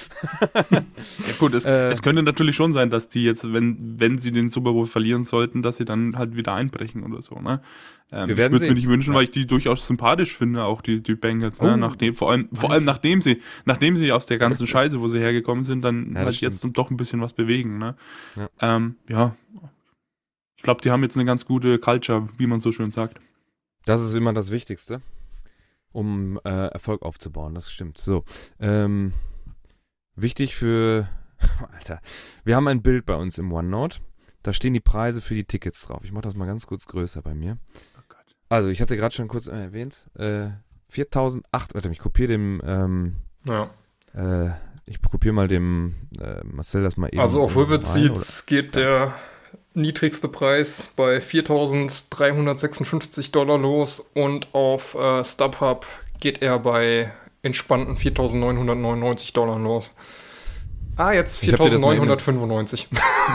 Ja 1.27 1.33
gut, 1.39 1.53
es, 1.53 1.65
Äh. 1.65 1.89
es 1.89 2.01
könnte 2.01 2.23
natürlich 2.23 2.55
schon 2.55 2.73
sein, 2.73 2.89
dass 2.89 3.07
die 3.09 3.23
jetzt, 3.23 3.51
wenn, 3.51 3.99
wenn 3.99 4.17
sie 4.17 4.31
den 4.31 4.49
Super 4.49 4.71
Bowl 4.73 4.85
verlieren 4.87 5.23
sollten, 5.25 5.61
dass 5.61 5.77
sie 5.77 5.85
dann 5.85 6.17
halt 6.17 6.35
wieder 6.35 6.53
einbrechen 6.53 7.03
oder 7.03 7.21
so, 7.21 7.35
ne? 7.39 7.61
Ähm, 8.11 8.27
Wir 8.29 8.37
werden 8.37 8.53
ich 8.53 8.61
würde 8.61 8.65
es 8.65 8.69
mir 8.69 8.75
nicht 8.75 8.87
wünschen, 8.87 9.11
Ja. 9.13 9.17
weil 9.17 9.23
ich 9.25 9.31
die 9.31 9.47
durchaus 9.47 9.85
sympathisch 9.87 10.35
finde, 10.35 10.63
auch 10.63 10.81
die, 10.81 11.01
die 11.01 11.15
Bengals, 11.15 11.61
ne? 11.61 11.73
Oh. 11.73 11.77
Nachdem, 11.77 12.13
vor 12.13 12.31
allem, 12.31 12.49
vor 12.53 12.71
allem 12.71 12.85
nachdem 12.85 13.21
sie, 13.21 13.41
nachdem 13.65 13.97
sie 13.97 14.11
aus 14.11 14.25
der 14.27 14.37
ganzen 14.37 14.67
Scheiße, 14.67 15.01
wo 15.01 15.07
sie 15.07 15.19
hergekommen 15.19 15.63
sind, 15.63 15.81
dann 15.83 16.13
Ja, 16.13 16.21
halt 16.21 16.35
jetzt 16.41 16.65
doch 16.73 16.91
ein 16.91 16.97
bisschen 16.97 17.19
was 17.21 17.33
bewegen, 17.33 17.77
ne? 17.79 17.95
Ja. 18.35 18.49
Ähm, 18.75 18.95
ja. 19.09 19.35
Ich 20.57 20.63
glaube, 20.63 20.81
die 20.81 20.91
haben 20.91 21.03
jetzt 21.03 21.17
eine 21.17 21.25
ganz 21.25 21.45
gute 21.45 21.77
Culture, 21.79 22.29
wie 22.37 22.47
man 22.47 22.61
so 22.61 22.71
schön 22.71 22.91
sagt. 22.91 23.19
Das 23.85 24.01
ist 24.01 24.13
immer 24.13 24.33
das 24.33 24.51
Wichtigste, 24.51 25.01
um 25.91 26.39
äh, 26.43 26.67
Erfolg 26.67 27.01
aufzubauen. 27.03 27.53
Das 27.55 27.71
stimmt. 27.71 27.97
So, 27.99 28.23
ähm, 28.59 29.13
wichtig 30.15 30.55
für, 30.55 31.07
Alter, 31.73 32.01
wir 32.43 32.55
haben 32.55 32.67
ein 32.67 32.81
Bild 32.81 33.05
bei 33.05 33.15
uns 33.15 33.37
im 33.37 33.51
OneNote. 33.51 33.99
Da 34.41 34.53
stehen 34.53 34.73
die 34.73 34.79
Preise 34.79 35.21
für 35.21 35.33
die 35.33 35.45
Tickets 35.45 35.81
drauf. 35.83 36.01
Ich 36.03 36.11
mache 36.11 36.23
das 36.23 36.35
mal 36.35 36.45
ganz 36.45 36.67
kurz 36.67 36.85
größer 36.87 37.21
bei 37.21 37.33
mir. 37.33 37.57
Oh 37.97 38.01
Gott. 38.09 38.35
Also, 38.49 38.69
ich 38.69 38.81
hatte 38.81 38.95
gerade 38.97 39.13
schon 39.15 39.27
kurz 39.27 39.47
äh, 39.47 39.51
erwähnt, 39.59 40.07
äh, 40.15 40.49
4008, 40.89 41.73
warte, 41.73 41.89
ich 41.89 41.99
kopiere 41.99 42.27
dem, 42.29 42.61
ähm, 42.63 43.15
Ja. 43.45 43.69
äh, 44.13 44.51
ich 44.85 45.01
kopiere 45.01 45.33
mal 45.33 45.47
dem 45.47 45.95
äh, 46.19 46.43
Marcel 46.43 46.83
das 46.83 46.95
mal 46.95 47.07
eben. 47.07 47.19
Also 47.19 47.41
auf 47.41 47.55
Seats 47.83 48.45
geht 48.45 48.75
der 48.75 49.15
niedrigste 49.75 50.27
Preis 50.27 50.91
bei 50.95 51.17
4.356 51.19 53.31
Dollar 53.31 53.57
los 53.57 53.99
und 54.13 54.53
auf 54.53 54.95
äh, 54.95 55.23
StubHub 55.23 55.85
geht 56.19 56.41
er 56.41 56.59
bei 56.59 57.11
entspannten 57.43 57.95
4.999 57.97 59.33
Dollar 59.33 59.59
los. 59.59 59.91
Ah, 60.97 61.11
jetzt 61.11 61.43
Ich 61.43 61.51
hab 61.51 61.57
dir 61.59 61.65
das 61.71 61.77
mal 61.79 61.93
eben 61.95 62.09
4.995. 62.09 62.73
Ich 62.73 62.87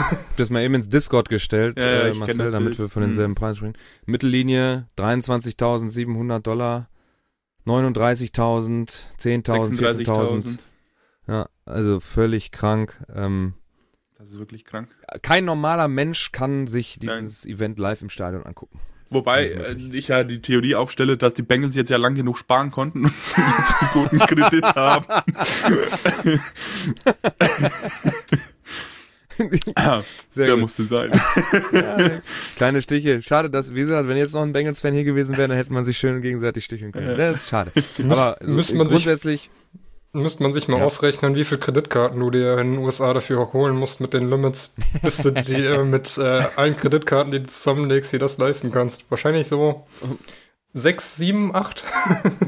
hab 0.09 0.37
das 0.37 0.49
mal 0.49 0.63
eben 0.63 0.73
ins 0.73 0.89
Discord 0.89 1.29
gestellt, 1.29 1.77
Ja, 1.77 2.07
äh, 2.07 2.13
Marcel, 2.15 2.49
damit 2.51 2.69
Bild. 2.69 2.79
wir 2.79 2.89
von 2.89 3.03
Mhm. 3.03 3.07
denselben 3.09 3.35
Preisen 3.35 3.57
springen. 3.57 3.75
Mittellinie 4.05 4.87
23.700 4.97 6.39
Dollar, 6.39 6.89
39.000, 7.67 9.05
10.000, 9.19 9.77
14.000. 9.77 9.79
36.000. 10.43 10.57
Ja, 11.27 11.47
also 11.65 11.99
völlig 11.99 12.51
krank. 12.51 12.99
Ähm, 13.13 13.53
Das 14.21 14.29
ist 14.29 14.37
wirklich 14.37 14.65
krank. 14.65 14.87
kein 15.23 15.45
normaler 15.45 15.87
Mensch 15.87 16.31
kann 16.31 16.67
sich 16.67 16.99
Nein. 17.01 17.23
dieses 17.23 17.43
Event 17.43 17.79
live 17.79 18.03
im 18.03 18.09
Stadion 18.11 18.43
angucken. 18.43 18.79
Wobei 19.09 19.47
äh, 19.49 19.75
ich 19.93 20.09
ja 20.09 20.23
die 20.23 20.43
Theorie 20.43 20.75
aufstelle, 20.75 21.17
dass 21.17 21.33
die 21.33 21.41
Bengals 21.41 21.73
jetzt 21.75 21.89
ja 21.89 21.97
lang 21.97 22.13
genug 22.13 22.37
sparen 22.37 22.69
konnten 22.69 23.05
und 23.05 23.13
jetzt 23.57 23.81
einen 23.81 23.89
guten 23.93 24.19
Kredit 24.19 24.63
haben. 24.75 25.05
Ah, 29.75 30.03
Sehr 30.29 30.45
der 30.45 30.53
gut. 30.55 30.61
musste 30.61 30.83
sein. 30.83 31.11
Ja, 31.73 31.97
kleine 32.57 32.81
Stiche. 32.83 33.21
Schade, 33.23 33.49
dass, 33.49 33.73
wie 33.73 33.81
gesagt, 33.81 34.07
wenn 34.07 34.17
jetzt 34.17 34.33
noch 34.35 34.43
ein 34.43 34.53
Bengals-Fan 34.53 34.93
hier 34.93 35.03
gewesen 35.03 35.35
wäre, 35.35 35.47
dann 35.47 35.57
hätte 35.57 35.73
man 35.73 35.83
sich 35.83 35.97
schön 35.97 36.21
gegenseitig 36.21 36.63
sticheln 36.65 36.91
können. 36.91 37.17
Das 37.17 37.37
ist 37.37 37.49
schade. 37.49 37.71
Aber 38.07 38.39
äh, 38.39 38.45
müsste 38.45 38.75
man 38.75 38.87
sich- 38.87 38.97
grundsätzlich, 39.03 39.49
Müsste 40.13 40.43
man 40.43 40.51
sich 40.51 40.67
mal 40.67 40.79
Ja. 40.79 40.85
ausrechnen, 40.85 41.35
wie 41.35 41.45
viel 41.45 41.57
Kreditkarten 41.57 42.19
du 42.19 42.29
dir 42.31 42.57
in 42.57 42.73
den 42.73 42.83
USA 42.83 43.13
dafür 43.13 43.53
holen 43.53 43.77
musst 43.77 44.01
mit 44.01 44.13
den 44.13 44.29
Limits, 44.29 44.73
bis 45.01 45.17
du 45.17 45.31
dir 45.31 45.83
mit 45.85 46.17
äh, 46.17 46.47
allen 46.57 46.75
Kreditkarten, 46.75 47.31
die 47.31 47.39
du 47.39 47.47
zusammenlegst, 47.47 48.11
dir 48.11 48.19
das 48.19 48.37
leisten 48.37 48.71
kannst. 48.71 49.09
Wahrscheinlich 49.09 49.47
so 49.47 49.87
sechs, 50.73 51.15
sieben, 51.15 51.55
acht. 51.55 51.85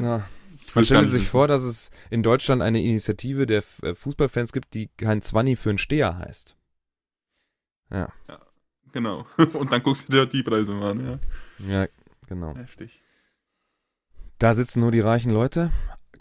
ja, 0.02 0.26
Man 0.76 0.84
stelle 0.86 1.06
sich 1.06 1.28
vor, 1.30 1.48
dass 1.48 1.64
es 1.64 1.90
in 2.10 2.22
Deutschland 2.24 2.62
eine 2.62 2.82
Initiative 2.82 3.46
der 3.46 3.64
äh, 3.84 3.94
Fußballfans 3.96 4.52
gibt, 4.52 4.74
die 4.74 4.90
kein 4.98 5.22
Zwanni 5.22 5.56
für 5.56 5.70
einen 5.70 5.78
Steher 5.78 6.18
heißt. 6.18 6.58
Genau. 8.92 9.26
Und 9.54 9.72
dann 9.72 9.84
guckst 9.84 10.08
du 10.10 10.14
dir 10.14 10.26
die 10.26 10.44
Preise 10.44 10.72
mal 10.74 10.92
an. 10.92 11.20
Ja, 11.68 11.88
genau. 12.28 12.54
Ja. 12.54 12.60
Heftig. 12.60 13.02
Da 14.40 14.56
sitzen 14.56 14.80
nur 14.82 14.92
die 14.92 15.00
reichen 15.00 15.30
Leute. 15.32 15.72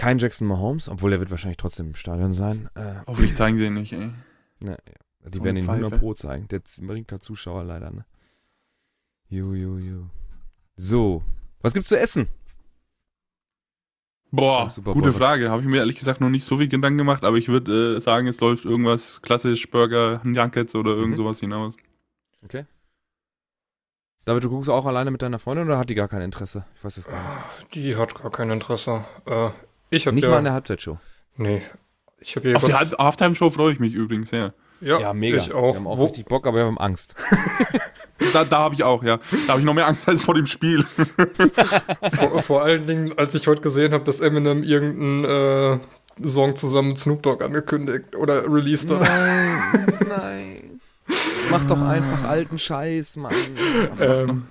Kein 0.02 0.18
Jackson 0.18 0.48
Mahomes, 0.48 0.88
obwohl 0.88 1.12
er 1.12 1.20
wird 1.20 1.30
wahrscheinlich 1.30 1.58
trotzdem 1.58 1.86
im 1.88 1.94
Stadion 1.94 2.32
sein. 2.32 2.68
Äh, 2.74 2.94
Hoffentlich 3.06 3.36
zeigen 3.36 3.56
sie 3.56 3.66
ihn 3.66 3.74
nicht, 3.74 3.92
ey. 3.92 4.10
ne, 4.60 4.76
ja. 4.86 5.28
Die 5.30 5.38
So 5.38 5.44
werden 5.44 5.56
ihn 5.58 5.68
100 5.68 5.90
Pfeife. 5.90 6.00
Pro 6.00 6.14
zeigen. 6.14 6.48
Der 6.48 6.60
bringt 6.80 7.12
halt 7.12 7.22
Zuschauer 7.22 7.62
leider, 7.62 7.90
ne? 7.90 8.04
Ju, 9.28 9.54
ju, 9.54 9.78
ju. 9.78 10.06
So, 10.74 11.22
was 11.60 11.72
gibt's 11.74 11.88
zu 11.88 11.98
essen? 11.98 12.26
Boah, 14.32 14.68
gute. 14.84 15.12
Frage. 15.12 15.50
Habe 15.50 15.60
ich 15.62 15.68
mir 15.68 15.76
ehrlich 15.78 15.96
gesagt 15.96 16.20
noch 16.20 16.30
nicht 16.30 16.44
so 16.46 16.56
viel 16.56 16.66
Gedanken 16.68 16.98
gemacht, 16.98 17.22
aber 17.22 17.36
ich 17.36 17.48
würde 17.48 17.96
äh, 17.98 18.00
sagen, 18.00 18.26
es 18.26 18.40
läuft 18.40 18.64
irgendwas 18.64 19.20
klassisch 19.22 19.70
Burger, 19.70 20.20
Nuggets 20.24 20.74
oder 20.74 20.92
irgend 20.92 21.12
Mhm. 21.12 21.16
sowas 21.16 21.38
hinaus. 21.40 21.76
Okay. 22.42 22.64
David, 24.24 24.44
du 24.44 24.50
guckst 24.50 24.70
auch 24.70 24.86
alleine 24.86 25.10
mit 25.10 25.20
deiner 25.22 25.38
Freundin 25.38 25.66
oder 25.66 25.78
hat 25.78 25.90
die 25.90 25.94
gar 25.94 26.08
kein 26.08 26.22
Interesse? 26.22 26.64
Ich 26.76 26.84
weiß 26.84 26.96
es 26.96 27.04
gar 27.04 27.36
nicht. 27.60 27.74
Die 27.74 27.94
hat 27.96 28.14
gar 28.14 28.30
kein 28.30 28.50
Interesse. 28.50 29.04
Äh, 29.26 29.50
ich 29.92 30.06
habe 30.06 30.14
Nicht 30.14 30.24
ja, 30.24 30.30
mal 30.30 30.38
in 30.38 30.44
der 30.44 30.52
Halbzeitshow. 30.54 30.98
nee, 31.36 31.62
ich 32.18 32.36
habe 32.36 32.48
hier 32.48 32.56
Auf 32.56 32.64
die 32.64 32.74
Halftime-Show 32.74 33.50
freue 33.50 33.72
ich 33.72 33.78
mich 33.80 33.94
übrigens 33.94 34.30
sehr. 34.30 34.54
ja, 34.80 34.98
Ja, 35.00 35.12
mega. 35.12 35.38
Ich 35.38 35.52
auch. 35.52 35.74
Wir 35.74 35.80
haben 35.80 35.86
auch 35.86 35.98
Wo, 35.98 36.04
richtig 36.06 36.26
Bock, 36.26 36.46
aber 36.46 36.58
wir 36.58 36.64
haben 36.66 36.78
Angst. 36.78 37.14
Da, 38.32 38.44
da 38.44 38.58
habe 38.60 38.74
ich 38.74 38.84
auch, 38.84 39.02
ja. 39.02 39.18
Da 39.46 39.52
habe 39.52 39.60
ich 39.60 39.66
noch 39.66 39.74
mehr 39.74 39.86
Angst 39.88 40.08
als 40.08 40.22
vor 40.22 40.34
dem 40.34 40.46
Spiel. 40.46 40.84
vor, 42.14 42.40
vor 42.40 42.62
allen 42.62 42.86
Dingen, 42.86 43.18
als 43.18 43.34
ich 43.34 43.46
heute 43.48 43.60
gesehen 43.60 43.92
habe, 43.92 44.04
dass 44.04 44.20
Eminem 44.20 44.62
irgendeinen 44.62 45.80
äh, 46.22 46.26
Song 46.28 46.54
zusammen 46.54 46.90
mit 46.90 46.98
Snoop 46.98 47.22
Dogg 47.24 47.44
angekündigt 47.44 48.14
oder 48.16 48.44
released 48.44 48.90
hat. 48.92 49.00
Nein, 49.00 49.86
nein. 50.08 50.80
Mach 51.50 51.64
doch 51.64 51.82
einfach 51.82 52.28
alten 52.28 52.58
Scheiß, 52.58 53.16
Mann. 53.16 53.34
Ähm, 54.00 54.44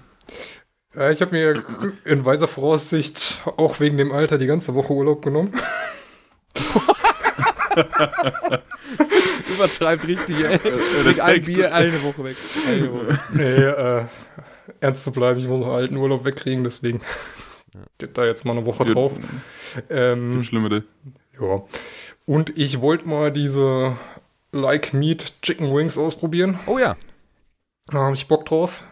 ich 0.94 1.22
habe 1.22 1.32
mir 1.32 1.64
in 2.06 2.26
weiser 2.26 2.48
Voraussicht 2.48 3.42
auch 3.58 3.80
wegen 3.80 3.98
dem 3.98 4.12
Alter 4.12 4.38
die 4.38 4.48
ganze 4.48 4.76
Woche 4.76 4.94
Urlaub 4.94 5.22
genommen. 5.22 5.54
Übertreibt 9.54 10.06
richtig, 10.08 10.36
ey. 10.44 10.60
Trink 10.60 10.76
ein 10.76 11.06
Respekt. 11.06 11.46
Bier, 11.46 11.74
eine 11.74 12.04
Woche 12.04 12.24
weg. 12.24 12.36
Eine 12.68 12.92
Woche. 12.92 13.20
Nee, 13.34 13.44
äh, 13.44 14.06
ernst 14.82 15.04
zu 15.06 15.12
bleiben, 15.12 15.40
ich 15.40 15.48
muss 15.48 15.66
noch 15.66 15.74
alten 15.74 15.96
Urlaub 15.96 16.26
wegkriegen, 16.26 16.64
deswegen 16.64 17.02
geht 17.98 18.18
da 18.18 18.26
jetzt 18.26 18.44
mal 18.46 18.58
eine 18.58 18.66
Woche 18.66 18.86
drauf. 18.86 19.14
Ähm, 19.90 20.44
Schlimmere. 20.44 20.84
ja. 21.40 21.64
Und 22.26 22.58
ich 22.58 22.82
wollte 22.82 23.08
mal 23.08 23.32
diese 23.32 23.96
Like 24.52 24.94
Meat 24.94 25.42
Chicken 25.42 25.74
Wings 25.74 25.98
ausprobieren. 25.98 26.60
Oh 26.66 26.78
ja. 26.78 26.98
Da 27.88 28.00
habe 28.00 28.16
ich 28.16 28.28
Bock 28.28 28.46
drauf. 28.46 28.84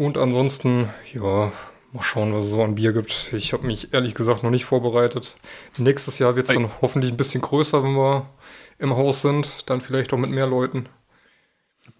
Und 0.00 0.16
ansonsten, 0.16 0.88
ja, 1.12 1.50
mal 1.92 2.02
schauen, 2.02 2.32
was 2.32 2.44
es 2.44 2.50
so 2.52 2.62
an 2.62 2.76
Bier 2.76 2.92
gibt. 2.92 3.32
Ich 3.32 3.52
habe 3.52 3.66
mich 3.66 3.92
ehrlich 3.92 4.14
gesagt 4.14 4.44
noch 4.44 4.50
nicht 4.50 4.64
vorbereitet. 4.64 5.36
Nächstes 5.76 6.20
Jahr 6.20 6.36
wird 6.36 6.48
es 6.48 6.54
dann 6.54 6.70
hoffentlich 6.80 7.10
ein 7.10 7.16
bisschen 7.16 7.40
größer, 7.40 7.82
wenn 7.82 7.94
wir 7.94 8.26
im 8.78 8.96
Haus 8.96 9.22
sind. 9.22 9.68
Dann 9.68 9.80
vielleicht 9.80 10.12
auch 10.12 10.18
mit 10.18 10.30
mehr 10.30 10.46
Leuten. 10.46 10.86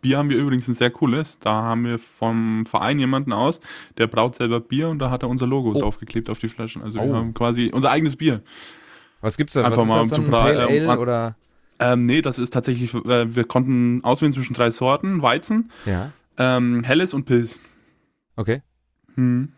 Bier 0.01 0.19
haben 0.19 0.31
wir 0.31 0.37
übrigens 0.37 0.69
ein 0.69 0.75
sehr 0.75 0.91
cooles. 0.91 1.41
Da 1.41 1.51
haben 1.55 1.85
wir 1.87 1.99
vom 1.99 2.67
Verein 2.67 3.01
jemanden 3.01 3.33
aus, 3.33 3.59
der 3.97 4.07
braut 4.07 4.37
selber 4.37 4.61
Bier 4.61 4.89
und 4.91 5.01
da 5.01 5.11
hat 5.11 5.25
er 5.25 5.29
unser 5.29 5.49
Logo 5.49 5.73
Oh. 5.75 5.81
draufgeklebt 5.81 6.31
auf 6.31 6.39
die 6.39 6.49
Flaschen. 6.49 6.83
Also 6.83 7.01
Oh. 7.01 7.07
wir 7.09 7.15
haben 7.17 7.35
quasi 7.35 7.71
unser 7.75 7.91
eigenes 7.91 8.15
Bier. 8.15 8.43
Was 9.23 9.37
gibt's 9.37 9.55
da? 9.55 9.65
Einfach 9.65 9.79
Was 9.79 9.89
mal 9.89 10.01
ist 10.03 10.13
das 10.13 10.19
um 10.19 10.31
dann? 10.31 10.33
zu 10.33 10.39
Pale 10.39 10.63
ähm, 10.69 10.83
Ale 10.83 10.93
an- 10.93 10.99
oder? 11.01 11.37
Ähm, 11.81 12.07
nee, 12.07 12.23
das 12.23 12.39
ist 12.39 12.53
tatsächlich, 12.53 12.95
äh, 12.95 13.35
wir 13.35 13.45
konnten 13.45 14.05
auswählen 14.05 14.33
zwischen 14.33 14.55
drei 14.55 14.71
Sorten, 14.71 15.21
Weizen, 15.23 15.73
Ja. 15.85 16.13
ähm, 16.37 16.85
Helles 16.85 17.13
und 17.13 17.25
Pilz. 17.25 17.59
Okay. 18.39 18.63
Hm. 19.17 19.53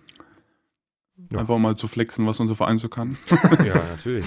Ja. 1.31 1.41
Einfach 1.41 1.59
mal 1.59 1.77
zu 1.77 1.87
flexen, 1.87 2.27
was 2.27 2.41
unser 2.41 2.57
Verein 2.57 2.79
so 2.79 2.89
kann. 2.89 3.19
Ja, 3.65 3.75
natürlich. 3.91 4.25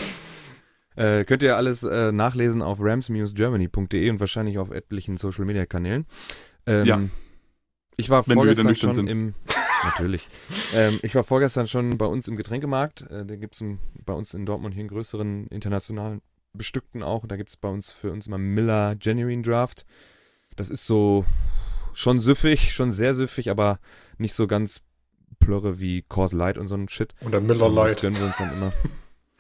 Äh, 0.96 1.26
könnt 1.26 1.42
ihr 1.42 1.58
alles 1.58 1.82
äh, 1.82 2.12
nachlesen 2.12 2.62
auf 2.62 2.78
ramsmusgermany.de 2.80 4.12
und 4.12 4.20
wahrscheinlich 4.20 4.60
auf 4.60 4.70
etlichen 4.70 5.18
Social 5.18 5.46
Media 5.46 5.66
Kanälen. 5.66 6.06
Ähm, 6.68 6.86
Ja. 6.86 7.02
Ich 7.98 8.12
war 8.12 8.28
Wenn 8.28 8.36
vorgestern 8.36 8.76
schon 8.76 8.94
sind. 8.94 9.08
im. 9.08 9.34
Natürlich. 9.84 10.30
ähm, 10.76 11.00
ich 11.02 11.14
war 11.16 11.24
vorgestern 11.24 11.68
schon 11.68 11.98
bei 11.98 12.06
uns 12.06 12.28
im 12.28 12.38
Getränkemarkt. 12.38 13.02
Äh, 13.10 13.26
da 13.26 13.36
gibt 13.36 13.56
es 13.56 13.64
bei 14.06 14.14
uns 14.14 14.34
in 14.34 14.46
Dortmund 14.46 14.76
hier 14.76 14.82
einen 14.82 14.90
größeren 14.90 15.48
internationalen 15.48 16.22
bestückten 16.54 17.02
auch. 17.04 17.26
Da 17.28 17.38
gibt 17.38 17.50
es 17.50 17.58
bei 17.58 17.70
uns 17.70 17.92
für 17.92 18.12
uns 18.12 18.28
immer 18.28 18.38
Miller 18.38 18.96
Genuine 18.96 19.42
Draft. 19.42 19.86
Das 20.56 20.70
ist 20.70 20.86
so 20.86 21.26
schon 21.94 22.20
süffig, 22.20 22.74
schon 22.74 22.92
sehr 22.92 23.14
süffig, 23.14 23.50
aber 23.50 23.80
nicht 24.18 24.34
so 24.34 24.48
ganz 24.48 24.82
plörre 25.40 25.80
wie 25.80 26.04
Coors 26.04 26.34
Light 26.34 26.58
und 26.58 26.68
so 26.68 26.76
ein 26.76 26.90
Shit. 26.90 27.14
Oder 27.26 27.42
Miller 27.42 27.68
Das 27.68 27.76
Light. 27.76 28.02
gönnen 28.02 28.18
wir 28.20 28.26
uns 28.28 28.38
dann 28.38 28.54
immer. 28.54 28.74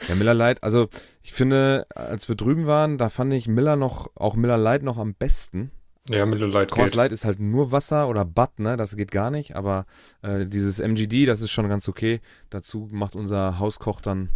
Ja, 0.10 0.16
Miller 0.16 0.34
Light, 0.34 0.62
also 0.64 0.90
ich 1.22 1.32
finde, 1.32 1.86
als 1.96 2.28
wir 2.28 2.36
drüben 2.36 2.66
waren, 2.66 2.98
da 2.98 3.08
fand 3.10 3.32
ich 3.32 3.48
Miller 3.48 3.78
noch, 3.78 4.10
auch 4.16 4.36
Miller 4.36 4.58
Light 4.58 4.84
noch 4.84 4.98
am 4.98 5.14
besten. 5.14 5.72
Ja, 6.10 6.26
Miller 6.26 6.48
Lite 6.48 6.74
Coors 6.74 6.90
geht. 6.92 6.96
Light 6.96 7.12
ist 7.14 7.24
halt 7.24 7.40
nur 7.40 7.72
Wasser 7.72 8.10
oder 8.10 8.26
Bud, 8.26 8.60
ne? 8.60 8.76
Das 8.76 8.98
geht 8.98 9.12
gar 9.12 9.32
nicht. 9.32 9.56
Aber 9.56 9.86
äh, 10.22 10.46
dieses 10.46 10.80
MGD, 10.80 11.26
das 11.26 11.40
ist 11.40 11.52
schon 11.52 11.70
ganz 11.70 11.88
okay. 11.88 12.20
Dazu 12.50 12.90
macht 12.92 13.16
unser 13.16 13.60
Hauskoch 13.60 14.02
dann, 14.02 14.30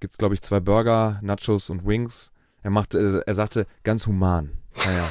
gibt's 0.00 0.18
glaube 0.18 0.34
ich 0.34 0.42
zwei 0.42 0.60
Burger, 0.60 1.20
Nachos 1.22 1.70
und 1.70 1.86
Wings. 1.86 2.30
Er 2.62 2.70
macht, 2.70 2.94
äh, 2.94 3.20
er 3.20 3.34
sagte, 3.34 3.66
ganz 3.82 4.06
human. 4.06 4.50
Naja, 4.84 5.08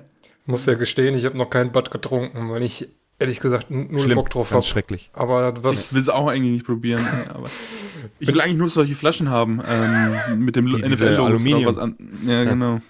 Muss 0.46 0.66
ja 0.66 0.74
gestehen, 0.74 1.14
ich 1.16 1.24
habe 1.24 1.36
noch 1.36 1.50
keinen 1.50 1.72
Bad 1.72 1.90
getrunken, 1.90 2.50
weil 2.50 2.62
ich 2.62 2.88
ehrlich 3.18 3.40
gesagt 3.40 3.70
null 3.70 4.00
schlimm, 4.00 4.14
Bock 4.14 4.30
drauf 4.30 4.52
habe. 4.52 4.62
schrecklich. 4.62 5.10
Aber 5.12 5.54
Ich 5.56 5.64
was, 5.64 5.94
will 5.94 6.00
es 6.00 6.08
auch 6.08 6.28
eigentlich 6.28 6.52
nicht 6.52 6.66
probieren. 6.66 7.04
aber 7.28 7.48
ich 8.18 8.28
will 8.28 8.40
eigentlich 8.40 8.58
nur 8.58 8.68
solche 8.68 8.94
Flaschen 8.94 9.30
haben. 9.30 9.60
Ähm, 9.66 10.44
mit 10.44 10.56
dem 10.56 10.66
NFL-Logo. 10.66 11.26
Aluminium. 11.26 11.66
Was 11.66 11.78
an, 11.78 11.96
ja, 12.24 12.44
genau. 12.44 12.80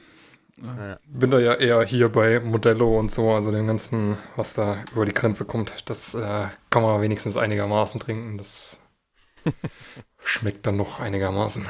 bin 1.07 1.31
da 1.31 1.39
ja 1.39 1.55
eher 1.55 1.83
hier 1.85 2.09
bei 2.09 2.41
Modello 2.41 2.99
und 2.99 3.11
so, 3.11 3.31
also 3.31 3.53
den 3.53 3.67
ganzen, 3.67 4.19
was 4.37 4.55
da 4.55 4.85
über 4.93 5.05
die 5.05 5.15
Grenze 5.15 5.45
kommt, 5.45 5.89
das 5.89 6.15
äh, 6.15 6.47
kann 6.71 6.83
man 6.83 7.01
wenigstens 7.01 7.37
einigermaßen 7.37 8.01
trinken. 8.01 8.37
Das 8.37 8.81
schmeckt 10.23 10.67
dann 10.67 10.77
noch 10.77 11.01
einigermaßen. 11.01 11.67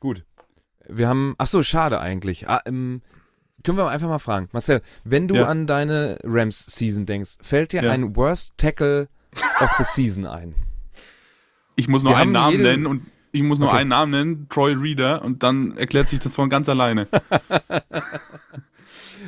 Gut. 0.00 0.24
Wir 0.86 1.08
haben, 1.08 1.34
ach 1.38 1.46
so, 1.46 1.62
schade 1.62 2.00
eigentlich. 2.00 2.48
Ah, 2.48 2.62
ähm, 2.64 3.02
können 3.64 3.78
wir 3.78 3.88
einfach 3.88 4.08
mal 4.08 4.18
fragen. 4.18 4.48
Marcel, 4.52 4.82
wenn 5.04 5.28
du 5.28 5.36
Ja. 5.36 5.46
an 5.46 5.66
deine 5.66 6.18
Rams-Season 6.24 7.06
denkst, 7.06 7.38
fällt 7.42 7.72
dir 7.72 7.82
Ja. 7.82 7.92
ein 7.92 8.14
Worst 8.16 8.52
Tackle 8.56 9.08
of 9.60 9.70
the 9.78 9.84
Season 9.84 10.26
ein? 10.26 10.54
Ich 11.76 11.88
muss 11.88 12.02
nur 12.02 12.12
Wir 12.12 12.18
einen 12.18 12.32
Namen 12.32 12.62
nennen 12.62 12.86
und 12.86 13.02
ich 13.32 13.42
muss 13.42 13.58
nur 13.58 13.68
Okay. 13.68 13.78
einen 13.78 13.90
Namen 13.90 14.10
nennen, 14.12 14.46
Troy 14.48 14.72
Reader, 14.72 15.22
und 15.22 15.42
dann 15.42 15.76
erklärt 15.76 16.08
sich 16.08 16.18
das 16.20 16.34
von 16.34 16.48
ganz 16.48 16.68
alleine. 16.68 17.06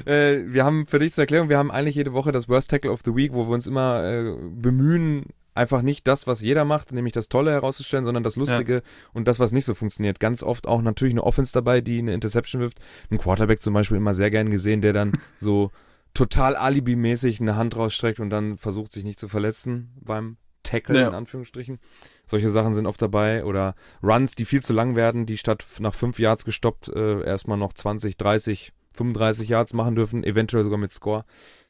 Äh, 0.06 0.44
wir 0.46 0.64
haben 0.64 0.86
für 0.86 0.98
dich 0.98 1.12
zur 1.12 1.22
Erklärung, 1.22 1.48
wir 1.48 1.58
haben 1.58 1.70
eigentlich 1.70 1.96
jede 1.96 2.12
Woche 2.12 2.32
das 2.32 2.48
Worst 2.48 2.70
Tackle 2.70 2.90
of 2.90 3.00
the 3.04 3.14
Week, 3.14 3.32
wo 3.34 3.46
wir 3.48 3.52
uns 3.54 3.66
immer 3.66 4.02
äh, 4.04 4.34
bemühen, 4.40 5.26
einfach 5.54 5.82
nicht 5.82 6.06
das, 6.06 6.26
was 6.26 6.40
jeder 6.40 6.64
macht, 6.64 6.92
nämlich 6.92 7.12
das 7.12 7.28
Tolle 7.28 7.50
herauszustellen, 7.52 8.04
sondern 8.04 8.22
das 8.22 8.36
Lustige 8.36 8.82
und 9.12 9.26
das, 9.28 9.38
was 9.40 9.52
nicht 9.52 9.64
so 9.64 9.74
funktioniert. 9.74 10.20
Ganz 10.20 10.42
oft 10.42 10.66
auch 10.66 10.82
natürlich 10.82 11.14
eine 11.14 11.24
Offense 11.24 11.52
dabei, 11.52 11.80
die 11.80 11.98
eine 11.98 12.14
Interception 12.14 12.60
wirft. 12.60 12.78
Ein 13.10 13.18
Quarterback 13.18 13.60
zum 13.60 13.74
Beispiel 13.74 13.96
immer 13.96 14.14
sehr 14.14 14.30
gern 14.30 14.50
gesehen, 14.50 14.80
der 14.80 14.92
dann 14.92 15.12
so 15.40 15.70
total 16.14 16.56
alibimäßig 16.56 17.40
eine 17.40 17.56
Hand 17.56 17.76
rausstreckt 17.76 18.20
und 18.20 18.30
dann 18.30 18.56
versucht, 18.58 18.92
sich 18.92 19.04
nicht 19.04 19.20
zu 19.20 19.28
verletzen 19.28 19.92
beim 20.00 20.36
Tackle, 20.62 21.00
Ja. 21.00 21.08
in 21.08 21.14
Anführungsstrichen. 21.14 21.78
Solche 22.26 22.50
Sachen 22.50 22.74
sind 22.74 22.86
oft 22.86 23.00
dabei. 23.00 23.44
Oder 23.44 23.74
Runs, 24.02 24.34
die 24.34 24.44
viel 24.44 24.62
zu 24.62 24.72
lang 24.72 24.94
werden, 24.94 25.24
die 25.26 25.36
statt 25.38 25.64
nach 25.80 25.94
fünf 25.94 26.18
Yards 26.18 26.44
gestoppt 26.44 26.88
äh, 26.88 27.22
erstmal 27.24 27.56
noch 27.58 27.72
20, 27.72 28.16
30, 28.16 28.72
35 28.94 29.48
Yards 29.48 29.72
machen 29.74 29.94
dürfen, 29.94 30.24
eventuell 30.24 30.62
sogar 30.64 30.78
mit 30.78 30.92
Score. 30.92 31.24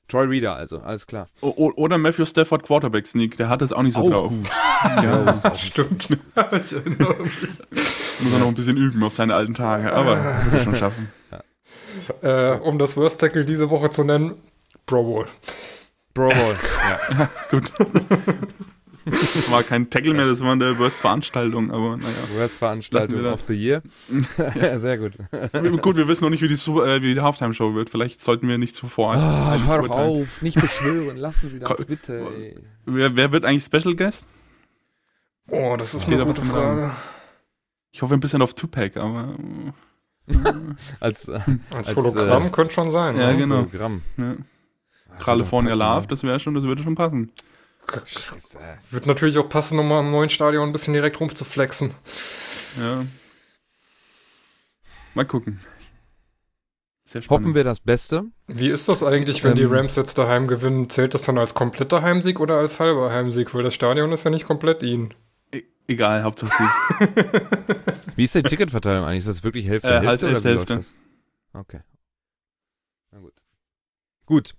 Troy 0.09 0.27
Reader 0.27 0.57
also, 0.57 0.79
alles 0.81 1.07
klar. 1.07 1.29
O 1.41 1.49
o- 1.57 1.73
oder 1.77 1.97
Matthew 1.97 2.25
Stafford 2.27 2.65
Quarterback 2.65 3.07
Sneak, 3.07 3.37
der 3.37 3.49
hat 3.49 3.63
es 3.63 3.73
auch 3.73 3.83
nicht 3.83 3.95
so 3.95 4.11
drauf. 4.11 4.29
gut. 4.31 4.49
ja, 4.85 5.33
auch 5.33 5.55
Stimmt. 5.55 6.09
Muss 6.37 6.73
er 8.33 8.39
noch 8.41 8.49
ein 8.49 8.55
bisschen 8.55 8.77
üben 8.77 9.03
auf 9.05 9.15
seine 9.15 9.35
alten 9.35 9.55
Tage, 9.55 9.93
aber 9.93 10.17
wird 10.45 10.55
er 10.55 10.61
schon 10.63 10.75
schaffen. 10.75 11.13
Äh, 12.23 12.57
um 12.59 12.79
das 12.79 12.97
Worst 12.97 13.21
Tackle 13.21 13.45
diese 13.45 13.71
Woche 13.71 13.91
zu 13.91 14.03
nennen, 14.03 14.35
Pro 14.87 15.03
Bowl. 15.05 15.27
Pro 16.15 16.29
Bowl. 16.29 16.57
ja. 16.89 17.29
Gut. 17.51 17.73
Das 19.05 19.51
war 19.51 19.63
kein 19.63 19.89
Tackle 19.91 20.15
mehr, 20.15 20.27
das 20.27 20.41
war 20.41 20.53
eine 20.53 20.79
Worst-Veranstaltung, 20.79 21.71
aber 21.71 21.97
naja. 21.97 22.09
Worst 22.35 22.39
Lassen 22.39 22.57
Veranstaltung 22.57 23.17
wir 23.17 23.23
das. 23.23 23.35
of 23.35 23.45
the 23.49 23.55
Year. 23.55 23.83
ja, 24.55 24.79
sehr 24.79 24.99
gut. 24.99 25.13
Gut, 25.81 25.97
wir 25.97 26.09
wissen 26.09 26.25
noch 26.25 26.31
nicht, 26.31 26.43
wie 26.43 26.49
die, 26.49 26.55
äh, 26.55 27.03
wie 27.03 27.15
die 27.15 27.21
Halftime-Show 27.21 27.75
wird. 27.75 27.91
Vielleicht 27.91 28.23
sollten 28.23 28.49
wir 28.49 28.59
nicht 28.59 28.75
zuvor. 28.75 29.15
Ah, 29.15 29.53
eigentlich 29.53 29.67
hör 29.67 29.83
doch 29.83 29.91
auf, 29.91 30.43
nicht 30.43 30.61
beschwören, 30.61 31.17
lassen 31.17 31.51
Sie 31.51 31.59
das 31.59 31.85
bitte. 31.87 32.21
Ey. 32.21 32.59
Wer, 32.87 33.17
wer 33.17 33.33
wird 33.33 33.45
eigentlich 33.45 33.65
Special 33.65 33.95
Guest? 33.97 34.25
Oh, 35.49 35.77
das 35.79 35.95
ist 35.95 36.09
eine 36.09 36.25
gute 36.25 36.43
Frage. 36.43 36.93
Ich 37.93 38.03
hoffe 38.03 38.15
ein 38.15 38.21
bisschen 38.21 38.43
auf 38.43 38.55
Tupac, 38.55 38.99
aber. 39.01 39.35
Als, 41.01 41.27
äh, 41.29 41.41
Als, 41.75 41.89
Als, 41.89 41.97
Hologramm 41.97 42.47
äh, 42.47 42.51
könnte 42.51 42.73
schon 42.73 42.91
sein. 42.93 43.17
Ja, 43.19 43.33
ne? 43.33 43.39
genau. 43.39 43.57
Hologramm. 43.57 44.03
Ja. 44.17 44.37
Das 45.17 45.25
California 45.27 45.75
Love, 45.75 46.07
das 46.07 46.23
wäre 46.23 46.39
schon, 46.39 46.55
das 46.55 46.63
würde 46.65 46.83
schon 46.83 46.95
passen. 46.95 47.33
Scheiße. 48.07 48.59
Wird 48.91 49.07
natürlich 49.07 49.39
auch 49.39 49.49
passen, 49.49 49.79
um 49.79 49.89
mal 49.89 50.01
im 50.01 50.11
neuen 50.11 50.29
Stadion 50.31 50.69
ein 50.69 50.73
bisschen 50.73 50.95
direkt 50.95 51.19
rumzuflexen. 51.21 51.93
Ja. 52.81 53.05
Mal 55.15 55.25
gucken. 55.25 55.61
Hoffen 57.29 57.55
wir 57.57 57.65
das 57.65 57.81
Beste. 57.81 58.25
Wie 58.47 58.69
ist 58.69 58.89
das 58.89 59.03
eigentlich, 59.03 59.43
wenn 59.43 59.57
die 59.57 59.63
Ähm, 59.63 59.73
Rams 59.73 59.97
jetzt 59.97 60.17
daheim 60.17 60.47
gewinnen? 60.47 60.89
Zählt 60.91 61.13
das 61.15 61.23
dann 61.23 61.39
als 61.39 61.55
kompletter 61.55 62.03
Heimsieg 62.03 62.39
oder 62.39 62.59
als 62.59 62.79
halber 62.79 63.11
Heimsieg? 63.13 63.53
Weil 63.53 63.65
das 63.65 63.75
Stadion 63.75 64.13
ist 64.13 64.23
ja 64.25 64.31
nicht 64.31 64.47
komplett 64.47 64.85
ihnen. 64.85 65.13
E 65.53 65.63
egal, 65.89 66.23
Hauptsache 66.23 66.53
Sieg. 66.57 67.37
Wie 68.17 68.23
ist 68.23 68.35
die 68.37 68.43
Ticketverteilung 68.45 69.05
eigentlich? 69.05 69.19
Ist 69.19 69.29
das 69.29 69.43
wirklich 69.43 69.67
Hälfte, 69.67 69.89
Äh, 69.89 69.93
Hälfte 69.95 70.07
halt 70.09 70.23
oder 70.23 70.31
Hälfte, 70.33 70.53
läuft 70.55 70.69
Hälfte. 70.71 70.93
das? 71.53 71.61
Okay. 71.61 71.81
Na 73.11 73.19
gut. 73.19 73.35
Gut, 74.27 74.55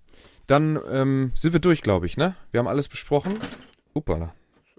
dann 0.47 0.79
ähm, 0.89 1.31
sind 1.35 1.53
wir 1.53 1.59
durch, 1.59 1.81
glaube 1.81 2.05
ich, 2.05 2.17
ne? 2.17 2.35
Wir 2.51 2.59
haben 2.59 2.67
alles 2.67 2.87
besprochen. 2.87 3.33
Uppala. 3.93 4.33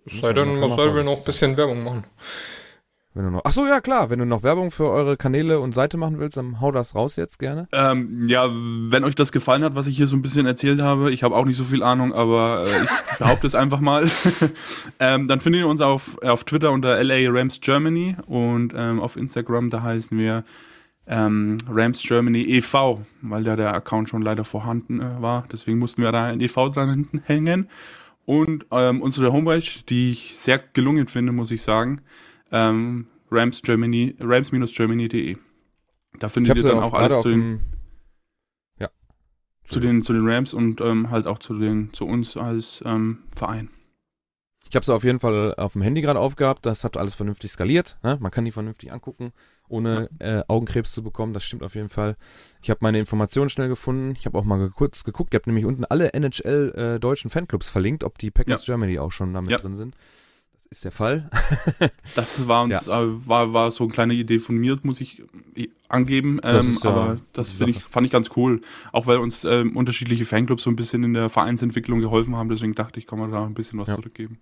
Es 0.04 0.20
sei 0.20 0.32
denn, 0.32 0.58
Marcel 0.58 0.94
will 0.94 1.04
noch 1.04 1.18
ein 1.18 1.24
bisschen 1.24 1.56
Werbung 1.56 1.84
machen. 1.84 2.04
Wenn 3.14 3.24
du 3.24 3.30
noch. 3.30 3.42
Ach 3.44 3.52
so, 3.52 3.66
ja 3.66 3.80
klar. 3.80 4.08
Wenn 4.08 4.20
du 4.20 4.24
noch 4.24 4.42
Werbung 4.42 4.70
für 4.70 4.88
eure 4.88 5.18
Kanäle 5.18 5.60
und 5.60 5.74
Seite 5.74 5.98
machen 5.98 6.18
willst, 6.18 6.38
dann 6.38 6.60
hau 6.62 6.72
das 6.72 6.94
raus 6.94 7.16
jetzt 7.16 7.38
gerne. 7.38 7.68
ähm, 7.72 8.26
ja, 8.26 8.48
wenn 8.50 9.04
euch 9.04 9.14
das 9.14 9.32
gefallen 9.32 9.62
hat, 9.64 9.74
was 9.74 9.86
ich 9.86 9.96
hier 9.96 10.06
so 10.06 10.16
ein 10.16 10.22
bisschen 10.22 10.46
erzählt 10.46 10.80
habe, 10.80 11.12
ich 11.12 11.22
habe 11.22 11.36
auch 11.36 11.44
nicht 11.44 11.58
so 11.58 11.64
viel 11.64 11.82
Ahnung, 11.82 12.14
aber 12.14 12.64
äh, 12.66 12.84
ich 12.84 12.90
behaupte 13.18 13.46
es 13.46 13.54
einfach 13.54 13.80
mal. 13.80 14.10
ähm, 14.98 15.28
dann 15.28 15.40
findet 15.40 15.60
ihr 15.60 15.68
uns 15.68 15.82
auf, 15.82 16.16
auf 16.22 16.44
Twitter 16.44 16.72
unter 16.72 17.02
LA 17.02 17.28
Rams 17.28 17.60
Germany 17.60 18.16
und 18.26 18.72
ähm, 18.74 18.98
auf 18.98 19.16
Instagram, 19.16 19.68
da 19.68 19.82
heißen 19.82 20.16
wir 20.16 20.44
ähm, 21.06 21.58
Rams 21.68 22.02
Germany 22.02 22.42
e.V., 22.42 23.04
weil 23.22 23.44
da 23.44 23.56
der 23.56 23.74
Account 23.74 24.08
schon 24.08 24.22
leider 24.22 24.44
vorhanden 24.44 25.00
äh, 25.00 25.20
war. 25.20 25.46
Deswegen 25.50 25.78
mussten 25.78 26.02
wir 26.02 26.12
da 26.12 26.26
ein 26.26 26.40
e.V. 26.40 26.68
dran 26.70 26.90
hinten 26.90 27.22
hängen. 27.24 27.68
Und 28.24 28.66
ähm, 28.70 29.02
unsere 29.02 29.32
Homepage, 29.32 29.82
die 29.88 30.12
ich 30.12 30.38
sehr 30.38 30.58
gelungen 30.58 31.08
finde, 31.08 31.32
muss 31.32 31.50
ich 31.50 31.62
sagen, 31.62 32.02
ähm, 32.52 33.06
Rams 33.30 33.62
Germany, 33.62 34.14
rams-germany.de. 34.20 35.36
Da 36.18 36.26
Ich 36.26 36.32
findet 36.32 36.56
ihr 36.56 36.62
dann 36.62 36.78
auch 36.78 36.94
alles 36.94 37.22
zu 37.22 37.30
den. 37.30 37.60
Ja. 38.78 38.88
zu 39.64 39.80
den, 39.80 40.02
zu 40.02 40.12
den 40.12 40.28
Rams 40.28 40.54
und 40.54 40.80
ähm, 40.80 41.10
halt 41.10 41.26
auch 41.26 41.38
zu 41.38 41.58
den, 41.58 41.92
zu 41.92 42.06
uns 42.06 42.36
als 42.36 42.82
ähm, 42.86 43.24
Verein. 43.34 43.70
Ich 44.68 44.76
habe 44.76 44.84
sie 44.84 44.94
auf 44.94 45.04
jeden 45.04 45.18
Fall 45.20 45.54
auf 45.56 45.72
dem 45.72 45.82
Handy 45.82 46.00
gerade 46.00 46.20
aufgehabt. 46.20 46.64
Das 46.64 46.84
hat 46.84 46.96
alles 46.96 47.14
vernünftig 47.14 47.50
skaliert. 47.50 47.98
Ne? 48.02 48.18
Man 48.20 48.30
kann 48.30 48.44
die 48.44 48.52
vernünftig 48.52 48.92
angucken, 48.92 49.32
ohne 49.72 50.08
äh, 50.20 50.42
Augenkrebs 50.48 50.92
zu 50.92 51.02
bekommen. 51.02 51.32
Das 51.32 51.44
stimmt 51.44 51.62
auf 51.62 51.74
jeden 51.74 51.88
Fall. 51.88 52.16
Ich 52.62 52.70
habe 52.70 52.78
meine 52.82 52.98
Informationen 52.98 53.48
schnell 53.50 53.68
gefunden. 53.68 54.14
Ich 54.18 54.26
habe 54.26 54.38
auch 54.38 54.44
mal 54.44 54.58
ge 54.58 54.70
kurz 54.74 55.02
geguckt. 55.04 55.34
Ihr 55.34 55.38
habt 55.38 55.46
nämlich 55.46 55.64
unten 55.64 55.84
alle 55.84 56.12
NHL 56.12 56.94
äh, 56.96 57.00
deutschen 57.00 57.30
Fanclubs 57.30 57.68
verlinkt, 57.68 58.04
ob 58.04 58.18
die 58.18 58.30
Packers 58.30 58.64
Germany 58.64 58.98
auch 58.98 59.10
schon 59.12 59.32
damit 59.34 59.50
Ja. 59.50 59.58
drin 59.58 59.74
sind. 59.76 59.96
Das 60.68 60.78
ist 60.78 60.84
der 60.84 60.92
Fall. 60.92 61.28
Das 62.14 62.48
war 62.48 62.62
uns, 62.62 62.88
äh, 62.88 62.90
war, 62.90 63.52
war 63.52 63.70
so 63.70 63.84
eine 63.84 63.92
kleine 63.92 64.14
Idee 64.14 64.38
von 64.38 64.56
mir, 64.56 64.78
muss 64.82 65.00
ich 65.00 65.22
äh, 65.54 65.68
angeben. 65.88 66.38
Das 66.42 66.64
Ähm, 66.66 66.72
ist 66.72 66.84
ja 66.84 66.90
aber 66.90 67.20
das 67.34 67.60
ich, 67.60 67.82
fand 67.82 68.06
ich 68.06 68.12
ganz 68.12 68.30
cool. 68.36 68.60
Auch 68.92 69.06
weil 69.06 69.18
uns 69.18 69.44
ähm, 69.44 69.76
unterschiedliche 69.76 70.24
Fanclubs 70.24 70.62
so 70.62 70.70
ein 70.70 70.76
bisschen 70.76 71.04
in 71.04 71.12
der 71.14 71.28
Vereinsentwicklung 71.28 72.00
geholfen 72.00 72.36
haben. 72.36 72.48
Deswegen 72.48 72.74
dachte 72.74 72.98
ich, 73.00 73.06
kann 73.06 73.18
man 73.18 73.30
da 73.30 73.44
ein 73.44 73.52
bisschen 73.54 73.78
was 73.78 73.88
Ja. 73.88 73.96
zurückgeben. 73.96 74.38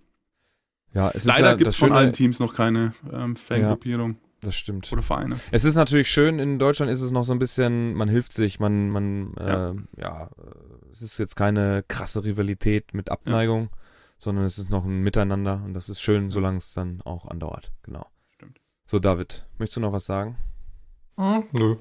Ja, 0.93 1.09
es 1.09 1.15
ist 1.17 1.25
Leider 1.25 1.49
ja 1.51 1.53
gibt 1.55 1.67
das 1.67 1.75
es 1.75 1.79
von 1.79 1.91
allen 1.93 2.11
Teams 2.13 2.39
noch 2.39 2.53
keine 2.53 2.93
ähm, 3.11 3.35
Fangruppierung 3.37 4.17
Das 4.41 4.55
stimmt. 4.55 4.91
oder 4.91 5.03
Vereine. 5.03 5.39
Es 5.51 5.63
ist 5.65 5.75
natürlich 5.75 6.09
schön, 6.09 6.39
in 6.39 6.57
Deutschland 6.57 6.91
ist 6.91 7.01
es 7.01 7.11
noch 7.11 7.23
so 7.23 7.31
ein 7.31 7.39
bisschen, 7.39 7.93
man 7.93 8.09
hilft 8.09 8.33
sich, 8.33 8.59
man, 8.59 8.89
man, 8.89 9.35
Ja. 9.39 9.69
äh, 9.69 9.75
ja, 9.97 10.23
äh, 10.25 10.91
es 10.91 11.01
ist 11.03 11.17
jetzt 11.19 11.35
keine 11.35 11.83
krasse 11.87 12.23
Rivalität 12.23 12.93
mit 12.95 13.11
Abneigung, 13.11 13.69
sondern 14.17 14.45
es 14.45 14.57
ist 14.57 14.69
noch 14.71 14.83
ein 14.83 15.01
Miteinander 15.01 15.61
und 15.63 15.73
das 15.75 15.89
ist 15.89 16.01
schön, 16.01 16.31
solange 16.31 16.57
es 16.57 16.73
dann 16.73 17.01
auch 17.03 17.25
andauert. 17.27 17.71
Genau. 17.83 18.07
Stimmt. 18.31 18.59
So, 18.87 18.97
David, 18.99 19.45
möchtest 19.59 19.77
du 19.77 19.81
noch 19.81 19.93
was 19.93 20.05
sagen? 20.05 20.37
Hm, 21.17 21.43
nö. 21.51 21.75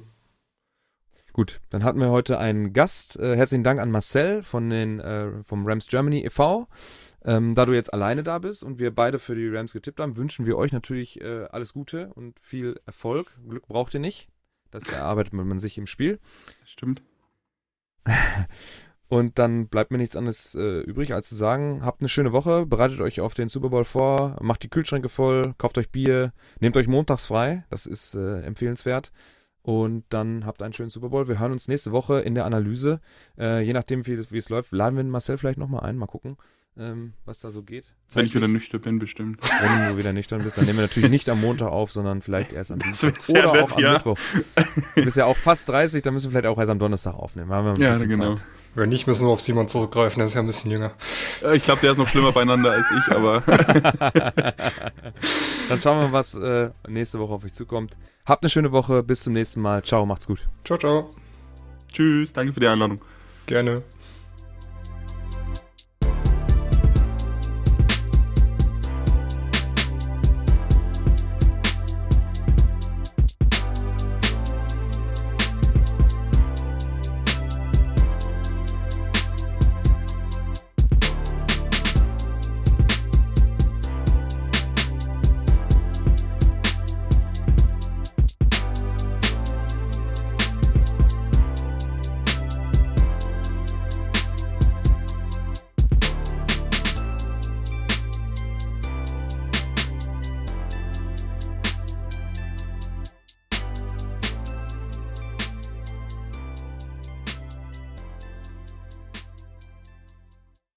Gut, 1.32 1.60
dann 1.70 1.84
hatten 1.84 2.00
wir 2.00 2.10
heute 2.10 2.38
einen 2.38 2.72
Gast. 2.72 3.16
Äh, 3.18 3.36
herzlichen 3.36 3.64
Dank 3.64 3.80
an 3.80 3.90
Marcel 3.90 4.42
von 4.42 4.68
den, 4.68 4.98
äh, 5.00 5.44
vom 5.44 5.66
Rams 5.66 5.86
Germany 5.86 6.24
e.V. 6.26 6.66
Ähm, 7.24 7.54
da 7.54 7.66
du 7.66 7.72
jetzt 7.72 7.92
alleine 7.92 8.22
da 8.22 8.38
bist 8.38 8.62
und 8.62 8.78
wir 8.78 8.94
beide 8.94 9.18
für 9.18 9.34
die 9.34 9.48
Rams 9.48 9.72
getippt 9.72 10.00
haben, 10.00 10.16
wünschen 10.16 10.46
wir 10.46 10.56
euch 10.56 10.72
natürlich 10.72 11.20
äh, 11.20 11.44
alles 11.50 11.72
Gute 11.72 12.12
und 12.14 12.38
viel 12.40 12.80
Erfolg. 12.86 13.36
Glück 13.46 13.66
braucht 13.68 13.94
ihr 13.94 14.00
nicht. 14.00 14.28
Das 14.70 14.88
erarbeitet 14.88 15.32
man 15.32 15.58
sich 15.58 15.76
im 15.78 15.86
Spiel. 15.86 16.18
Stimmt. 16.64 17.02
Und 19.10 19.40
dann 19.40 19.66
bleibt 19.66 19.90
mir 19.90 19.98
nichts 19.98 20.14
anderes 20.14 20.54
äh, 20.54 20.82
übrig, 20.82 21.12
als 21.14 21.28
zu 21.28 21.34
sagen, 21.34 21.84
habt 21.84 22.00
eine 22.00 22.08
schöne 22.08 22.30
Woche, 22.30 22.64
bereitet 22.64 23.00
euch 23.00 23.20
auf 23.20 23.34
den 23.34 23.48
Super 23.48 23.68
Bowl 23.68 23.82
vor, 23.82 24.36
macht 24.40 24.62
die 24.62 24.68
Kühlschränke 24.68 25.08
voll, 25.08 25.52
kauft 25.58 25.78
euch 25.78 25.90
Bier, 25.90 26.32
nehmt 26.60 26.76
euch 26.76 26.86
montags 26.86 27.26
frei, 27.26 27.64
das 27.70 27.86
ist 27.86 28.14
äh, 28.14 28.42
empfehlenswert. 28.42 29.10
Und 29.62 30.04
dann 30.10 30.46
habt 30.46 30.62
einen 30.62 30.72
schönen 30.72 30.90
Super 30.90 31.08
Bowl. 31.08 31.26
Wir 31.26 31.40
hören 31.40 31.50
uns 31.50 31.66
nächste 31.66 31.90
Woche 31.90 32.20
in 32.20 32.36
der 32.36 32.44
Analyse. 32.44 33.00
Äh, 33.36 33.62
je 33.62 33.72
nachdem, 33.72 34.06
wie, 34.06 34.30
wie 34.30 34.38
es 34.38 34.48
läuft, 34.48 34.70
laden 34.70 34.94
wir 34.96 35.02
den 35.02 35.10
Marcel 35.10 35.38
vielleicht 35.38 35.58
nochmal 35.58 35.82
ein. 35.82 35.96
Mal 35.96 36.06
gucken, 36.06 36.36
ähm, 36.80 37.12
was 37.26 37.40
da 37.40 37.50
so 37.50 37.62
geht. 37.62 37.92
Wenn 38.12 38.24
ich 38.24 38.34
wieder 38.34 38.46
Zeitlich. 38.46 38.62
nüchtern 38.62 38.80
bin, 38.80 38.98
bestimmt. 38.98 39.38
Wenn 39.60 39.90
du 39.92 39.98
wieder 39.98 40.12
nüchtern 40.12 40.42
bist, 40.42 40.56
dann 40.58 40.64
nehmen 40.64 40.78
wir 40.78 40.82
natürlich 40.84 41.10
nicht 41.10 41.28
am 41.28 41.40
Montag 41.40 41.68
auf, 41.68 41.92
sondern 41.92 42.22
vielleicht 42.22 42.52
erst 42.52 42.72
am 42.72 42.78
Das 42.78 43.00
Dienstag. 43.00 43.30
Oder 43.44 43.52
nett, 43.52 43.62
auch 43.62 43.76
am 43.76 43.82
ja. 43.82 43.92
Mittwoch. 43.92 44.18
Du 44.96 45.04
bist 45.04 45.16
ja 45.16 45.26
auch 45.26 45.36
fast 45.36 45.68
30, 45.68 46.02
dann 46.02 46.14
müssen 46.14 46.26
wir 46.26 46.30
vielleicht 46.32 46.46
auch 46.46 46.58
erst 46.58 46.70
am 46.70 46.78
Donnerstag 46.78 47.14
aufnehmen. 47.14 47.50
Haben 47.52 47.76
wir 47.78 47.92
ein 47.92 48.00
Ja, 48.00 48.04
genau. 48.04 48.34
Zeit. 48.36 48.44
Wenn 48.74 48.88
nicht, 48.88 49.06
müssen 49.06 49.26
wir 49.26 49.30
auf 49.30 49.40
Simon 49.40 49.68
zurückgreifen, 49.68 50.20
der 50.20 50.28
ist 50.28 50.34
ja 50.34 50.40
ein 50.40 50.46
bisschen 50.46 50.70
jünger. 50.70 50.92
Äh, 51.42 51.56
Ich 51.56 51.64
glaube, 51.64 51.80
der 51.80 51.92
ist 51.92 51.98
noch 51.98 52.08
schlimmer 52.08 52.32
beieinander 52.32 52.70
als 52.70 52.86
ich, 52.96 53.14
aber 53.14 53.40
Dann 55.68 55.80
schauen 55.80 55.98
wir 55.98 56.08
mal, 56.08 56.12
was 56.12 56.34
äh, 56.34 56.70
nächste 56.88 57.18
Woche 57.18 57.34
auf 57.34 57.44
euch 57.44 57.54
zukommt. 57.54 57.96
Habt 58.26 58.42
eine 58.42 58.50
schöne 58.50 58.72
Woche. 58.72 59.02
Bis 59.02 59.22
zum 59.22 59.32
nächsten 59.32 59.60
Mal. 59.60 59.82
Ciao, 59.82 60.06
macht's 60.06 60.26
gut. 60.26 60.46
Ciao, 60.64 60.78
ciao. 60.78 61.14
tschüss, 61.92 62.32
danke 62.32 62.52
für 62.52 62.60
die 62.60 62.68
Einladung. 62.68 63.00
Gerne. 63.46 63.82